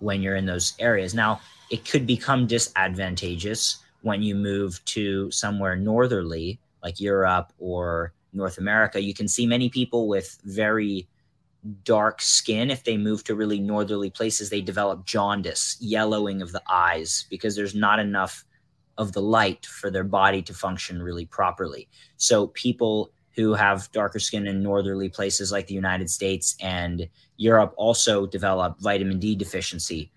when 0.00 0.20
you're 0.20 0.36
in 0.36 0.46
those 0.46 0.74
areas. 0.78 1.14
Now, 1.14 1.40
it 1.70 1.88
could 1.88 2.06
become 2.06 2.46
disadvantageous 2.46 3.78
when 4.02 4.22
you 4.22 4.34
move 4.34 4.84
to 4.86 5.30
somewhere 5.30 5.76
northerly, 5.76 6.58
like 6.82 7.00
Europe 7.00 7.52
or 7.58 8.12
North 8.32 8.58
America. 8.58 9.00
You 9.00 9.14
can 9.14 9.28
see 9.28 9.46
many 9.46 9.68
people 9.68 10.08
with 10.08 10.38
very 10.44 11.08
dark 11.84 12.20
skin. 12.20 12.70
If 12.70 12.84
they 12.84 12.96
move 12.96 13.22
to 13.24 13.34
really 13.34 13.60
northerly 13.60 14.10
places, 14.10 14.50
they 14.50 14.62
develop 14.62 15.04
jaundice, 15.04 15.76
yellowing 15.80 16.42
of 16.42 16.52
the 16.52 16.62
eyes, 16.68 17.26
because 17.30 17.54
there's 17.54 17.74
not 17.74 18.00
enough 18.00 18.44
of 18.98 19.12
the 19.12 19.22
light 19.22 19.64
for 19.66 19.90
their 19.90 20.04
body 20.04 20.42
to 20.42 20.54
function 20.54 21.02
really 21.02 21.26
properly. 21.26 21.88
So 22.16 22.48
people 22.48 23.12
who 23.36 23.54
have 23.54 23.90
darker 23.92 24.18
skin 24.18 24.46
in 24.46 24.62
northerly 24.62 25.08
places 25.08 25.52
like 25.52 25.66
the 25.66 25.74
United 25.74 26.10
States 26.10 26.56
and 26.60 27.08
Europe 27.36 27.72
also 27.76 28.26
develop 28.26 28.80
vitamin 28.80 29.18
D 29.18 29.36
deficiency 29.36 30.10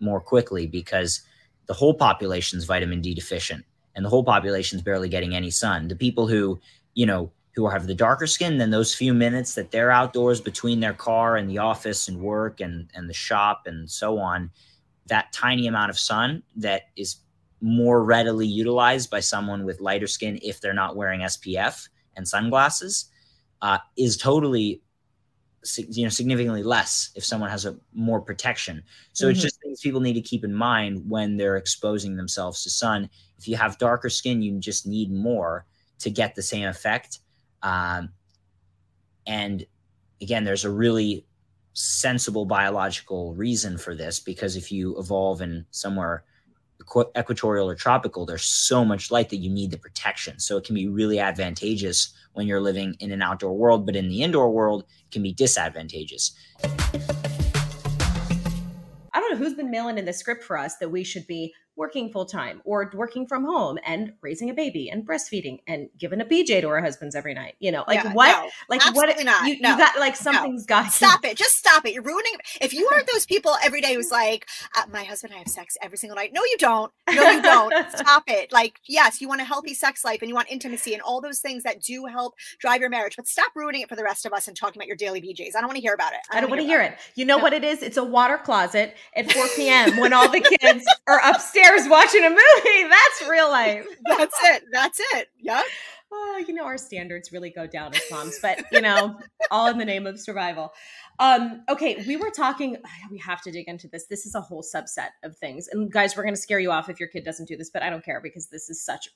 more 0.00 0.20
quickly 0.20 0.66
because 0.66 1.22
the 1.66 1.74
whole 1.74 1.94
population 1.94 2.58
is 2.58 2.64
vitamin 2.64 3.00
D 3.00 3.14
deficient 3.14 3.64
and 3.94 4.04
the 4.04 4.08
whole 4.10 4.24
population 4.24 4.78
is 4.78 4.82
barely 4.82 5.08
getting 5.08 5.34
any 5.34 5.50
sun. 5.50 5.88
The 5.88 5.96
people 5.96 6.26
who, 6.26 6.60
you 6.94 7.06
know, 7.06 7.32
who 7.54 7.66
have 7.68 7.86
the 7.86 7.94
darker 7.94 8.26
skin, 8.26 8.58
then 8.58 8.70
those 8.70 8.94
few 8.94 9.14
minutes 9.14 9.54
that 9.54 9.70
they're 9.70 9.90
outdoors 9.90 10.40
between 10.42 10.80
their 10.80 10.92
car 10.92 11.36
and 11.36 11.48
the 11.48 11.58
office 11.58 12.06
and 12.06 12.20
work 12.20 12.60
and, 12.60 12.90
and 12.94 13.08
the 13.08 13.14
shop 13.14 13.62
and 13.64 13.90
so 13.90 14.18
on, 14.18 14.50
that 15.06 15.32
tiny 15.32 15.66
amount 15.66 15.88
of 15.88 15.98
sun 15.98 16.42
that 16.56 16.82
is 16.96 17.16
more 17.62 18.04
readily 18.04 18.46
utilized 18.46 19.10
by 19.10 19.20
someone 19.20 19.64
with 19.64 19.80
lighter 19.80 20.06
skin 20.06 20.38
if 20.42 20.60
they're 20.60 20.74
not 20.74 20.96
wearing 20.96 21.20
SPF 21.20 21.88
and 22.14 22.28
sunglasses 22.28 23.06
uh, 23.62 23.78
is 23.96 24.18
totally 24.18 24.82
you 25.88 26.04
know 26.04 26.08
significantly 26.08 26.62
less 26.62 27.10
if 27.14 27.24
someone 27.24 27.50
has 27.50 27.64
a 27.64 27.76
more 27.92 28.20
protection. 28.20 28.82
So 29.12 29.24
mm-hmm. 29.24 29.32
it's 29.32 29.40
just 29.40 29.60
things 29.60 29.80
people 29.80 30.00
need 30.00 30.14
to 30.14 30.20
keep 30.20 30.44
in 30.44 30.54
mind 30.54 31.02
when 31.08 31.36
they're 31.36 31.56
exposing 31.56 32.16
themselves 32.16 32.62
to 32.64 32.70
sun. 32.70 33.08
If 33.38 33.48
you 33.48 33.56
have 33.56 33.78
darker 33.78 34.08
skin 34.08 34.42
you 34.42 34.58
just 34.58 34.86
need 34.86 35.12
more 35.12 35.66
to 36.00 36.10
get 36.10 36.34
the 36.34 36.42
same 36.42 36.68
effect. 36.68 37.18
Um, 37.62 38.10
and 39.26 39.66
again 40.20 40.44
there's 40.44 40.64
a 40.64 40.70
really 40.70 41.26
sensible 41.72 42.46
biological 42.46 43.34
reason 43.34 43.76
for 43.76 43.94
this 43.94 44.18
because 44.18 44.56
if 44.56 44.72
you 44.72 44.98
evolve 44.98 45.42
in 45.42 45.66
somewhere 45.70 46.24
equatorial 47.16 47.68
or 47.68 47.74
tropical, 47.74 48.26
there's 48.26 48.44
so 48.44 48.84
much 48.84 49.10
light 49.10 49.30
that 49.30 49.38
you 49.38 49.50
need 49.50 49.70
the 49.70 49.78
protection. 49.78 50.38
So 50.38 50.56
it 50.56 50.64
can 50.64 50.74
be 50.74 50.88
really 50.88 51.18
advantageous 51.18 52.12
when 52.34 52.46
you're 52.46 52.60
living 52.60 52.94
in 53.00 53.12
an 53.12 53.22
outdoor 53.22 53.54
world, 53.54 53.86
but 53.86 53.96
in 53.96 54.08
the 54.08 54.22
indoor 54.22 54.50
world, 54.50 54.82
it 54.82 55.10
can 55.10 55.22
be 55.22 55.32
disadvantageous. 55.32 56.36
I 59.12 59.20
don't 59.20 59.30
know 59.32 59.36
who's 59.38 59.54
been 59.54 59.70
mailing 59.70 59.98
in 59.98 60.04
the 60.04 60.12
script 60.12 60.44
for 60.44 60.58
us 60.58 60.76
that 60.76 60.90
we 60.90 61.02
should 61.02 61.26
be 61.26 61.54
working 61.76 62.10
full 62.10 62.24
time 62.24 62.60
or 62.64 62.90
working 62.94 63.26
from 63.26 63.44
home 63.44 63.78
and 63.84 64.12
raising 64.22 64.50
a 64.50 64.54
baby 64.54 64.88
and 64.88 65.06
breastfeeding 65.06 65.58
and 65.66 65.88
giving 65.98 66.20
a 66.20 66.24
BJ 66.24 66.60
to 66.62 66.68
our 66.68 66.80
husbands 66.80 67.14
every 67.14 67.34
night. 67.34 67.54
You 67.60 67.70
know, 67.70 67.84
like 67.86 68.02
yeah, 68.02 68.12
what? 68.12 68.44
No, 68.44 68.50
like 68.68 68.94
what? 68.94 69.24
Not. 69.24 69.46
You, 69.46 69.60
no, 69.60 69.70
you 69.70 69.76
got 69.76 69.98
like 69.98 70.16
something's 70.16 70.62
no. 70.62 70.66
got. 70.66 70.92
Stop 70.92 71.24
it! 71.24 71.36
Just 71.36 71.56
stop 71.56 71.84
it! 71.86 71.92
You're 71.92 72.02
ruining. 72.02 72.32
If 72.60 72.72
you 72.72 72.88
aren't 72.92 73.06
those 73.12 73.26
people 73.26 73.56
every 73.62 73.80
day 73.80 73.94
who's 73.94 74.10
like, 74.10 74.46
uh, 74.76 74.82
my 74.90 75.04
husband 75.04 75.32
and 75.32 75.36
I 75.36 75.38
have 75.40 75.48
sex 75.48 75.76
every 75.82 75.98
single 75.98 76.16
night. 76.16 76.30
No, 76.32 76.42
you 76.42 76.56
don't. 76.58 76.92
No, 77.12 77.30
you 77.30 77.42
don't. 77.42 77.74
stop 77.96 78.24
it! 78.26 78.52
Like, 78.52 78.80
yes, 78.86 79.20
you 79.20 79.28
want 79.28 79.40
a 79.40 79.44
healthy 79.44 79.74
sex 79.74 80.04
life 80.04 80.22
and 80.22 80.28
you 80.28 80.34
want 80.34 80.48
intimacy 80.50 80.94
and 80.94 81.02
all 81.02 81.20
those 81.20 81.40
things 81.40 81.62
that 81.64 81.82
do 81.82 82.06
help 82.06 82.34
drive 82.58 82.80
your 82.80 82.90
marriage, 82.90 83.16
but 83.16 83.28
stop 83.28 83.52
ruining 83.54 83.82
it 83.82 83.88
for 83.88 83.96
the 83.96 84.04
rest 84.04 84.24
of 84.24 84.32
us 84.32 84.48
and 84.48 84.56
talking 84.56 84.80
about 84.80 84.86
your 84.86 84.96
daily 84.96 85.20
BJ's. 85.20 85.54
I 85.54 85.60
don't 85.60 85.68
want 85.68 85.76
to 85.76 85.82
hear 85.82 85.94
about 85.94 86.12
it. 86.12 86.20
I 86.30 86.40
don't, 86.40 86.50
want 86.50 86.60
to 86.60 86.66
hear 86.66 86.80
it. 86.80 86.92
it. 86.92 86.98
You 87.14 87.24
know 87.24 87.38
what 87.38 87.52
it 87.52 87.64
is? 87.64 87.82
It's 87.82 87.96
a 87.96 88.04
water 88.04 88.38
closet 88.38 88.96
at 89.14 89.30
4 89.30 89.46
p.m. 89.56 89.96
when 89.98 90.12
all 90.12 90.30
the 90.30 90.40
kids 90.60 90.86
are 91.06 91.20
upstairs 91.28 91.65
watching 91.88 92.24
a 92.24 92.30
movie 92.30 92.56
movie. 92.66 92.88
That's 92.90 93.30
real 93.30 93.50
life. 93.50 93.86
That's 94.04 94.36
it. 94.44 94.64
That's 94.72 95.00
it. 95.14 95.28
Yeah. 95.40 95.62
Oh, 96.12 96.44
you 96.46 96.54
know, 96.54 96.64
our 96.64 96.78
standards 96.78 97.32
really 97.32 97.50
go 97.50 97.66
down 97.66 97.92
as 97.94 98.02
moms, 98.10 98.38
but 98.40 98.64
you 98.70 98.80
know, 98.80 99.18
all 99.50 99.68
in 99.68 99.78
the 99.78 99.84
name 99.84 100.06
of 100.06 100.20
survival. 100.20 100.72
Um, 101.18 101.62
okay, 101.68 102.04
we 102.06 102.16
were 102.16 102.30
talking, 102.30 102.76
we 103.10 103.18
have 103.18 103.42
to 103.42 103.50
dig 103.50 103.68
into 103.68 103.88
this. 103.88 104.06
This 104.06 104.26
is 104.26 104.34
a 104.34 104.40
whole 104.40 104.62
subset 104.62 105.08
of 105.24 105.36
things. 105.36 105.68
And 105.68 105.90
guys, 105.90 106.16
we're 106.16 106.24
gonna 106.24 106.36
scare 106.36 106.60
you 106.60 106.70
off 106.70 106.88
if 106.88 107.00
your 107.00 107.08
kid 107.08 107.24
doesn't 107.24 107.48
do 107.48 107.56
this, 107.56 107.70
but 107.70 107.82
I 107.82 107.90
don't 107.90 108.04
care 108.04 108.20
because 108.20 108.48
this 108.48 108.70
is 108.70 108.82
such 108.84 109.08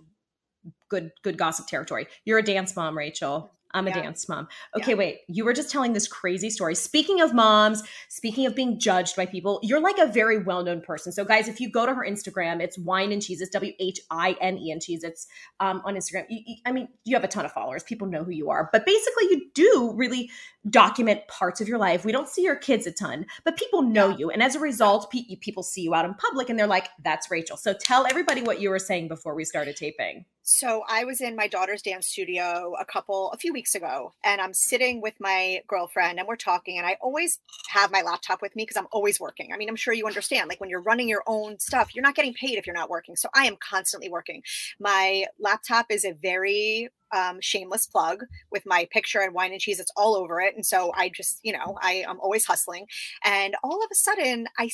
good, 0.88 1.12
good 1.22 1.38
gossip 1.38 1.66
territory. 1.66 2.06
You're 2.24 2.38
a 2.38 2.42
dance 2.42 2.74
mom, 2.74 2.98
Rachel. 2.98 3.52
I'm 3.72 3.86
a 3.86 3.90
yeah. 3.90 4.02
dance 4.02 4.28
mom. 4.28 4.48
Okay, 4.76 4.92
yeah. 4.92 4.98
wait. 4.98 5.18
You 5.28 5.44
were 5.44 5.52
just 5.52 5.70
telling 5.70 5.92
this 5.92 6.08
crazy 6.08 6.50
story. 6.50 6.74
Speaking 6.74 7.20
of 7.20 7.34
moms, 7.34 7.82
speaking 8.08 8.46
of 8.46 8.54
being 8.54 8.78
judged 8.78 9.16
by 9.16 9.26
people, 9.26 9.60
you're 9.62 9.80
like 9.80 9.98
a 9.98 10.06
very 10.06 10.38
well 10.42 10.62
known 10.62 10.80
person. 10.80 11.12
So, 11.12 11.24
guys, 11.24 11.48
if 11.48 11.60
you 11.60 11.70
go 11.70 11.86
to 11.86 11.94
her 11.94 12.04
Instagram, 12.04 12.60
it's 12.60 12.78
Whine 12.78 13.12
and 13.12 13.22
Cheezits 13.22 13.50
W 13.52 13.72
H 13.78 14.00
I 14.10 14.36
N 14.40 14.58
E 14.58 14.70
and 14.70 14.80
Cheezits 14.80 15.26
um, 15.60 15.82
on 15.84 15.94
Instagram. 15.94 16.26
You, 16.28 16.40
you, 16.46 16.56
I 16.66 16.72
mean, 16.72 16.88
you 17.04 17.16
have 17.16 17.24
a 17.24 17.28
ton 17.28 17.44
of 17.44 17.52
followers. 17.52 17.82
People 17.82 18.08
know 18.08 18.24
who 18.24 18.32
you 18.32 18.50
are. 18.50 18.68
But 18.72 18.86
basically, 18.86 19.24
you 19.30 19.50
do 19.54 19.92
really 19.94 20.30
document 20.68 21.26
parts 21.28 21.60
of 21.60 21.68
your 21.68 21.78
life. 21.78 22.04
We 22.04 22.12
don't 22.12 22.28
see 22.28 22.42
your 22.42 22.56
kids 22.56 22.86
a 22.86 22.92
ton, 22.92 23.26
but 23.44 23.56
people 23.56 23.82
know 23.82 24.10
you. 24.10 24.30
And 24.30 24.42
as 24.42 24.54
a 24.54 24.60
result, 24.60 25.10
pe- 25.10 25.36
people 25.36 25.62
see 25.62 25.82
you 25.82 25.94
out 25.94 26.04
in 26.04 26.14
public 26.14 26.50
and 26.50 26.58
they're 26.58 26.66
like, 26.66 26.88
that's 27.02 27.30
Rachel. 27.30 27.56
So, 27.56 27.72
tell 27.72 28.06
everybody 28.06 28.42
what 28.42 28.60
you 28.60 28.70
were 28.70 28.78
saying 28.78 29.08
before 29.08 29.34
we 29.34 29.44
started 29.44 29.76
taping. 29.76 30.24
So 30.42 30.82
I 30.88 31.04
was 31.04 31.20
in 31.20 31.36
my 31.36 31.46
daughter's 31.46 31.80
dance 31.80 32.08
studio 32.08 32.74
a 32.78 32.84
couple, 32.84 33.30
a 33.30 33.36
few 33.36 33.52
weeks 33.52 33.76
ago, 33.76 34.14
and 34.24 34.40
I'm 34.40 34.52
sitting 34.52 35.00
with 35.00 35.14
my 35.20 35.60
girlfriend 35.68 36.18
and 36.18 36.26
we're 36.26 36.34
talking. 36.34 36.76
And 36.76 36.86
I 36.86 36.96
always 37.00 37.38
have 37.68 37.92
my 37.92 38.02
laptop 38.02 38.42
with 38.42 38.56
me 38.56 38.64
because 38.64 38.76
I'm 38.76 38.88
always 38.90 39.20
working. 39.20 39.52
I 39.52 39.56
mean, 39.56 39.68
I'm 39.68 39.76
sure 39.76 39.94
you 39.94 40.08
understand, 40.08 40.48
like 40.48 40.60
when 40.60 40.68
you're 40.68 40.82
running 40.82 41.08
your 41.08 41.22
own 41.28 41.60
stuff, 41.60 41.94
you're 41.94 42.02
not 42.02 42.16
getting 42.16 42.34
paid 42.34 42.58
if 42.58 42.66
you're 42.66 42.74
not 42.74 42.90
working. 42.90 43.14
So 43.14 43.28
I 43.32 43.46
am 43.46 43.56
constantly 43.60 44.08
working. 44.08 44.42
My 44.80 45.26
laptop 45.38 45.86
is 45.90 46.04
a 46.04 46.12
very 46.12 46.88
um, 47.12 47.40
shameless 47.40 47.86
plug 47.86 48.24
with 48.50 48.64
my 48.66 48.88
picture 48.90 49.20
and 49.20 49.34
wine 49.34 49.52
and 49.52 49.60
cheese. 49.60 49.80
It's 49.80 49.92
all 49.96 50.16
over 50.16 50.40
it. 50.40 50.54
And 50.54 50.64
so 50.64 50.92
I 50.96 51.08
just, 51.08 51.38
you 51.42 51.52
know, 51.52 51.78
I 51.82 52.04
am 52.08 52.20
always 52.20 52.44
hustling. 52.44 52.86
And 53.24 53.56
all 53.62 53.82
of 53.82 53.88
a 53.90 53.94
sudden, 53.94 54.46
I 54.58 54.70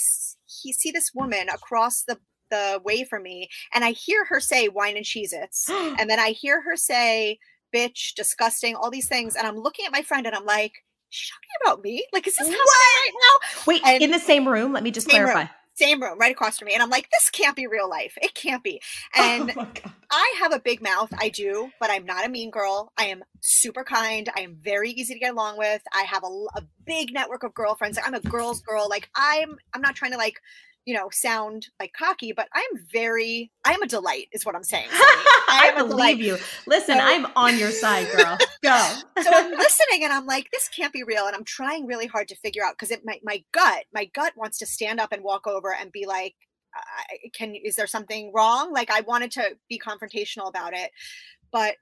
he, 0.47 0.73
see 0.73 0.91
this 0.91 1.13
woman 1.15 1.49
across 1.49 2.03
the 2.03 2.19
the 2.49 2.81
way 2.85 3.03
from 3.03 3.25
me 3.25 3.49
and 3.75 3.85
I 3.85 3.91
hear 3.91 4.25
her 4.27 4.39
say 4.39 4.69
Whine 4.69 4.97
and 4.97 5.05
Cheezits. 5.05 5.69
and 5.99 6.09
then 6.09 6.21
I 6.21 6.29
hear 6.29 6.63
her 6.63 6.77
say 6.77 7.39
bitch, 7.75 8.15
disgusting, 8.15 8.75
all 8.75 8.91
these 8.91 9.09
things. 9.09 9.35
And 9.35 9.47
I'm 9.47 9.57
looking 9.57 9.85
at 9.85 9.93
my 9.93 10.03
friend 10.03 10.27
and 10.27 10.35
I'm 10.35 10.45
like, 10.45 10.73
she's 11.11 11.31
talking 11.31 11.49
about 11.65 11.85
me? 11.85 12.07
Like, 12.13 12.27
is 12.27 12.37
this 12.37 12.47
happening 12.47 12.65
right 12.65 13.11
now? 13.13 13.63
Wait, 13.67 13.83
and 13.85 14.03
in 14.03 14.11
the 14.11 14.19
same 14.19 14.49
room? 14.49 14.73
Let 14.73 14.83
me 14.83 14.91
just 14.91 15.09
clarify. 15.09 15.41
Room, 15.41 15.49
same 15.77 16.03
room, 16.03 16.19
right 16.19 16.33
across 16.33 16.59
from 16.59 16.67
me. 16.67 16.75
And 16.75 16.83
I'm 16.83 16.91
like, 16.91 17.09
this 17.11 17.31
can't 17.31 17.57
be 17.57 17.67
real 17.67 17.89
life. 17.89 18.17
It 18.21 18.35
can't 18.35 18.63
be. 18.63 18.81
Oh 19.17 19.23
and 19.23 19.53
oh 19.57 19.67
I 20.11 20.35
have 20.41 20.53
a 20.53 20.59
big 20.59 20.83
mouth. 20.83 21.13
I 21.19 21.29
do, 21.29 21.71
but 21.81 21.91
I'm 21.91 22.05
not 22.05 22.27
a 22.27 22.29
mean 22.29 22.51
girl. 22.51 22.93
I 22.99 23.07
am 23.07 23.23
super 23.41 23.85
kind. 23.85 24.29
I 24.37 24.41
am 24.41 24.57
very 24.61 24.91
easy 24.91 25.15
to 25.15 25.21
get 25.21 25.33
along 25.33 25.59
with. 25.59 25.83
I 25.93 26.03
have 26.03 26.23
a, 26.25 26.27
a 26.27 26.63
big 26.85 27.13
network 27.13 27.43
of 27.43 27.55
girlfriends. 27.55 27.99
I'm 28.05 28.15
a 28.15 28.21
girl's 28.21 28.61
girl. 28.61 28.89
Like 28.89 29.09
I'm, 29.15 29.57
I'm 29.75 29.81
not 29.81 29.95
trying 29.95 30.13
to 30.13 30.19
like 30.19 30.41
you 30.87 30.95
know, 30.95 31.09
sound 31.11 31.67
like 31.81 31.93
cocky, 31.93 32.33
but 32.33 32.49
I'm 32.55 32.87
very, 32.93 33.51
I'm 33.65 33.83
a 33.83 33.87
delight, 33.87 34.29
is 34.33 34.47
what 34.47 34.55
I'm 34.55 34.63
saying. 34.63 34.89
I, 34.93 35.73
I 35.75 35.83
believe 35.83 36.21
you. 36.21 36.39
Listen, 36.67 36.97
so, 36.97 37.05
I'm 37.05 37.27
on 37.35 37.59
your 37.59 37.73
side, 37.73 38.07
girl. 38.17 38.39
Go. 38.63 38.95
so 39.21 39.31
I'm 39.33 39.51
listening 39.51 40.05
and 40.05 40.13
I'm 40.13 40.27
like, 40.27 40.49
this 40.53 40.69
can't 40.69 40.93
be 40.93 41.03
real. 41.03 41.27
And 41.27 41.35
I'm 41.35 41.45
trying 41.45 41.87
really 41.87 42.07
hard 42.07 42.29
to 42.29 42.37
figure 42.37 42.65
out 42.65 42.75
because 42.75 42.93
it 42.93 43.03
my, 43.05 43.19
my 43.25 43.43
gut, 43.53 43.85
my 43.93 44.05
gut 44.07 44.33
wants 44.37 44.59
to 44.59 44.67
stand 44.67 45.01
up 45.01 45.13
and 45.13 45.23
walk 45.23 45.47
over 45.47 45.75
and 45.75 45.91
be 45.91 46.07
like, 46.07 46.35
can 47.33 47.55
is 47.55 47.77
there 47.77 47.87
something 47.87 48.33
wrong? 48.35 48.73
Like 48.73 48.91
I 48.91 49.01
wanted 49.01 49.31
to 49.33 49.57
be 49.69 49.79
confrontational 49.79 50.49
about 50.49 50.75
it, 50.75 50.91
but 51.53 51.77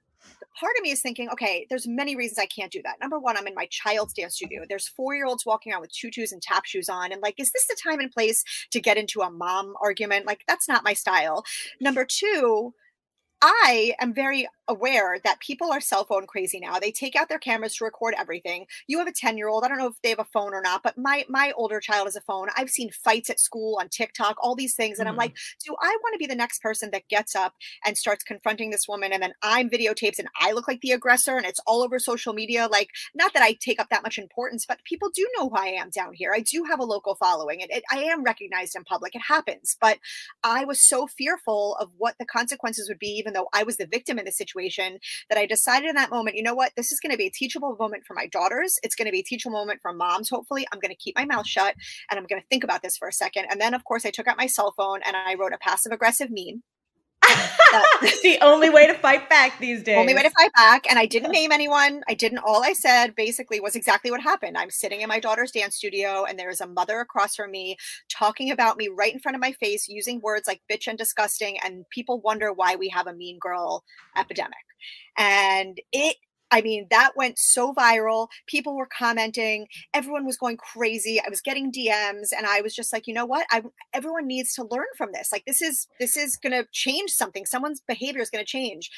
part 0.59 0.73
of 0.77 0.83
me 0.83 0.91
is 0.91 1.01
thinking, 1.01 1.29
okay, 1.29 1.65
there's 1.69 1.87
many 1.87 2.15
reasons 2.15 2.39
I 2.39 2.45
can't 2.45 2.71
do 2.71 2.81
that. 2.83 2.99
Number 3.01 3.19
one, 3.19 3.37
I'm 3.37 3.47
in 3.47 3.55
my 3.55 3.67
child's 3.69 4.13
dance 4.13 4.35
studio. 4.35 4.63
There's 4.67 4.87
four 4.87 5.15
year 5.15 5.25
olds 5.25 5.45
walking 5.45 5.71
around 5.71 5.81
with 5.81 5.91
tutus 5.91 6.31
and 6.31 6.41
tap 6.41 6.65
shoes 6.65 6.89
on. 6.89 7.11
And 7.11 7.21
like, 7.21 7.35
is 7.37 7.51
this 7.51 7.67
the 7.67 7.77
time 7.81 7.99
and 7.99 8.11
place 8.11 8.43
to 8.71 8.79
get 8.79 8.97
into 8.97 9.21
a 9.21 9.29
mom 9.29 9.75
argument? 9.81 10.25
Like, 10.25 10.43
that's 10.47 10.67
not 10.67 10.83
my 10.83 10.93
style. 10.93 11.43
Number 11.81 12.05
two, 12.05 12.73
I 13.41 13.93
am 13.99 14.13
very 14.13 14.47
aware 14.67 15.19
that 15.23 15.39
people 15.39 15.71
are 15.71 15.81
cell 15.81 16.05
phone 16.05 16.27
crazy 16.27 16.59
now. 16.59 16.79
They 16.79 16.91
take 16.91 17.15
out 17.15 17.29
their 17.29 17.39
cameras 17.39 17.75
to 17.75 17.85
record 17.85 18.15
everything. 18.17 18.65
You 18.87 18.99
have 18.99 19.07
a 19.07 19.13
10 19.13 19.37
year 19.37 19.47
old. 19.47 19.63
I 19.63 19.67
don't 19.67 19.77
know 19.77 19.87
if 19.87 20.01
they 20.01 20.09
have 20.09 20.19
a 20.19 20.25
phone 20.25 20.53
or 20.53 20.61
not, 20.61 20.83
but 20.83 20.97
my 20.97 21.25
my 21.29 21.53
older 21.55 21.79
child 21.79 22.07
has 22.07 22.15
a 22.15 22.21
phone. 22.21 22.47
I've 22.55 22.69
seen 22.69 22.89
fights 22.91 23.29
at 23.29 23.39
school 23.39 23.77
on 23.79 23.89
TikTok, 23.89 24.37
all 24.41 24.55
these 24.55 24.75
things. 24.75 24.99
And 24.99 25.07
mm-hmm. 25.07 25.13
I'm 25.13 25.17
like, 25.17 25.35
do 25.65 25.75
I 25.79 25.97
want 26.01 26.13
to 26.13 26.19
be 26.19 26.27
the 26.27 26.35
next 26.35 26.61
person 26.61 26.89
that 26.91 27.07
gets 27.09 27.35
up 27.35 27.53
and 27.85 27.97
starts 27.97 28.23
confronting 28.23 28.71
this 28.71 28.87
woman 28.87 29.13
and 29.13 29.21
then 29.21 29.33
I'm 29.41 29.69
videotaped 29.69 30.19
and 30.19 30.27
I 30.39 30.51
look 30.51 30.67
like 30.67 30.81
the 30.81 30.91
aggressor 30.91 31.37
and 31.37 31.45
it's 31.45 31.59
all 31.67 31.83
over 31.83 31.99
social 31.99 32.33
media? 32.33 32.67
Like, 32.71 32.89
not 33.13 33.33
that 33.33 33.43
I 33.43 33.57
take 33.59 33.79
up 33.79 33.89
that 33.89 34.03
much 34.03 34.17
importance, 34.17 34.65
but 34.67 34.83
people 34.83 35.09
do 35.13 35.27
know 35.37 35.49
who 35.49 35.55
I 35.55 35.67
am 35.67 35.89
down 35.89 36.13
here. 36.13 36.33
I 36.33 36.41
do 36.41 36.63
have 36.63 36.79
a 36.79 36.85
local 36.85 37.15
following 37.15 37.61
and 37.61 37.71
it, 37.71 37.83
I 37.91 38.03
am 38.03 38.23
recognized 38.23 38.75
in 38.75 38.83
public. 38.83 39.15
It 39.15 39.21
happens. 39.21 39.77
But 39.79 39.99
I 40.43 40.65
was 40.65 40.87
so 40.87 41.07
fearful 41.07 41.75
of 41.79 41.91
what 41.97 42.15
the 42.19 42.25
consequences 42.25 42.89
would 42.89 42.99
be, 42.99 43.07
even 43.07 43.33
though 43.33 43.47
I 43.53 43.63
was 43.63 43.77
the 43.77 43.87
victim 43.87 44.17
in 44.19 44.25
this 44.25 44.37
situation, 44.37 44.54
that 45.29 45.37
I 45.37 45.45
decided 45.45 45.89
in 45.89 45.95
that 45.95 46.09
moment, 46.09 46.35
you 46.35 46.43
know 46.43 46.55
what? 46.55 46.71
This 46.75 46.91
is 46.91 46.99
going 46.99 47.11
to 47.11 47.17
be 47.17 47.27
a 47.27 47.31
teachable 47.31 47.75
moment 47.79 48.05
for 48.05 48.13
my 48.13 48.27
daughters. 48.27 48.79
It's 48.83 48.95
going 48.95 49.05
to 49.07 49.11
be 49.11 49.19
a 49.19 49.23
teachable 49.23 49.57
moment 49.57 49.81
for 49.81 49.93
moms, 49.93 50.29
hopefully. 50.29 50.65
I'm 50.71 50.79
going 50.79 50.89
to 50.89 50.95
keep 50.95 51.15
my 51.15 51.25
mouth 51.25 51.47
shut 51.47 51.75
and 52.09 52.19
I'm 52.19 52.25
going 52.25 52.41
to 52.41 52.47
think 52.47 52.63
about 52.63 52.81
this 52.81 52.97
for 52.97 53.07
a 53.07 53.13
second. 53.13 53.45
And 53.49 53.59
then, 53.59 53.73
of 53.73 53.83
course, 53.83 54.05
I 54.05 54.11
took 54.11 54.27
out 54.27 54.37
my 54.37 54.47
cell 54.47 54.73
phone 54.75 55.01
and 55.05 55.15
I 55.15 55.35
wrote 55.35 55.53
a 55.53 55.57
passive 55.57 55.91
aggressive 55.91 56.29
meme 56.29 56.63
the 58.23 58.37
only 58.41 58.69
way 58.69 58.87
to 58.87 58.93
fight 58.93 59.29
back 59.29 59.59
these 59.59 59.83
days. 59.83 59.97
Only 59.97 60.13
way 60.13 60.23
to 60.23 60.29
fight 60.29 60.51
back. 60.55 60.89
And 60.89 60.97
I 60.99 61.05
didn't 61.05 61.31
name 61.31 61.51
anyone. 61.51 62.01
I 62.07 62.13
didn't. 62.13 62.39
All 62.39 62.63
I 62.63 62.73
said 62.73 63.15
basically 63.15 63.59
was 63.59 63.75
exactly 63.75 64.11
what 64.11 64.21
happened. 64.21 64.57
I'm 64.57 64.69
sitting 64.69 65.01
in 65.01 65.09
my 65.09 65.19
daughter's 65.19 65.51
dance 65.51 65.75
studio, 65.75 66.25
and 66.25 66.37
there 66.37 66.49
is 66.49 66.61
a 66.61 66.67
mother 66.67 66.99
across 66.99 67.35
from 67.35 67.51
me 67.51 67.77
talking 68.09 68.51
about 68.51 68.77
me 68.77 68.87
right 68.87 69.13
in 69.13 69.19
front 69.19 69.35
of 69.35 69.41
my 69.41 69.51
face, 69.53 69.87
using 69.87 70.21
words 70.21 70.47
like 70.47 70.61
bitch 70.71 70.87
and 70.87 70.97
disgusting. 70.97 71.57
And 71.63 71.85
people 71.89 72.21
wonder 72.21 72.53
why 72.53 72.75
we 72.75 72.89
have 72.89 73.07
a 73.07 73.13
mean 73.13 73.37
girl 73.39 73.83
epidemic. 74.17 74.53
And 75.17 75.79
it 75.91 76.17
I 76.51 76.61
mean, 76.61 76.87
that 76.89 77.11
went 77.15 77.39
so 77.39 77.73
viral. 77.73 78.27
People 78.47 78.75
were 78.75 78.87
commenting. 78.87 79.67
Everyone 79.93 80.25
was 80.25 80.37
going 80.37 80.57
crazy. 80.57 81.19
I 81.19 81.29
was 81.29 81.41
getting 81.41 81.71
DMs 81.71 82.29
and 82.35 82.45
I 82.45 82.61
was 82.61 82.75
just 82.75 82.93
like, 82.93 83.07
you 83.07 83.13
know 83.13 83.25
what? 83.25 83.45
I 83.51 83.63
everyone 83.93 84.27
needs 84.27 84.53
to 84.55 84.67
learn 84.69 84.85
from 84.97 85.09
this. 85.11 85.31
Like 85.31 85.43
this 85.45 85.61
is 85.61 85.87
this 85.99 86.15
is 86.15 86.37
going 86.37 86.53
to 86.53 86.67
change 86.71 87.11
something. 87.11 87.45
Someone's 87.45 87.81
behavior 87.87 88.21
is 88.21 88.29
going 88.29 88.43
to 88.43 88.49
change. 88.49 88.89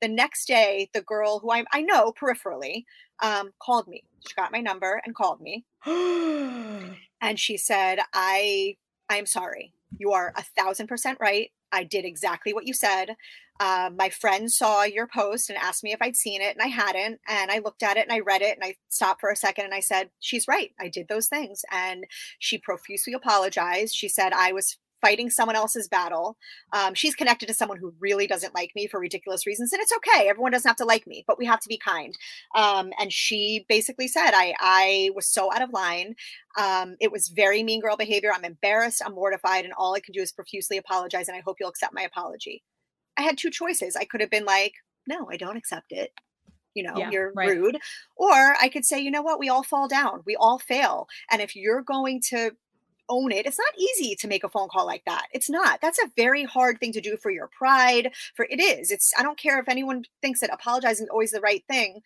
The 0.00 0.08
next 0.08 0.46
day, 0.46 0.90
the 0.94 1.02
girl 1.02 1.38
who 1.38 1.52
I, 1.52 1.64
I 1.72 1.82
know 1.82 2.12
peripherally 2.20 2.84
um, 3.22 3.52
called 3.62 3.86
me. 3.86 4.02
She 4.26 4.34
got 4.34 4.52
my 4.52 4.60
number 4.60 5.00
and 5.04 5.14
called 5.14 5.40
me. 5.40 5.64
and 5.86 7.38
she 7.38 7.56
said, 7.56 8.00
I 8.12 8.76
I'm 9.08 9.26
sorry. 9.26 9.74
You 9.98 10.12
are 10.12 10.32
a 10.36 10.44
thousand 10.56 10.86
percent 10.86 11.18
right. 11.20 11.50
I 11.72 11.84
did 11.84 12.04
exactly 12.04 12.52
what 12.52 12.66
you 12.66 12.74
said. 12.74 13.16
Uh, 13.60 13.90
my 13.96 14.08
friend 14.08 14.50
saw 14.50 14.82
your 14.82 15.06
post 15.06 15.48
and 15.48 15.58
asked 15.58 15.84
me 15.84 15.92
if 15.92 16.02
I'd 16.02 16.16
seen 16.16 16.42
it, 16.42 16.56
and 16.56 16.62
I 16.62 16.66
hadn't. 16.66 17.20
And 17.28 17.50
I 17.50 17.58
looked 17.58 17.82
at 17.82 17.96
it 17.96 18.02
and 18.08 18.12
I 18.12 18.20
read 18.20 18.42
it 18.42 18.56
and 18.56 18.64
I 18.64 18.76
stopped 18.88 19.20
for 19.20 19.30
a 19.30 19.36
second 19.36 19.66
and 19.66 19.74
I 19.74 19.80
said, 19.80 20.10
She's 20.20 20.48
right. 20.48 20.70
I 20.80 20.88
did 20.88 21.08
those 21.08 21.28
things. 21.28 21.62
And 21.70 22.04
she 22.38 22.58
profusely 22.58 23.12
apologized. 23.12 23.94
She 23.94 24.08
said, 24.08 24.32
I 24.32 24.52
was 24.52 24.78
fighting 25.02 25.28
someone 25.28 25.56
else's 25.56 25.88
battle. 25.88 26.38
Um, 26.72 26.94
she's 26.94 27.14
connected 27.14 27.46
to 27.48 27.54
someone 27.54 27.76
who 27.76 27.92
really 28.00 28.26
doesn't 28.26 28.54
like 28.54 28.70
me 28.74 28.86
for 28.86 28.98
ridiculous 28.98 29.46
reasons, 29.46 29.74
and 29.74 29.82
it's 29.82 29.92
okay. 29.92 30.28
Everyone 30.28 30.52
doesn't 30.52 30.68
have 30.68 30.76
to 30.76 30.86
like 30.86 31.06
me, 31.06 31.24
but 31.26 31.38
we 31.38 31.44
have 31.44 31.60
to 31.60 31.68
be 31.68 31.76
kind. 31.76 32.16
Um, 32.54 32.92
and 32.98 33.12
she 33.12 33.66
basically 33.68 34.08
said, 34.08 34.30
"I 34.32 34.54
I 34.58 35.10
was 35.14 35.26
so 35.26 35.52
out 35.52 35.60
of 35.60 35.74
line. 35.74 36.14
Um, 36.58 36.96
it 37.00 37.12
was 37.12 37.28
very 37.28 37.62
mean 37.62 37.82
girl 37.82 37.98
behavior. 37.98 38.32
I'm 38.34 38.44
embarrassed. 38.44 39.02
I'm 39.04 39.14
mortified, 39.14 39.64
and 39.66 39.74
all 39.76 39.94
I 39.94 40.00
can 40.00 40.12
do 40.12 40.22
is 40.22 40.32
profusely 40.32 40.78
apologize. 40.78 41.28
And 41.28 41.36
I 41.36 41.42
hope 41.44 41.58
you'll 41.60 41.68
accept 41.68 41.92
my 41.92 42.02
apology." 42.02 42.62
I 43.18 43.22
had 43.22 43.36
two 43.36 43.50
choices. 43.50 43.96
I 43.96 44.04
could 44.04 44.20
have 44.20 44.30
been 44.30 44.44
like, 44.46 44.72
no, 45.06 45.28
I 45.30 45.36
don't 45.36 45.56
accept 45.56 45.92
it. 45.92 46.12
You 46.74 46.84
know, 46.84 46.96
yeah, 46.96 47.10
you're 47.10 47.32
right. 47.34 47.50
rude. 47.50 47.78
Or 48.16 48.56
I 48.60 48.70
could 48.72 48.84
say, 48.84 48.98
you 48.98 49.10
know 49.10 49.22
what, 49.22 49.38
we 49.38 49.50
all 49.50 49.62
fall 49.62 49.88
down, 49.88 50.22
we 50.24 50.36
all 50.36 50.58
fail. 50.58 51.06
And 51.30 51.42
if 51.42 51.54
you're 51.54 51.82
going 51.82 52.22
to 52.30 52.52
own 53.12 53.32
it, 53.32 53.46
it's 53.46 53.58
not 53.58 53.78
easy 53.78 54.14
to 54.16 54.28
make 54.28 54.44
a 54.44 54.48
phone 54.48 54.68
call 54.68 54.86
like 54.86 55.04
that. 55.04 55.26
It's 55.32 55.50
not. 55.50 55.80
That's 55.80 55.98
a 55.98 56.10
very 56.16 56.44
hard 56.44 56.80
thing 56.80 56.92
to 56.92 57.00
do 57.00 57.16
for 57.16 57.30
your 57.30 57.48
pride. 57.48 58.12
For 58.34 58.46
it 58.48 58.60
is. 58.60 58.90
It's 58.90 59.12
I 59.18 59.22
don't 59.22 59.38
care 59.38 59.60
if 59.60 59.68
anyone 59.68 60.04
thinks 60.22 60.40
that 60.40 60.52
apologizing 60.52 61.04
is 61.06 61.10
always 61.10 61.32
the 61.32 61.40
right 61.40 61.64
thing 61.68 62.00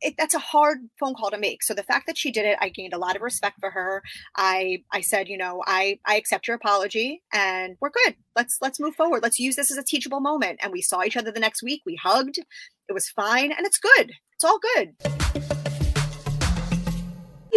it, 0.00 0.14
that's 0.16 0.34
a 0.34 0.38
hard 0.38 0.78
phone 0.98 1.14
call 1.14 1.30
to 1.30 1.38
make. 1.38 1.62
So 1.62 1.74
the 1.74 1.82
fact 1.82 2.06
that 2.06 2.16
she 2.16 2.30
did 2.30 2.44
it, 2.44 2.58
I 2.60 2.68
gained 2.68 2.92
a 2.92 2.98
lot 2.98 3.16
of 3.16 3.22
respect 3.22 3.58
for 3.60 3.70
her. 3.70 4.02
I 4.36 4.82
I 4.92 5.00
said, 5.00 5.28
you 5.28 5.36
know, 5.36 5.62
I 5.66 5.98
I 6.06 6.16
accept 6.16 6.46
your 6.46 6.56
apology 6.56 7.22
and 7.32 7.76
we're 7.80 7.90
good. 7.90 8.14
Let's 8.36 8.58
let's 8.60 8.80
move 8.80 8.94
forward. 8.94 9.22
Let's 9.22 9.38
use 9.38 9.56
this 9.56 9.70
as 9.70 9.78
a 9.78 9.82
teachable 9.82 10.20
moment. 10.20 10.60
And 10.62 10.72
we 10.72 10.82
saw 10.82 11.02
each 11.02 11.16
other 11.16 11.30
the 11.30 11.40
next 11.40 11.62
week. 11.62 11.82
We 11.84 11.96
hugged. 11.96 12.38
It 12.38 12.92
was 12.92 13.08
fine 13.08 13.52
and 13.52 13.66
it's 13.66 13.78
good. 13.78 14.12
It's 14.34 14.44
all 14.44 14.60
good 14.76 15.67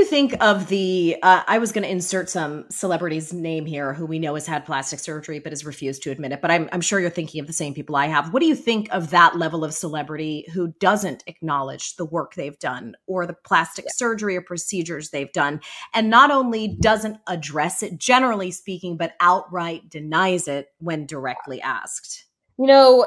you 0.02 0.08
think 0.08 0.34
of 0.42 0.68
the 0.68 1.16
uh, 1.22 1.44
i 1.48 1.60
was 1.60 1.72
going 1.72 1.84
to 1.84 1.90
insert 1.90 2.28
some 2.28 2.66
celebrity's 2.72 3.32
name 3.32 3.68
here 3.68 3.94
who 3.94 4.04
we 4.04 4.18
know 4.18 4.34
has 4.34 4.48
had 4.48 4.66
plastic 4.66 5.00
surgery 5.00 5.38
but 5.38 5.52
has 5.52 5.64
refused 5.64 6.02
to 6.02 6.10
admit 6.10 6.32
it 6.32 6.42
but 6.42 6.50
I'm, 6.50 6.68
I'm 6.72 6.82
sure 6.82 7.00
you're 7.00 7.12
thinking 7.12 7.40
of 7.40 7.46
the 7.46 7.54
same 7.54 7.76
people 7.76 7.96
i 7.96 8.08
have 8.08 8.34
what 8.34 8.40
do 8.40 8.48
you 8.48 8.56
think 8.56 8.90
of 8.92 9.12
that 9.12 9.38
level 9.38 9.64
of 9.64 9.76
celebrity 9.76 10.48
who 10.54 10.74
doesn't 10.80 11.24
acknowledge 11.28 11.98
the 11.98 12.06
work 12.06 12.34
they've 12.34 12.58
done 12.58 12.96
or 13.06 13.28
the 13.28 13.36
plastic 13.46 13.86
yeah. 13.86 13.92
surgery 13.94 14.36
or 14.36 14.42
procedures 14.42 15.12
they've 15.12 15.32
done 15.34 15.62
and 15.94 16.10
not 16.10 16.32
only 16.32 16.68
doesn't 16.82 17.18
address 17.28 17.84
it 17.84 18.00
generally 18.00 18.50
speaking 18.50 18.98
but 18.98 19.14
outright 19.20 19.88
denies 19.88 20.48
it 20.48 20.70
when 20.80 21.06
directly 21.06 21.62
asked 21.62 22.26
you 22.58 22.66
know 22.66 23.06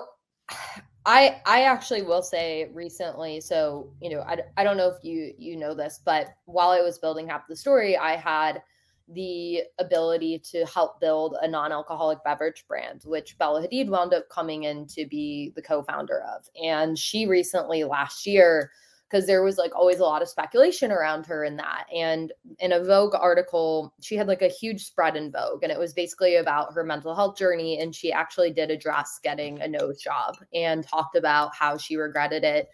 I 1.07 1.41
I 1.45 1.63
actually 1.65 2.03
will 2.03 2.23
say 2.23 2.71
recently, 2.73 3.41
so 3.41 3.91
you 4.01 4.11
know, 4.11 4.21
I, 4.21 4.39
I 4.57 4.65
don't 4.65 4.77
know 4.77 4.89
if 4.89 5.05
you 5.05 5.35
you 5.39 5.57
know 5.57 5.75
this, 5.75 6.01
but 6.05 6.35
while 6.47 6.71
I 6.71 6.81
was 6.81 6.99
building 6.99 7.29
Half 7.29 7.47
the 7.49 7.57
Story, 7.57 7.97
I 7.97 8.17
had 8.17 8.63
the 9.09 9.63
ability 9.79 10.39
to 10.39 10.65
help 10.65 10.99
build 10.99 11.37
a 11.43 11.49
non-alcoholic 11.49 12.25
beverage 12.25 12.65
brand, 12.67 13.03
which 13.05 13.37
Bella 13.37 13.67
Hadid 13.67 13.89
wound 13.89 14.15
up 14.15 14.29
coming 14.31 14.65
in 14.65 14.87
to 14.87 15.05
be 15.05 15.53
the 15.57 15.61
co-founder 15.61 16.23
of. 16.35 16.49
And 16.63 16.99
she 16.99 17.27
recently 17.27 17.85
last 17.85 18.27
year 18.27 18.71
because 19.15 19.29
there 19.29 19.45
was 19.45 19.59
like 19.59 19.73
always 19.77 20.01
a 20.01 20.05
lot 20.05 20.23
of 20.23 20.29
speculation 20.29 20.91
around 20.91 21.25
her 21.25 21.45
in 21.45 21.57
that. 21.57 21.87
And 21.95 22.33
in 22.59 22.73
a 22.73 22.83
Vogue 22.83 23.15
article, 23.15 23.95
she 24.01 24.17
had 24.17 24.27
like 24.27 24.43
a 24.43 24.49
huge 24.49 24.85
spread 24.85 25.15
in 25.15 25.31
Vogue, 25.31 25.63
and 25.63 25.71
it 25.71 25.79
was 25.79 25.93
basically 25.93 26.35
about 26.35 26.75
her 26.75 26.83
mental 26.83 27.15
health 27.15 27.39
journey. 27.39 27.79
And 27.79 27.95
she 27.95 28.11
actually 28.11 28.51
did 28.51 28.73
address 28.73 29.21
getting 29.23 29.61
a 29.61 29.69
nose 29.69 30.03
job 30.03 30.35
and 30.53 30.85
talked 30.85 31.15
about 31.15 31.55
how 31.55 31.77
she 31.77 31.95
regretted 31.95 32.43
it 32.43 32.71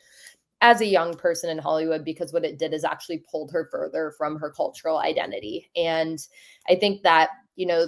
as 0.62 0.80
a 0.80 0.86
young 0.86 1.12
person 1.12 1.50
in 1.50 1.58
Hollywood 1.58 2.06
because 2.06 2.32
what 2.32 2.44
it 2.46 2.58
did 2.58 2.72
is 2.72 2.84
actually 2.84 3.22
pulled 3.30 3.50
her 3.52 3.68
further 3.70 4.14
from 4.16 4.38
her 4.38 4.50
cultural 4.50 4.96
identity. 4.96 5.70
And 5.76 6.26
I 6.70 6.74
think 6.74 7.02
that, 7.02 7.28
you 7.56 7.66
know, 7.66 7.86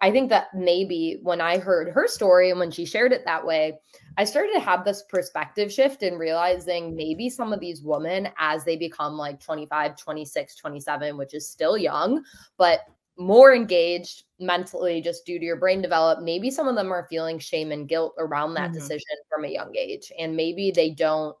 I 0.00 0.10
think 0.10 0.30
that 0.30 0.46
maybe 0.54 1.18
when 1.22 1.40
I 1.40 1.58
heard 1.58 1.90
her 1.90 2.08
story 2.08 2.50
and 2.50 2.58
when 2.58 2.70
she 2.70 2.86
shared 2.86 3.12
it 3.12 3.24
that 3.26 3.44
way, 3.44 3.78
I 4.16 4.24
started 4.24 4.52
to 4.54 4.60
have 4.60 4.84
this 4.84 5.02
perspective 5.10 5.70
shift 5.70 6.02
and 6.02 6.18
realizing 6.18 6.96
maybe 6.96 7.28
some 7.28 7.52
of 7.52 7.60
these 7.60 7.82
women, 7.82 8.28
as 8.38 8.64
they 8.64 8.76
become 8.76 9.18
like 9.18 9.40
25, 9.40 9.96
26, 9.96 10.56
27, 10.56 11.16
which 11.18 11.34
is 11.34 11.50
still 11.50 11.76
young, 11.76 12.24
but 12.56 12.80
more 13.18 13.54
engaged 13.54 14.24
mentally 14.40 15.00
just 15.00 15.26
due 15.26 15.38
to 15.38 15.44
your 15.44 15.56
brain 15.56 15.82
develop, 15.82 16.20
maybe 16.22 16.50
some 16.50 16.66
of 16.66 16.76
them 16.76 16.90
are 16.90 17.06
feeling 17.10 17.38
shame 17.38 17.70
and 17.70 17.88
guilt 17.88 18.14
around 18.18 18.54
that 18.54 18.70
mm-hmm. 18.70 18.78
decision 18.78 19.16
from 19.28 19.44
a 19.44 19.48
young 19.48 19.74
age. 19.76 20.10
And 20.18 20.34
maybe 20.34 20.70
they 20.70 20.90
don't 20.90 21.36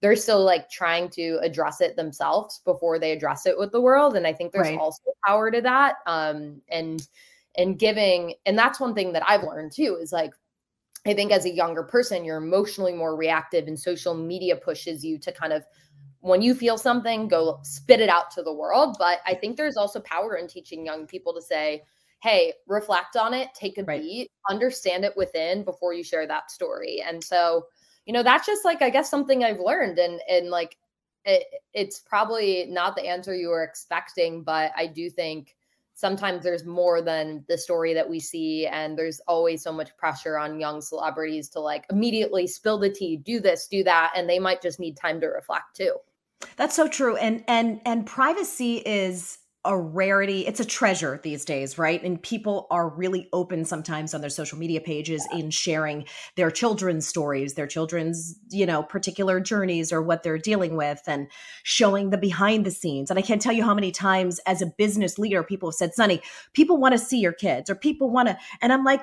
they're 0.00 0.16
still 0.16 0.42
like 0.42 0.70
trying 0.70 1.10
to 1.10 1.38
address 1.42 1.80
it 1.80 1.94
themselves 1.94 2.62
before 2.64 2.98
they 2.98 3.12
address 3.12 3.46
it 3.46 3.58
with 3.58 3.70
the 3.70 3.80
world 3.80 4.16
and 4.16 4.26
i 4.26 4.32
think 4.32 4.52
there's 4.52 4.68
right. 4.68 4.78
also 4.78 5.02
power 5.26 5.50
to 5.50 5.60
that 5.60 5.96
um 6.06 6.60
and 6.70 7.06
and 7.60 7.78
giving 7.78 8.34
and 8.46 8.58
that's 8.58 8.80
one 8.80 8.94
thing 8.94 9.12
that 9.12 9.22
i've 9.28 9.42
learned 9.42 9.70
too 9.70 9.98
is 10.00 10.12
like 10.12 10.32
i 11.06 11.12
think 11.12 11.30
as 11.30 11.44
a 11.44 11.50
younger 11.50 11.82
person 11.82 12.24
you're 12.24 12.38
emotionally 12.38 12.92
more 12.92 13.16
reactive 13.16 13.68
and 13.68 13.78
social 13.78 14.14
media 14.14 14.56
pushes 14.56 15.04
you 15.04 15.18
to 15.18 15.30
kind 15.30 15.52
of 15.52 15.64
when 16.20 16.42
you 16.42 16.54
feel 16.54 16.78
something 16.78 17.28
go 17.28 17.58
spit 17.62 18.00
it 18.00 18.08
out 18.08 18.30
to 18.30 18.42
the 18.42 18.52
world 18.52 18.96
but 18.98 19.18
i 19.26 19.34
think 19.34 19.56
there's 19.56 19.76
also 19.76 20.00
power 20.00 20.36
in 20.36 20.48
teaching 20.48 20.84
young 20.84 21.06
people 21.06 21.34
to 21.34 21.42
say 21.42 21.82
hey 22.22 22.52
reflect 22.66 23.16
on 23.16 23.34
it 23.34 23.48
take 23.54 23.76
a 23.78 23.84
right. 23.84 24.00
beat 24.00 24.30
understand 24.48 25.04
it 25.04 25.16
within 25.16 25.62
before 25.62 25.92
you 25.92 26.02
share 26.02 26.26
that 26.26 26.50
story 26.50 27.02
and 27.06 27.22
so 27.22 27.66
you 28.06 28.12
know 28.12 28.22
that's 28.22 28.46
just 28.46 28.64
like 28.64 28.80
i 28.80 28.90
guess 28.90 29.10
something 29.10 29.44
i've 29.44 29.60
learned 29.60 29.98
and 29.98 30.20
and 30.28 30.48
like 30.48 30.76
it, 31.26 31.44
it's 31.74 32.00
probably 32.00 32.64
not 32.70 32.96
the 32.96 33.06
answer 33.06 33.34
you 33.34 33.48
were 33.48 33.62
expecting 33.62 34.42
but 34.42 34.72
i 34.76 34.86
do 34.86 35.10
think 35.10 35.54
sometimes 36.00 36.42
there's 36.42 36.64
more 36.64 37.02
than 37.02 37.44
the 37.46 37.58
story 37.58 37.92
that 37.92 38.08
we 38.08 38.18
see 38.18 38.66
and 38.66 38.96
there's 38.96 39.20
always 39.28 39.62
so 39.62 39.70
much 39.70 39.94
pressure 39.98 40.38
on 40.38 40.58
young 40.58 40.80
celebrities 40.80 41.50
to 41.50 41.60
like 41.60 41.84
immediately 41.90 42.46
spill 42.46 42.78
the 42.78 42.88
tea 42.88 43.18
do 43.18 43.38
this 43.38 43.66
do 43.66 43.84
that 43.84 44.10
and 44.16 44.28
they 44.28 44.38
might 44.38 44.62
just 44.62 44.80
need 44.80 44.96
time 44.96 45.20
to 45.20 45.26
reflect 45.26 45.76
too. 45.76 45.94
That's 46.56 46.74
so 46.74 46.88
true 46.88 47.16
and 47.16 47.44
and 47.46 47.82
and 47.84 48.06
privacy 48.06 48.76
is 48.78 49.38
a 49.64 49.78
rarity. 49.78 50.46
It's 50.46 50.60
a 50.60 50.64
treasure 50.64 51.20
these 51.22 51.44
days, 51.44 51.76
right? 51.76 52.02
And 52.02 52.22
people 52.22 52.66
are 52.70 52.88
really 52.88 53.28
open 53.32 53.66
sometimes 53.66 54.14
on 54.14 54.22
their 54.22 54.30
social 54.30 54.58
media 54.58 54.80
pages 54.80 55.26
in 55.32 55.50
sharing 55.50 56.06
their 56.36 56.50
children's 56.50 57.06
stories, 57.06 57.54
their 57.54 57.66
children's, 57.66 58.38
you 58.50 58.64
know, 58.64 58.82
particular 58.82 59.38
journeys 59.38 59.92
or 59.92 60.00
what 60.00 60.22
they're 60.22 60.38
dealing 60.38 60.76
with 60.76 61.02
and 61.06 61.28
showing 61.62 62.08
the 62.08 62.16
behind 62.16 62.64
the 62.64 62.70
scenes. 62.70 63.10
And 63.10 63.18
I 63.18 63.22
can't 63.22 63.42
tell 63.42 63.52
you 63.52 63.64
how 63.64 63.74
many 63.74 63.90
times 63.90 64.40
as 64.46 64.62
a 64.62 64.72
business 64.78 65.18
leader, 65.18 65.42
people 65.42 65.68
have 65.70 65.74
said, 65.74 65.90
Sonni, 65.98 66.22
people 66.54 66.78
want 66.78 66.92
to 66.92 66.98
see 66.98 67.18
your 67.18 67.32
kids 67.34 67.68
or 67.68 67.74
people 67.74 68.10
want 68.10 68.28
to, 68.28 68.38
and 68.62 68.72
I'm 68.72 68.84
like, 68.84 69.02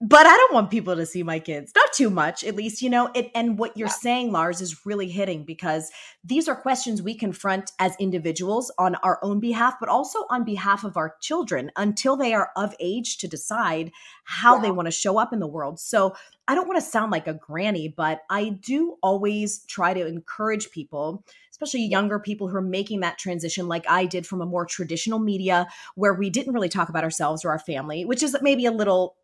but 0.00 0.26
I 0.26 0.36
don't 0.36 0.52
want 0.52 0.70
people 0.70 0.94
to 0.94 1.06
see 1.06 1.22
my 1.22 1.38
kids. 1.38 1.72
Not 1.74 1.90
too 1.94 2.10
much, 2.10 2.44
at 2.44 2.54
least, 2.54 2.82
you 2.82 2.90
know. 2.90 3.10
It, 3.14 3.30
and 3.34 3.58
what 3.58 3.78
you're 3.78 3.88
yeah. 3.88 3.94
saying, 3.94 4.30
Lars, 4.30 4.60
is 4.60 4.84
really 4.84 5.08
hitting 5.08 5.44
because 5.44 5.90
these 6.22 6.48
are 6.48 6.54
questions 6.54 7.00
we 7.00 7.14
confront 7.14 7.72
as 7.78 7.96
individuals 7.98 8.70
on 8.78 8.96
our 8.96 9.18
own 9.22 9.40
behalf, 9.40 9.76
but 9.80 9.88
also 9.88 10.26
on 10.28 10.44
behalf 10.44 10.84
of 10.84 10.98
our 10.98 11.16
children 11.22 11.70
until 11.76 12.14
they 12.14 12.34
are 12.34 12.50
of 12.56 12.74
age 12.78 13.16
to 13.18 13.28
decide 13.28 13.90
how 14.24 14.56
yeah. 14.56 14.62
they 14.62 14.70
want 14.70 14.86
to 14.86 14.92
show 14.92 15.18
up 15.18 15.32
in 15.32 15.38
the 15.38 15.46
world. 15.46 15.80
So 15.80 16.14
I 16.46 16.54
don't 16.54 16.68
want 16.68 16.78
to 16.78 16.86
sound 16.86 17.10
like 17.10 17.26
a 17.26 17.34
granny, 17.34 17.88
but 17.88 18.20
I 18.28 18.50
do 18.50 18.98
always 19.02 19.64
try 19.64 19.94
to 19.94 20.06
encourage 20.06 20.70
people, 20.72 21.24
especially 21.50 21.86
younger 21.86 22.18
people 22.20 22.48
who 22.48 22.56
are 22.56 22.62
making 22.62 23.00
that 23.00 23.16
transition, 23.16 23.66
like 23.66 23.88
I 23.88 24.04
did 24.04 24.26
from 24.26 24.42
a 24.42 24.46
more 24.46 24.66
traditional 24.66 25.20
media 25.20 25.66
where 25.94 26.12
we 26.12 26.28
didn't 26.28 26.52
really 26.52 26.68
talk 26.68 26.90
about 26.90 27.02
ourselves 27.02 27.46
or 27.46 27.50
our 27.50 27.58
family, 27.58 28.04
which 28.04 28.22
is 28.22 28.36
maybe 28.42 28.66
a 28.66 28.70
little 28.70 29.16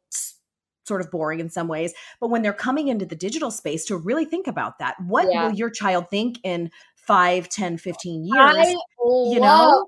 sort 0.84 1.00
of 1.00 1.10
boring 1.10 1.40
in 1.40 1.48
some 1.48 1.68
ways 1.68 1.92
but 2.20 2.28
when 2.28 2.42
they're 2.42 2.52
coming 2.52 2.88
into 2.88 3.06
the 3.06 3.16
digital 3.16 3.50
space 3.50 3.84
to 3.84 3.96
really 3.96 4.24
think 4.24 4.46
about 4.46 4.78
that 4.78 4.96
what 5.06 5.28
yeah. 5.30 5.46
will 5.46 5.54
your 5.54 5.70
child 5.70 6.06
think 6.10 6.38
in 6.44 6.70
5 6.96 7.48
10 7.48 7.78
15 7.78 8.24
years 8.24 8.34
I 8.36 8.70
you 8.70 9.40
love, 9.40 9.40
know 9.40 9.86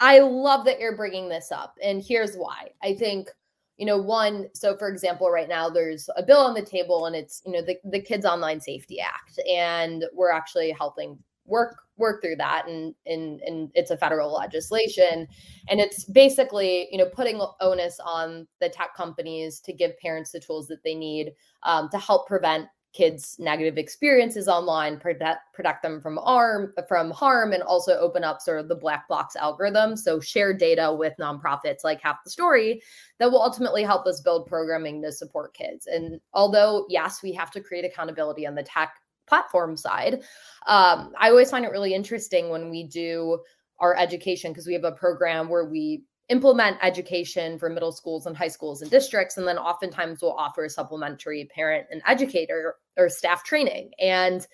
i 0.00 0.18
love 0.18 0.64
that 0.64 0.80
you're 0.80 0.96
bringing 0.96 1.28
this 1.28 1.52
up 1.52 1.74
and 1.82 2.02
here's 2.06 2.36
why 2.36 2.68
i 2.82 2.94
think 2.94 3.28
you 3.76 3.86
know 3.86 3.98
one 3.98 4.48
so 4.54 4.76
for 4.76 4.88
example 4.88 5.30
right 5.30 5.48
now 5.48 5.68
there's 5.68 6.08
a 6.16 6.22
bill 6.22 6.38
on 6.38 6.54
the 6.54 6.62
table 6.62 7.06
and 7.06 7.16
it's 7.16 7.42
you 7.44 7.52
know 7.52 7.62
the, 7.62 7.76
the 7.84 8.00
kids 8.00 8.24
online 8.24 8.60
safety 8.60 9.00
act 9.00 9.38
and 9.50 10.04
we're 10.14 10.30
actually 10.30 10.70
helping 10.78 11.18
work 11.46 11.76
work 11.96 12.20
through 12.20 12.36
that 12.36 12.66
and 12.68 12.94
and 13.06 13.40
and 13.40 13.70
it's 13.74 13.90
a 13.90 13.96
federal 13.96 14.32
legislation. 14.32 15.26
And 15.68 15.80
it's 15.80 16.04
basically 16.04 16.88
you 16.90 16.98
know 16.98 17.06
putting 17.06 17.40
onus 17.60 18.00
on 18.04 18.46
the 18.60 18.68
tech 18.68 18.94
companies 18.96 19.60
to 19.60 19.72
give 19.72 19.98
parents 19.98 20.32
the 20.32 20.40
tools 20.40 20.66
that 20.68 20.82
they 20.82 20.94
need 20.94 21.32
um, 21.62 21.88
to 21.90 21.98
help 21.98 22.26
prevent 22.26 22.68
kids 22.94 23.34
negative 23.40 23.76
experiences 23.76 24.46
online 24.46 25.00
protect 25.00 25.52
protect 25.52 25.82
them 25.82 26.00
from 26.00 26.16
harm 26.16 26.72
from 26.86 27.10
harm 27.10 27.52
and 27.52 27.62
also 27.64 27.98
open 27.98 28.22
up 28.22 28.40
sort 28.40 28.60
of 28.60 28.68
the 28.68 28.74
black 28.74 29.08
box 29.08 29.34
algorithm. 29.34 29.96
So 29.96 30.20
share 30.20 30.54
data 30.54 30.94
with 30.96 31.12
nonprofits 31.20 31.82
like 31.82 32.00
Half 32.00 32.22
the 32.24 32.30
Story 32.30 32.80
that 33.18 33.30
will 33.30 33.42
ultimately 33.42 33.82
help 33.82 34.06
us 34.06 34.20
build 34.20 34.46
programming 34.46 35.02
to 35.02 35.10
support 35.10 35.54
kids. 35.54 35.88
And 35.88 36.20
although 36.32 36.86
yes 36.88 37.22
we 37.22 37.32
have 37.32 37.50
to 37.50 37.60
create 37.60 37.84
accountability 37.84 38.46
on 38.46 38.54
the 38.54 38.62
tech 38.62 38.94
platform 39.26 39.76
side. 39.76 40.22
Um, 40.66 41.12
I 41.18 41.30
always 41.30 41.50
find 41.50 41.64
it 41.64 41.70
really 41.70 41.94
interesting 41.94 42.50
when 42.50 42.70
we 42.70 42.84
do 42.84 43.40
our 43.78 43.96
education 43.96 44.52
because 44.52 44.66
we 44.66 44.72
have 44.74 44.84
a 44.84 44.92
program 44.92 45.48
where 45.48 45.64
we 45.64 46.04
implement 46.30 46.78
education 46.82 47.58
for 47.58 47.68
middle 47.68 47.92
schools 47.92 48.26
and 48.26 48.36
high 48.36 48.48
schools 48.48 48.80
and 48.80 48.90
districts 48.90 49.36
and 49.36 49.46
then 49.46 49.58
oftentimes 49.58 50.22
we'll 50.22 50.32
offer 50.32 50.68
supplementary 50.68 51.46
parent 51.54 51.86
and 51.90 52.00
educator 52.06 52.76
or 52.96 53.08
staff 53.08 53.44
training. 53.44 53.90
And 53.98 54.46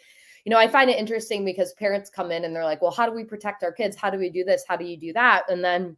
you 0.45 0.51
know 0.51 0.59
i 0.59 0.67
find 0.67 0.89
it 0.89 0.99
interesting 0.99 1.45
because 1.45 1.75
parents 1.75 2.09
come 2.09 2.31
in 2.33 2.45
and 2.47 2.57
they're 2.57 2.65
like 2.65 2.81
well 2.81 2.91
how 2.91 3.05
do 3.07 3.13
we 3.13 3.25
protect 3.25 3.63
our 3.63 3.73
kids? 3.73 3.97
How 3.97 4.11
do 4.11 4.19
we 4.19 4.31
do 4.31 4.43
this? 4.43 4.65
How 4.67 4.77
do 4.77 4.85
you 4.85 4.99
do 4.99 5.13
that? 5.13 5.43
And 5.49 5.63
then 5.63 5.97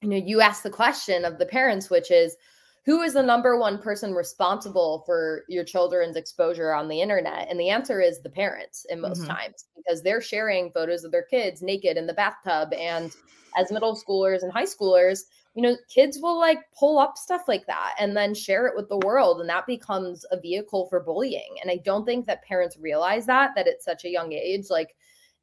you 0.00 0.08
know 0.08 0.16
you 0.16 0.40
ask 0.40 0.62
the 0.62 0.70
question 0.70 1.24
of 1.24 1.38
the 1.38 1.46
parents 1.46 1.90
which 1.90 2.10
is 2.10 2.36
who 2.84 3.02
is 3.02 3.14
the 3.14 3.22
number 3.22 3.56
one 3.56 3.78
person 3.78 4.12
responsible 4.12 5.04
for 5.06 5.44
your 5.48 5.64
children's 5.64 6.16
exposure 6.16 6.72
on 6.72 6.88
the 6.88 7.00
internet? 7.00 7.48
And 7.48 7.58
the 7.58 7.70
answer 7.70 8.00
is 8.00 8.20
the 8.20 8.30
parents 8.30 8.84
in 8.90 9.00
most 9.00 9.20
mm-hmm. 9.20 9.30
times 9.30 9.66
because 9.76 10.02
they're 10.02 10.20
sharing 10.20 10.72
photos 10.72 11.04
of 11.04 11.12
their 11.12 11.22
kids 11.22 11.62
naked 11.62 11.96
in 11.96 12.06
the 12.06 12.14
bathtub. 12.14 12.72
And 12.72 13.12
as 13.56 13.70
middle 13.70 13.96
schoolers 13.96 14.42
and 14.42 14.52
high 14.52 14.64
schoolers, 14.64 15.20
you 15.54 15.62
know, 15.62 15.76
kids 15.94 16.18
will 16.20 16.38
like 16.38 16.58
pull 16.76 16.98
up 16.98 17.16
stuff 17.16 17.42
like 17.46 17.66
that 17.66 17.94
and 18.00 18.16
then 18.16 18.34
share 18.34 18.66
it 18.66 18.74
with 18.74 18.88
the 18.88 18.98
world. 18.98 19.40
And 19.40 19.48
that 19.48 19.66
becomes 19.66 20.24
a 20.32 20.40
vehicle 20.40 20.86
for 20.88 21.00
bullying. 21.00 21.56
And 21.60 21.70
I 21.70 21.76
don't 21.84 22.04
think 22.04 22.26
that 22.26 22.42
parents 22.42 22.78
realize 22.80 23.26
that, 23.26 23.50
that 23.54 23.68
at 23.68 23.82
such 23.82 24.04
a 24.04 24.10
young 24.10 24.32
age, 24.32 24.66
like, 24.70 24.96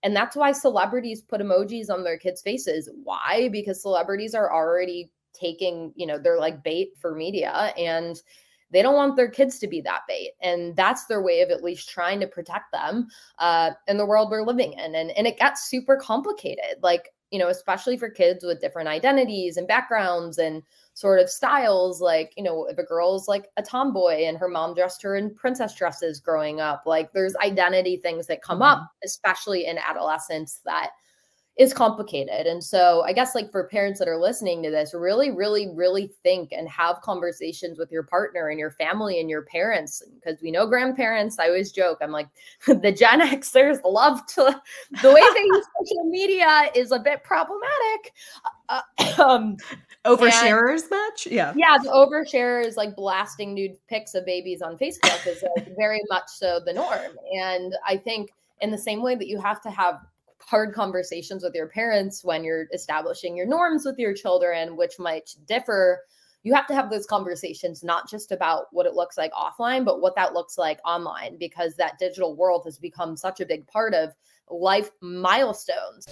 and 0.03 0.15
that's 0.15 0.35
why 0.35 0.51
celebrities 0.51 1.21
put 1.21 1.41
emojis 1.41 1.89
on 1.89 2.03
their 2.03 2.17
kids' 2.17 2.41
faces. 2.41 2.89
Why? 3.03 3.49
Because 3.51 3.81
celebrities 3.81 4.33
are 4.33 4.51
already 4.51 5.11
taking, 5.33 5.93
you 5.95 6.05
know, 6.05 6.17
they're 6.17 6.39
like 6.39 6.63
bait 6.63 6.91
for 6.99 7.15
media 7.15 7.73
and 7.77 8.21
they 8.71 8.81
don't 8.81 8.95
want 8.95 9.15
their 9.15 9.29
kids 9.29 9.59
to 9.59 9.67
be 9.67 9.81
that 9.81 10.01
bait 10.07 10.31
and 10.41 10.75
that's 10.75 11.05
their 11.05 11.21
way 11.21 11.41
of 11.41 11.49
at 11.49 11.63
least 11.63 11.89
trying 11.89 12.19
to 12.19 12.27
protect 12.27 12.71
them 12.71 13.07
uh, 13.39 13.71
in 13.87 13.97
the 13.97 14.05
world 14.05 14.29
we're 14.29 14.45
living 14.45 14.73
in 14.73 14.95
and, 14.95 15.11
and 15.11 15.27
it 15.27 15.37
gets 15.37 15.69
super 15.69 15.97
complicated 15.97 16.77
like 16.81 17.09
you 17.31 17.39
know 17.39 17.49
especially 17.49 17.97
for 17.97 18.09
kids 18.09 18.43
with 18.43 18.61
different 18.61 18.89
identities 18.89 19.57
and 19.57 19.67
backgrounds 19.67 20.37
and 20.37 20.63
sort 20.93 21.19
of 21.19 21.29
styles 21.29 22.01
like 22.01 22.33
you 22.37 22.43
know 22.43 22.65
if 22.65 22.77
a 22.77 22.83
girl's 22.83 23.27
like 23.27 23.47
a 23.57 23.63
tomboy 23.63 24.23
and 24.25 24.37
her 24.37 24.47
mom 24.47 24.73
dressed 24.73 25.01
her 25.01 25.15
in 25.15 25.33
princess 25.35 25.75
dresses 25.75 26.19
growing 26.19 26.59
up 26.59 26.83
like 26.85 27.11
there's 27.13 27.35
identity 27.37 27.97
things 27.97 28.27
that 28.27 28.41
come 28.41 28.59
mm-hmm. 28.59 28.81
up 28.81 28.91
especially 29.03 29.65
in 29.65 29.77
adolescence 29.77 30.61
that 30.65 30.91
is 31.59 31.73
complicated. 31.73 32.47
And 32.47 32.63
so 32.63 33.03
I 33.05 33.11
guess 33.11 33.35
like 33.35 33.51
for 33.51 33.65
parents 33.65 33.99
that 33.99 34.07
are 34.07 34.17
listening 34.17 34.63
to 34.63 34.71
this, 34.71 34.93
really, 34.93 35.29
really, 35.29 35.67
really 35.75 36.09
think 36.23 36.53
and 36.53 36.69
have 36.69 37.01
conversations 37.01 37.77
with 37.77 37.91
your 37.91 38.03
partner 38.03 38.47
and 38.47 38.57
your 38.57 38.71
family 38.71 39.19
and 39.19 39.29
your 39.29 39.41
parents. 39.41 40.01
Because 40.15 40.41
we 40.41 40.51
know 40.51 40.65
grandparents, 40.65 41.37
I 41.37 41.47
always 41.47 41.73
joke, 41.73 41.99
I'm 42.01 42.11
like, 42.11 42.29
the 42.65 42.93
Gen 42.93 43.19
Xers 43.19 43.79
love 43.83 44.25
to, 44.27 44.61
the 45.01 45.11
way 45.11 45.21
they 45.33 45.41
use 45.41 45.65
social 45.79 46.05
media 46.05 46.71
is 46.73 46.93
a 46.93 46.99
bit 46.99 47.25
problematic. 47.25 48.13
Uh, 48.69 48.81
um, 49.21 49.57
oversharers 50.05 50.89
much 50.89 51.27
yeah 51.27 51.51
yeah 51.57 51.77
the 51.83 51.89
oversharers 51.89 52.77
like 52.77 52.95
blasting 52.95 53.53
nude 53.53 53.75
pics 53.89 54.15
of 54.15 54.25
babies 54.25 54.61
on 54.61 54.77
facebook 54.77 55.27
is 55.27 55.43
like 55.57 55.75
very 55.75 56.01
much 56.07 56.29
so 56.29 56.61
the 56.65 56.71
norm 56.71 57.17
and 57.33 57.75
i 57.85 57.97
think 57.97 58.31
in 58.61 58.71
the 58.71 58.77
same 58.77 59.01
way 59.01 59.13
that 59.13 59.27
you 59.27 59.37
have 59.41 59.61
to 59.61 59.69
have 59.69 59.99
hard 60.49 60.73
conversations 60.73 61.43
with 61.43 61.53
your 61.53 61.67
parents 61.67 62.23
when 62.23 62.43
you're 62.43 62.65
establishing 62.73 63.37
your 63.37 63.45
norms 63.45 63.85
with 63.85 63.99
your 63.99 64.15
children, 64.15 64.75
which 64.75 64.97
might 64.97 65.29
differ. 65.45 66.01
You 66.41 66.55
have 66.55 66.65
to 66.67 66.73
have 66.73 66.89
those 66.89 67.05
conversations, 67.05 67.83
not 67.83 68.09
just 68.09 68.31
about 68.31 68.65
what 68.71 68.87
it 68.87 68.95
looks 68.95 69.15
like 69.15 69.31
offline, 69.33 69.85
but 69.85 70.01
what 70.01 70.15
that 70.15 70.33
looks 70.33 70.57
like 70.57 70.79
online, 70.83 71.37
because 71.37 71.75
that 71.75 71.99
digital 71.99 72.35
world 72.35 72.63
has 72.65 72.79
become 72.79 73.15
such 73.15 73.41
a 73.41 73.45
big 73.45 73.67
part 73.67 73.93
of 73.93 74.15
life 74.49 74.89
milestones. 75.01 76.07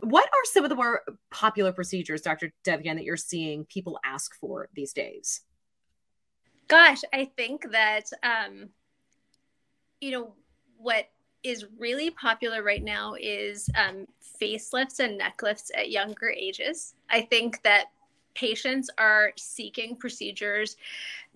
What 0.00 0.24
are 0.24 0.44
some 0.44 0.64
of 0.64 0.70
the 0.70 0.76
more 0.76 1.02
popular 1.30 1.72
procedures, 1.72 2.22
Dr. 2.22 2.54
Devgan, 2.64 2.94
that 2.94 3.04
you're 3.04 3.18
seeing 3.18 3.66
people 3.66 3.98
ask 4.02 4.34
for 4.34 4.70
these 4.74 4.94
days? 4.94 5.42
Gosh, 6.68 7.02
I 7.12 7.30
think 7.36 7.70
that, 7.72 8.04
um, 8.22 8.70
you 10.00 10.10
know, 10.10 10.34
what 10.78 11.06
is 11.42 11.66
really 11.78 12.10
popular 12.10 12.62
right 12.62 12.82
now 12.82 13.14
is 13.20 13.68
um, 13.76 14.06
facelifts 14.40 15.00
and 15.00 15.18
neck 15.18 15.42
lifts 15.42 15.70
at 15.76 15.90
younger 15.90 16.30
ages. 16.30 16.94
I 17.10 17.22
think 17.22 17.62
that 17.62 17.86
patients 18.34 18.88
are 18.98 19.32
seeking 19.36 19.96
procedures 19.96 20.76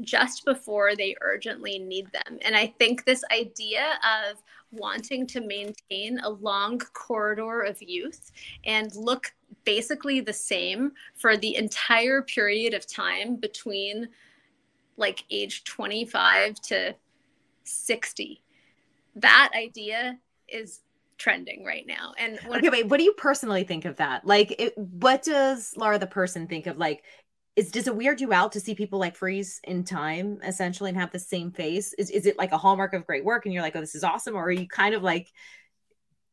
just 0.01 0.45
before 0.45 0.97
they 0.97 1.17
urgently 1.21 1.79
need 1.79 2.11
them. 2.13 2.39
And 2.43 2.57
I 2.57 2.69
think 2.79 3.05
this 3.05 3.25
idea 3.33 3.99
of 4.03 4.43
wanting 4.73 5.27
to 5.27 5.41
maintain 5.41 6.19
a 6.21 6.29
long 6.29 6.79
corridor 6.93 7.63
of 7.63 7.83
youth 7.83 8.31
and 8.65 8.95
look 8.97 9.33
basically 9.65 10.21
the 10.21 10.33
same 10.33 10.93
for 11.15 11.37
the 11.37 11.57
entire 11.57 12.23
period 12.23 12.75
of 12.75 12.87
time 12.87 13.37
between 13.37 14.09
like 14.97 15.25
age 15.31 15.65
25 15.65 16.61
to 16.63 16.95
60 17.65 18.41
that 19.17 19.51
idea 19.55 20.19
is 20.49 20.81
trending 21.19 21.65
right 21.65 21.87
now. 21.87 22.13
And 22.19 22.39
okay, 22.47 22.69
wait, 22.69 22.89
what 22.89 22.99
do 22.99 23.05
you 23.05 23.13
personally 23.15 23.65
think 23.65 23.85
of 23.85 23.97
that? 23.97 24.27
Like, 24.27 24.55
it, 24.59 24.77
what 24.77 25.23
does 25.23 25.73
Lara 25.77 25.99
the 25.99 26.07
person 26.07 26.47
think 26.47 26.67
of? 26.67 26.77
Like, 26.77 27.03
is 27.57 27.71
does 27.71 27.87
it 27.87 27.97
weird 27.97 28.21
you 28.21 28.33
out 28.33 28.53
to 28.53 28.61
see 28.61 28.75
people 28.75 28.99
like 28.99 29.17
freeze 29.17 29.61
in 29.65 29.83
time 29.83 30.39
essentially 30.45 30.91
and 30.91 30.99
have 30.99 31.11
the 31.11 31.19
same 31.19 31.51
face? 31.51 31.95
Is 31.95 32.11
is 32.11 32.27
it 32.27 32.37
like 32.39 32.53
a 32.53 32.59
hallmark 32.59 32.93
of 32.93 33.07
great 33.07 33.25
work 33.25 33.47
and 33.47 33.55
you're 33.55 33.63
like, 33.63 33.75
oh, 33.75 33.81
this 33.81 33.95
is 33.95 34.05
awesome, 34.05 34.37
or 34.37 34.45
are 34.45 34.51
you 34.51 34.69
kind 34.69 34.95
of 34.95 35.03
like, 35.03 35.33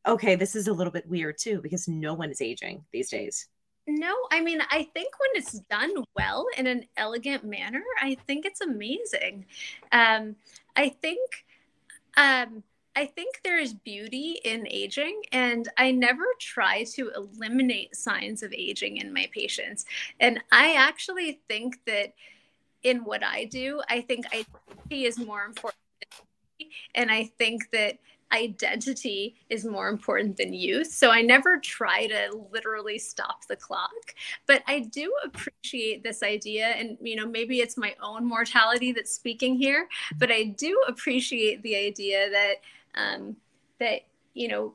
okay, 0.05 0.35
this 0.35 0.55
is 0.55 0.67
a 0.67 0.73
little 0.73 0.91
bit 0.91 1.07
weird 1.07 1.37
too 1.37 1.61
because 1.61 1.87
no 1.87 2.13
one 2.13 2.29
is 2.29 2.41
aging 2.41 2.83
these 2.91 3.09
days. 3.09 3.47
No, 3.87 4.15
I 4.31 4.41
mean, 4.41 4.61
I 4.69 4.87
think 4.93 5.13
when 5.19 5.29
it's 5.35 5.59
done 5.69 5.91
well 6.15 6.45
in 6.57 6.67
an 6.67 6.85
elegant 6.95 7.43
manner, 7.43 7.83
I 8.01 8.15
think 8.27 8.45
it's 8.45 8.61
amazing. 8.61 9.45
Um, 9.91 10.37
I 10.75 10.89
think 10.89 11.19
um, 12.15 12.63
I 12.95 13.07
think 13.07 13.41
there 13.43 13.57
is 13.57 13.73
beauty 13.73 14.39
in 14.43 14.67
aging, 14.67 15.23
and 15.31 15.67
I 15.77 15.91
never 15.91 16.25
try 16.39 16.83
to 16.93 17.11
eliminate 17.15 17.95
signs 17.95 18.43
of 18.43 18.53
aging 18.53 18.97
in 18.97 19.11
my 19.11 19.27
patients. 19.31 19.85
And 20.19 20.39
I 20.51 20.75
actually 20.75 21.41
think 21.47 21.79
that 21.85 22.13
in 22.83 23.03
what 23.03 23.23
I 23.23 23.45
do, 23.45 23.81
I 23.89 24.01
think 24.01 24.27
identity 24.27 25.05
is 25.05 25.17
more 25.17 25.43
important. 25.45 25.77
And 26.93 27.09
I 27.09 27.31
think 27.37 27.71
that 27.71 27.97
identity 28.31 29.35
is 29.49 29.63
more 29.63 29.89
important 29.89 30.37
than 30.37 30.53
youth. 30.53 30.91
So 30.91 31.11
I 31.11 31.21
never 31.21 31.59
try 31.59 32.07
to 32.07 32.45
literally 32.51 32.97
stop 32.97 33.45
the 33.47 33.55
clock, 33.55 33.91
but 34.47 34.63
I 34.67 34.79
do 34.79 35.13
appreciate 35.23 36.03
this 36.03 36.23
idea. 36.23 36.67
And, 36.67 36.97
you 37.01 37.15
know, 37.15 37.27
maybe 37.27 37.59
it's 37.59 37.77
my 37.77 37.95
own 38.01 38.25
mortality 38.25 38.91
that's 38.91 39.13
speaking 39.13 39.55
here, 39.55 39.87
but 40.17 40.31
I 40.31 40.43
do 40.43 40.81
appreciate 40.87 41.61
the 41.63 41.75
idea 41.75 42.29
that, 42.29 42.55
um, 42.95 43.35
that, 43.79 44.01
you 44.33 44.47
know, 44.47 44.73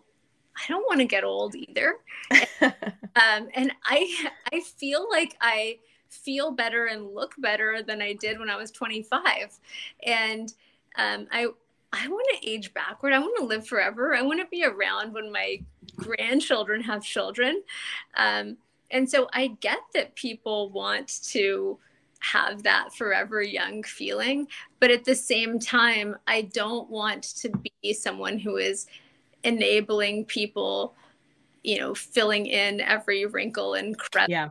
I 0.57 0.63
don't 0.69 0.87
want 0.89 1.01
to 1.01 1.07
get 1.07 1.25
old 1.25 1.55
either. 1.55 1.97
um, 2.61 3.49
and 3.55 3.73
I, 3.85 4.31
I 4.53 4.61
feel 4.61 5.07
like 5.11 5.37
I 5.41 5.79
feel 6.11 6.51
better 6.51 6.87
and 6.87 7.15
look 7.15 7.35
better 7.39 7.83
than 7.83 8.03
I 8.03 8.15
did 8.15 8.39
when 8.39 8.51
I 8.51 8.57
was 8.57 8.71
25. 8.71 9.59
And, 10.05 10.53
um, 10.97 11.27
I, 11.31 11.47
I 11.93 12.09
want 12.09 12.27
to 12.35 12.49
age 12.49 12.75
backward. 12.75 13.13
I 13.13 13.19
want 13.19 13.39
to 13.39 13.45
live 13.45 13.67
forever. 13.67 14.15
I 14.15 14.23
want 14.23 14.41
to 14.41 14.47
be 14.47 14.65
around 14.65 15.15
when 15.15 15.33
my 15.33 15.61
grandchildren 15.97 16.83
have 16.83 17.03
children. 17.03 17.63
Um, 18.17 18.59
and 18.91 19.09
so 19.09 19.29
I 19.33 19.49
get 19.61 19.81
that 19.95 20.15
people 20.15 20.71
want 20.71 21.23
to 21.31 21.79
have 22.21 22.63
that 22.65 22.95
forever 22.95 23.43
young 23.43 23.83
feeling. 23.83 24.49
But 24.81 24.91
at 24.91 25.05
the 25.05 25.15
same 25.15 25.59
time, 25.59 26.17
I 26.27 26.43
don't 26.43 26.91
want 26.91 27.23
to 27.39 27.51
be 27.83 27.93
someone 27.93 28.39
who 28.39 28.57
is 28.57 28.87
enabling 29.45 30.25
people, 30.25 30.95
you 31.63 31.79
know, 31.79 31.95
filling 31.95 32.47
in 32.47 32.81
every 32.81 33.27
wrinkle 33.27 33.75
and 33.75 33.97
crevice. 33.99 34.31
Yeah. 34.31 34.51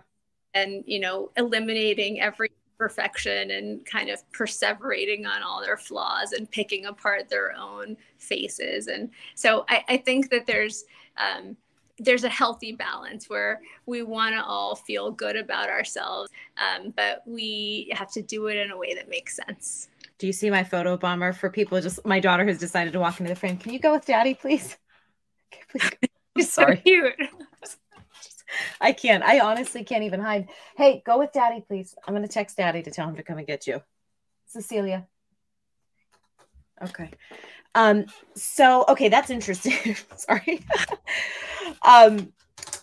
And, 0.54 0.84
you 0.88 1.00
know, 1.00 1.32
eliminating 1.38 2.22
every 2.22 2.50
perfection 2.78 3.52
and 3.52 3.86
kind 3.86 4.10
of 4.10 4.22
perseverating 4.32 5.26
on 5.28 5.44
all 5.44 5.62
their 5.62 5.78
flaws 5.78 6.32
and 6.32 6.50
picking 6.50 6.86
apart 6.86 7.30
their 7.30 7.54
own 7.54 7.98
faces. 8.18 8.88
And 8.88 9.10
so 9.36 9.66
I, 9.68 9.84
I 9.90 9.98
think 9.98 10.30
that 10.30 10.48
there's 10.48 10.86
um, 11.18 11.58
there's 12.00 12.24
a 12.24 12.30
healthy 12.30 12.72
balance 12.72 13.30
where 13.30 13.62
we 13.86 14.04
want 14.04 14.36
to 14.36 14.44
all 14.44 14.76
feel 14.76 15.12
good 15.12 15.36
about 15.36 15.70
ourselves, 15.70 16.30
um, 16.58 16.94
but 16.96 17.24
we 17.26 17.92
have 17.96 18.12
to 18.12 18.22
do 18.22 18.48
it 18.48 18.58
in 18.58 18.72
a 18.72 18.78
way 18.78 18.94
that 18.94 19.10
makes 19.10 19.36
sense. 19.36 19.90
Do 20.20 20.28
you 20.28 20.34
see 20.34 20.50
my 20.50 20.64
photo 20.64 20.98
bomber 20.98 21.34
for 21.34 21.50
people? 21.50 21.80
Just 21.80 22.04
my 22.06 22.20
daughter 22.20 22.46
has 22.46 22.58
decided 22.58 22.94
to 22.94 23.00
walk 23.00 23.20
into 23.20 23.30
the 23.30 23.40
frame. 23.40 23.58
Can 23.58 23.74
you 23.74 23.80
go 23.80 23.94
with 23.94 24.06
daddy, 24.06 24.34
please? 24.34 24.78
Okay, 25.76 25.96
please. 26.36 26.52
Sorry. 26.52 26.78
So 26.78 26.82
cute. 26.82 27.16
I 28.82 28.92
can't. 28.92 29.24
I 29.24 29.40
honestly 29.40 29.84
can't 29.84 30.04
even 30.04 30.20
hide. 30.20 30.50
Hey, 30.76 31.02
go 31.06 31.20
with 31.20 31.32
daddy, 31.32 31.64
please. 31.68 31.96
I'm 32.06 32.14
going 32.14 32.24
to 32.24 32.30
text 32.30 32.58
daddy 32.58 32.82
to 32.84 32.92
tell 32.92 33.08
him 33.08 33.16
to 33.16 33.24
come 33.24 33.38
and 33.38 33.48
get 33.48 33.68
you. 33.68 33.82
Cecilia. 34.48 35.08
Okay. 36.82 37.10
Um, 37.78 38.06
so, 38.34 38.86
okay, 38.90 39.08
that's 39.08 39.30
interesting. 39.30 39.96
Sorry. 40.16 40.66
um, 41.86 42.34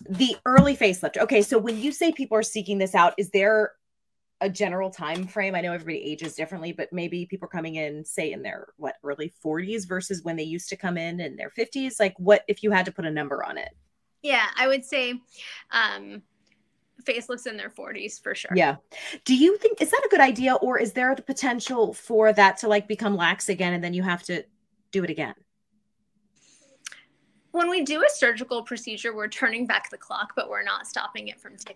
the 0.09 0.37
early 0.45 0.75
facelift. 0.75 1.17
Okay, 1.17 1.41
so 1.41 1.59
when 1.59 1.77
you 1.77 1.91
say 1.91 2.13
people 2.13 2.37
are 2.37 2.43
seeking 2.43 2.77
this 2.77 2.95
out, 2.95 3.13
is 3.17 3.29
there 3.31 3.73
a 4.39 4.49
general 4.49 4.89
time 4.89 5.27
frame? 5.27 5.53
I 5.53 5.59
know 5.59 5.73
everybody 5.73 6.01
ages 6.01 6.35
differently, 6.35 6.71
but 6.71 6.93
maybe 6.93 7.25
people 7.25 7.49
coming 7.49 7.75
in, 7.75 8.05
say, 8.05 8.31
in 8.31 8.41
their 8.41 8.67
what 8.77 8.95
early 9.03 9.33
40s 9.43 9.85
versus 9.85 10.23
when 10.23 10.37
they 10.37 10.43
used 10.43 10.69
to 10.69 10.77
come 10.77 10.97
in 10.97 11.19
in 11.19 11.35
their 11.35 11.49
50s. 11.49 11.99
Like, 11.99 12.15
what 12.17 12.43
if 12.47 12.63
you 12.63 12.71
had 12.71 12.85
to 12.85 12.91
put 12.93 13.05
a 13.05 13.11
number 13.11 13.43
on 13.43 13.57
it? 13.57 13.75
Yeah, 14.23 14.45
I 14.57 14.67
would 14.67 14.85
say 14.85 15.19
um 15.71 16.23
facelifts 17.03 17.45
in 17.45 17.57
their 17.57 17.69
40s 17.69 18.23
for 18.23 18.33
sure. 18.33 18.51
Yeah. 18.55 18.77
Do 19.25 19.35
you 19.35 19.57
think 19.57 19.81
is 19.81 19.91
that 19.91 20.01
a 20.05 20.09
good 20.09 20.21
idea 20.21 20.55
or 20.55 20.79
is 20.79 20.93
there 20.93 21.13
the 21.13 21.21
potential 21.21 21.93
for 21.93 22.31
that 22.33 22.57
to 22.59 22.69
like 22.69 22.87
become 22.87 23.17
lax 23.17 23.49
again 23.49 23.73
and 23.73 23.83
then 23.83 23.93
you 23.93 24.01
have 24.01 24.23
to 24.23 24.45
do 24.95 25.03
it 25.03 25.09
again? 25.09 25.35
When 27.51 27.69
we 27.69 27.83
do 27.83 28.01
a 28.01 28.09
surgical 28.09 28.63
procedure, 28.63 29.13
we're 29.13 29.27
turning 29.27 29.67
back 29.67 29.89
the 29.89 29.97
clock, 29.97 30.33
but 30.35 30.49
we're 30.49 30.63
not 30.63 30.87
stopping 30.87 31.27
it 31.27 31.39
from 31.39 31.57
ticking. 31.57 31.75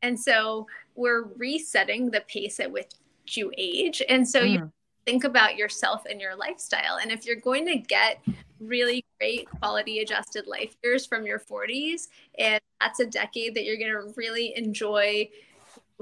And 0.00 0.18
so 0.18 0.66
we're 0.94 1.24
resetting 1.36 2.10
the 2.10 2.22
pace 2.22 2.60
at 2.60 2.70
which 2.70 2.90
you 3.28 3.52
age. 3.58 4.02
And 4.08 4.26
so 4.26 4.40
mm. 4.40 4.52
you 4.52 4.72
think 5.06 5.24
about 5.24 5.56
yourself 5.56 6.04
and 6.10 6.20
your 6.20 6.34
lifestyle. 6.36 6.98
And 7.02 7.10
if 7.12 7.26
you're 7.26 7.36
going 7.36 7.66
to 7.66 7.76
get 7.76 8.22
really 8.60 9.04
great 9.18 9.48
quality 9.60 9.98
adjusted 9.98 10.46
life 10.46 10.74
years 10.82 11.04
from 11.04 11.26
your 11.26 11.38
40s. 11.38 12.08
And 12.38 12.60
that's 12.80 13.00
a 13.00 13.06
decade 13.06 13.54
that 13.54 13.64
you're 13.64 13.76
going 13.76 13.92
to 13.92 14.14
really 14.16 14.56
enjoy 14.56 15.28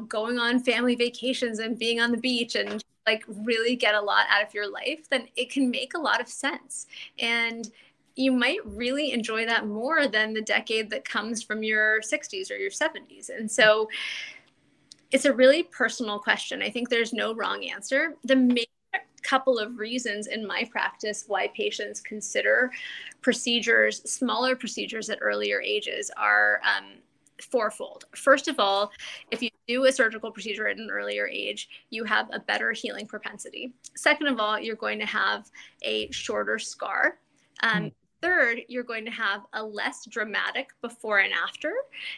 going 0.08 0.38
on 0.38 0.60
family 0.60 0.94
vacations 0.94 1.58
and 1.58 1.78
being 1.78 2.00
on 2.00 2.12
the 2.12 2.18
beach 2.18 2.54
and 2.54 2.82
like 3.06 3.24
really 3.26 3.76
get 3.76 3.94
a 3.94 4.00
lot 4.00 4.26
out 4.30 4.46
of 4.46 4.54
your 4.54 4.70
life, 4.70 5.08
then 5.10 5.26
it 5.36 5.50
can 5.50 5.70
make 5.70 5.94
a 5.94 5.98
lot 5.98 6.20
of 6.20 6.28
sense. 6.28 6.86
And 7.18 7.70
you 8.14 8.32
might 8.32 8.60
really 8.64 9.12
enjoy 9.12 9.46
that 9.46 9.66
more 9.66 10.06
than 10.06 10.34
the 10.34 10.42
decade 10.42 10.90
that 10.90 11.04
comes 11.04 11.42
from 11.42 11.62
your 11.62 12.00
60s 12.00 12.50
or 12.50 12.56
your 12.56 12.70
70s. 12.70 13.30
And 13.30 13.50
so 13.50 13.88
it's 15.10 15.24
a 15.24 15.32
really 15.32 15.62
personal 15.62 16.18
question. 16.18 16.62
I 16.62 16.70
think 16.70 16.88
there's 16.88 17.12
no 17.12 17.34
wrong 17.34 17.64
answer. 17.64 18.16
The 18.24 18.36
main 18.36 18.66
couple 19.22 19.58
of 19.58 19.78
reasons 19.78 20.26
in 20.26 20.46
my 20.46 20.68
practice 20.70 21.24
why 21.28 21.48
patients 21.56 22.00
consider 22.00 22.70
procedures, 23.20 24.02
smaller 24.10 24.56
procedures 24.56 25.08
at 25.10 25.18
earlier 25.22 25.60
ages 25.62 26.10
are 26.16 26.60
um, 26.64 26.84
fourfold. 27.42 28.04
First 28.14 28.48
of 28.48 28.58
all, 28.58 28.92
if 29.30 29.42
you 29.42 29.50
do 29.68 29.84
a 29.84 29.92
surgical 29.92 30.30
procedure 30.30 30.68
at 30.68 30.78
an 30.78 30.90
earlier 30.90 31.26
age, 31.26 31.68
you 31.90 32.04
have 32.04 32.28
a 32.32 32.40
better 32.40 32.72
healing 32.72 33.06
propensity. 33.06 33.72
Second 33.96 34.28
of 34.28 34.38
all, 34.38 34.58
you're 34.58 34.76
going 34.76 34.98
to 34.98 35.06
have 35.06 35.50
a 35.82 36.10
shorter 36.10 36.58
scar. 36.58 37.18
Um, 37.62 37.84
mm. 37.84 37.92
Third, 38.22 38.60
you're 38.68 38.84
going 38.84 39.04
to 39.04 39.10
have 39.10 39.42
a 39.52 39.62
less 39.64 40.06
dramatic 40.06 40.68
before 40.80 41.18
and 41.18 41.32
after. 41.32 41.72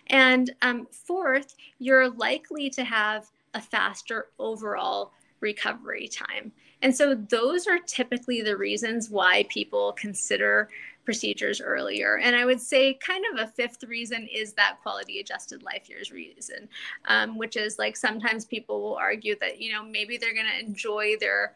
And 0.08 0.54
um, 0.60 0.86
fourth, 0.90 1.54
you're 1.78 2.10
likely 2.10 2.68
to 2.70 2.84
have 2.84 3.30
a 3.54 3.60
faster 3.60 4.26
overall 4.38 5.12
recovery 5.40 6.08
time. 6.08 6.52
And 6.82 6.94
so 6.94 7.14
those 7.14 7.66
are 7.66 7.78
typically 7.78 8.42
the 8.42 8.56
reasons 8.56 9.08
why 9.08 9.46
people 9.48 9.92
consider 9.92 10.68
procedures 11.04 11.60
earlier. 11.60 12.18
And 12.18 12.34
I 12.34 12.44
would 12.44 12.60
say 12.60 12.94
kind 12.94 13.24
of 13.32 13.40
a 13.40 13.50
fifth 13.52 13.84
reason 13.84 14.28
is 14.32 14.52
that 14.54 14.78
quality 14.82 15.20
adjusted 15.20 15.62
life 15.62 15.88
years 15.88 16.10
reason, 16.10 16.68
um, 17.06 17.38
which 17.38 17.56
is 17.56 17.78
like 17.78 17.96
sometimes 17.96 18.44
people 18.44 18.80
will 18.80 18.96
argue 18.96 19.36
that, 19.40 19.60
you 19.60 19.72
know, 19.72 19.82
maybe 19.82 20.16
they're 20.16 20.34
going 20.34 20.46
to 20.46 20.66
enjoy 20.66 21.14
their 21.20 21.54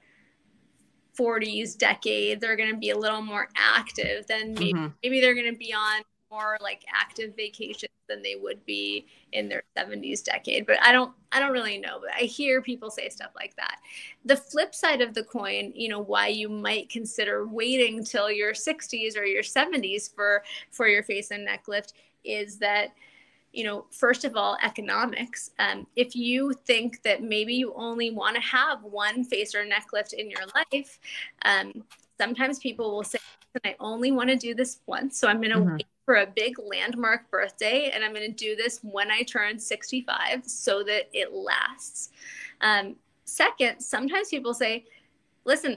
40s 1.19 1.77
decade, 1.77 2.41
they're 2.41 2.57
going 2.57 2.71
to 2.71 2.77
be 2.77 2.91
a 2.91 2.99
little 2.99 3.23
more 3.23 3.49
active 3.57 4.27
than 4.27 4.55
maybe, 4.55 4.73
mm-hmm. 4.73 4.87
maybe 5.03 5.21
they're 5.21 5.35
going 5.35 5.53
to 5.53 5.59
be 5.59 5.75
on 5.75 6.03
more 6.31 6.59
like 6.61 6.85
active 6.95 7.35
vacations 7.37 7.91
than 8.09 8.23
they 8.23 8.37
would 8.37 8.65
be 8.65 9.07
in 9.33 9.49
their 9.49 9.63
70s 9.77 10.23
decade 10.23 10.67
but 10.67 10.77
i 10.83 10.93
don't 10.93 11.13
i 11.33 11.39
don't 11.39 11.53
really 11.53 11.79
know 11.79 11.99
but 12.01 12.11
i 12.15 12.25
hear 12.25 12.63
people 12.63 12.91
say 12.91 13.09
stuff 13.09 13.31
like 13.37 13.55
that. 13.57 13.79
The 14.25 14.37
flip 14.37 14.75
side 14.75 15.01
of 15.01 15.15
the 15.15 15.25
coin 15.25 15.73
you 15.75 15.89
know 15.89 16.01
why 16.01 16.29
you 16.29 16.49
might 16.49 16.89
consider 16.89 17.47
waiting 17.47 18.05
till 18.05 18.31
your 18.31 18.53
60s 18.53 19.17
or 19.17 19.25
your 19.25 19.43
70s 19.43 20.15
for 20.15 20.43
for 20.71 20.89
your 20.89 21.03
face 21.03 21.31
and 21.31 21.45
neck 21.45 21.69
lift 21.69 21.95
is 22.25 22.59
that 22.59 22.93
you 23.53 23.65
know 23.65 23.87
first 23.91 24.25
of 24.25 24.37
all 24.37 24.57
economics. 24.63 25.51
Um, 25.59 25.87
if 25.97 26.15
you 26.15 26.53
think 26.67 27.03
that 27.03 27.23
maybe 27.23 27.55
you 27.55 27.73
only 27.75 28.11
want 28.11 28.37
to 28.37 28.43
have 28.43 28.83
one 28.83 29.25
face 29.25 29.55
or 29.55 29.65
neck 29.65 29.89
lift 29.93 30.13
in 30.13 30.31
your 30.31 30.43
life 30.55 30.99
um, 31.45 31.85
sometimes 32.19 32.59
people 32.59 32.91
will 32.91 33.05
say 33.05 33.19
i 33.65 33.75
only 33.81 34.13
want 34.13 34.29
to 34.29 34.37
do 34.37 34.55
this 34.55 34.81
once 34.87 35.19
so 35.19 35.29
i'm 35.29 35.41
going 35.41 35.53
to 35.53 35.59
mm-hmm. 35.59 35.77
wait 35.77 35.87
for 36.09 36.15
a 36.15 36.27
big 36.27 36.59
landmark 36.59 37.31
birthday, 37.31 37.91
and 37.93 38.03
I'm 38.03 38.15
going 38.15 38.33
to 38.33 38.35
do 38.35 38.57
this 38.57 38.81
when 38.81 39.11
I 39.11 39.21
turn 39.25 39.59
65 39.59 40.43
so 40.47 40.83
that 40.85 41.11
it 41.13 41.35
lasts. 41.35 42.09
Um, 42.63 42.97
second, 43.27 43.83
sometimes 43.83 44.31
people 44.31 44.55
say, 44.55 44.87
listen, 45.45 45.77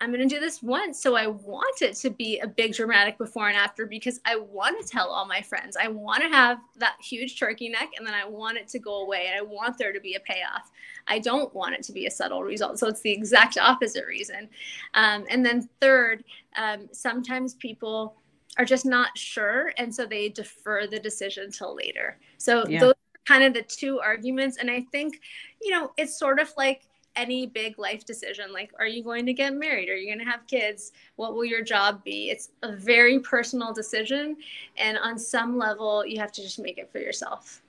I'm 0.00 0.10
going 0.10 0.26
to 0.26 0.34
do 0.34 0.40
this 0.40 0.62
once. 0.62 1.02
So 1.02 1.14
I 1.14 1.26
want 1.26 1.82
it 1.82 1.94
to 1.96 2.10
be 2.10 2.38
a 2.38 2.46
big 2.46 2.74
dramatic 2.74 3.18
before 3.18 3.48
and 3.48 3.56
after 3.56 3.84
because 3.86 4.18
I 4.24 4.36
want 4.36 4.80
to 4.80 4.88
tell 4.88 5.08
all 5.10 5.26
my 5.26 5.42
friends. 5.42 5.76
I 5.76 5.88
want 5.88 6.22
to 6.22 6.28
have 6.30 6.58
that 6.78 6.96
huge 7.00 7.38
turkey 7.38 7.68
neck 7.68 7.90
and 7.98 8.06
then 8.06 8.14
I 8.14 8.26
want 8.26 8.56
it 8.56 8.66
to 8.68 8.78
go 8.78 9.02
away 9.02 9.26
and 9.28 9.38
I 9.38 9.42
want 9.42 9.76
there 9.76 9.92
to 9.92 10.00
be 10.00 10.14
a 10.14 10.20
payoff. 10.20 10.70
I 11.06 11.18
don't 11.18 11.54
want 11.54 11.74
it 11.74 11.82
to 11.84 11.92
be 11.92 12.06
a 12.06 12.10
subtle 12.10 12.42
result. 12.42 12.78
So 12.78 12.88
it's 12.88 13.02
the 13.02 13.12
exact 13.12 13.58
opposite 13.58 14.06
reason. 14.06 14.48
Um, 14.94 15.26
and 15.28 15.44
then 15.44 15.68
third, 15.80 16.24
um, 16.56 16.88
sometimes 16.92 17.54
people 17.54 18.16
are 18.58 18.64
just 18.64 18.86
not 18.86 19.16
sure 19.16 19.72
and 19.78 19.94
so 19.94 20.06
they 20.06 20.28
defer 20.28 20.86
the 20.86 20.98
decision 20.98 21.50
till 21.50 21.74
later 21.74 22.18
so 22.36 22.66
yeah. 22.66 22.80
those 22.80 22.90
are 22.92 23.20
kind 23.24 23.44
of 23.44 23.54
the 23.54 23.62
two 23.62 24.00
arguments 24.00 24.56
and 24.56 24.70
i 24.70 24.80
think 24.90 25.20
you 25.62 25.70
know 25.70 25.92
it's 25.96 26.18
sort 26.18 26.40
of 26.40 26.52
like 26.56 26.82
any 27.16 27.46
big 27.46 27.78
life 27.78 28.04
decision 28.04 28.52
like 28.52 28.72
are 28.78 28.86
you 28.86 29.02
going 29.02 29.26
to 29.26 29.32
get 29.32 29.54
married? 29.54 29.88
Are 29.88 29.96
you 29.96 30.06
going 30.06 30.24
to 30.24 30.30
have 30.30 30.46
kids? 30.46 30.92
What 31.16 31.34
will 31.34 31.44
your 31.44 31.62
job 31.62 32.04
be? 32.04 32.30
It's 32.30 32.50
a 32.62 32.72
very 32.72 33.18
personal 33.18 33.72
decision 33.72 34.36
and 34.76 34.98
on 34.98 35.18
some 35.18 35.58
level 35.58 36.04
you 36.06 36.20
have 36.20 36.32
to 36.32 36.42
just 36.42 36.58
make 36.58 36.78
it 36.78 36.90
for 36.90 36.98
yourself 36.98 37.62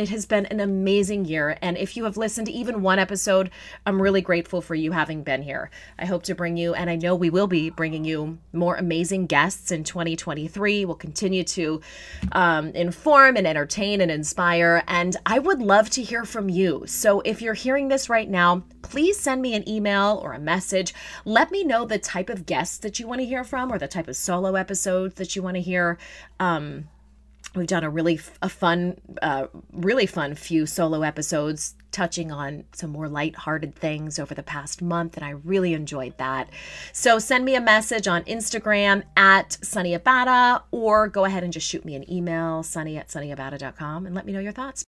it 0.00 0.08
has 0.08 0.26
been 0.26 0.46
an 0.46 0.60
amazing 0.60 1.26
year. 1.26 1.58
And 1.60 1.76
if 1.76 1.96
you 1.96 2.04
have 2.04 2.16
listened 2.16 2.46
to 2.46 2.52
even 2.52 2.82
one 2.82 2.98
episode, 2.98 3.50
I'm 3.84 4.00
really 4.00 4.22
grateful 4.22 4.62
for 4.62 4.74
you 4.74 4.92
having 4.92 5.22
been 5.22 5.42
here. 5.42 5.70
I 5.98 6.06
hope 6.06 6.22
to 6.24 6.34
bring 6.34 6.56
you, 6.56 6.74
and 6.74 6.88
I 6.88 6.96
know 6.96 7.14
we 7.14 7.30
will 7.30 7.46
be 7.46 7.70
bringing 7.70 8.04
you 8.04 8.38
more 8.52 8.76
amazing 8.76 9.26
guests 9.26 9.70
in 9.70 9.84
2023. 9.84 10.84
We'll 10.84 10.94
continue 10.94 11.44
to 11.44 11.80
um, 12.32 12.68
inform 12.70 13.36
and 13.36 13.46
entertain 13.46 14.00
and 14.00 14.10
inspire. 14.10 14.82
And 14.88 15.16
I 15.26 15.38
would 15.38 15.60
love 15.60 15.90
to 15.90 16.02
hear 16.02 16.24
from 16.24 16.48
you. 16.48 16.84
So 16.86 17.20
if 17.20 17.42
you're 17.42 17.54
hearing 17.54 17.88
this 17.88 18.08
right 18.08 18.28
now, 18.28 18.64
please 18.82 19.18
send 19.18 19.42
me 19.42 19.54
an 19.54 19.68
email 19.68 20.20
or 20.24 20.32
a 20.32 20.40
message. 20.40 20.94
Let 21.24 21.50
me 21.50 21.62
know 21.62 21.84
the 21.84 21.98
type 21.98 22.30
of 22.30 22.46
guests 22.46 22.78
that 22.78 22.98
you 22.98 23.06
want 23.06 23.20
to 23.20 23.26
hear 23.26 23.44
from 23.44 23.70
or 23.70 23.78
the 23.78 23.88
type 23.88 24.08
of 24.08 24.16
solo 24.16 24.54
episodes 24.54 25.14
that 25.16 25.36
you 25.36 25.42
want 25.42 25.56
to 25.56 25.60
hear. 25.60 25.98
Um, 26.38 26.88
we've 27.54 27.66
done 27.66 27.84
a 27.84 27.90
really 27.90 28.20
a 28.42 28.48
fun 28.48 29.00
uh, 29.22 29.46
really 29.72 30.06
fun 30.06 30.34
few 30.34 30.66
solo 30.66 31.02
episodes 31.02 31.74
touching 31.90 32.30
on 32.30 32.64
some 32.72 32.90
more 32.90 33.08
light-hearted 33.08 33.74
things 33.74 34.20
over 34.20 34.32
the 34.32 34.42
past 34.44 34.80
month 34.80 35.16
and 35.16 35.24
i 35.24 35.30
really 35.30 35.74
enjoyed 35.74 36.16
that. 36.18 36.48
So 36.92 37.18
send 37.18 37.44
me 37.44 37.56
a 37.56 37.60
message 37.60 38.06
on 38.06 38.22
instagram 38.24 39.02
at 39.16 39.58
Sonni 39.62 39.98
Abatta 39.98 40.62
or 40.70 41.08
go 41.08 41.24
ahead 41.24 41.42
and 41.42 41.52
just 41.52 41.68
shoot 41.68 41.84
me 41.84 41.94
an 41.96 42.10
email 42.10 42.62
Sonni 42.62 42.96
at 42.96 43.08
sonniabatta.com 43.08 44.06
and 44.06 44.14
let 44.14 44.24
me 44.24 44.32
know 44.32 44.40
your 44.40 44.52
thoughts 44.52 44.84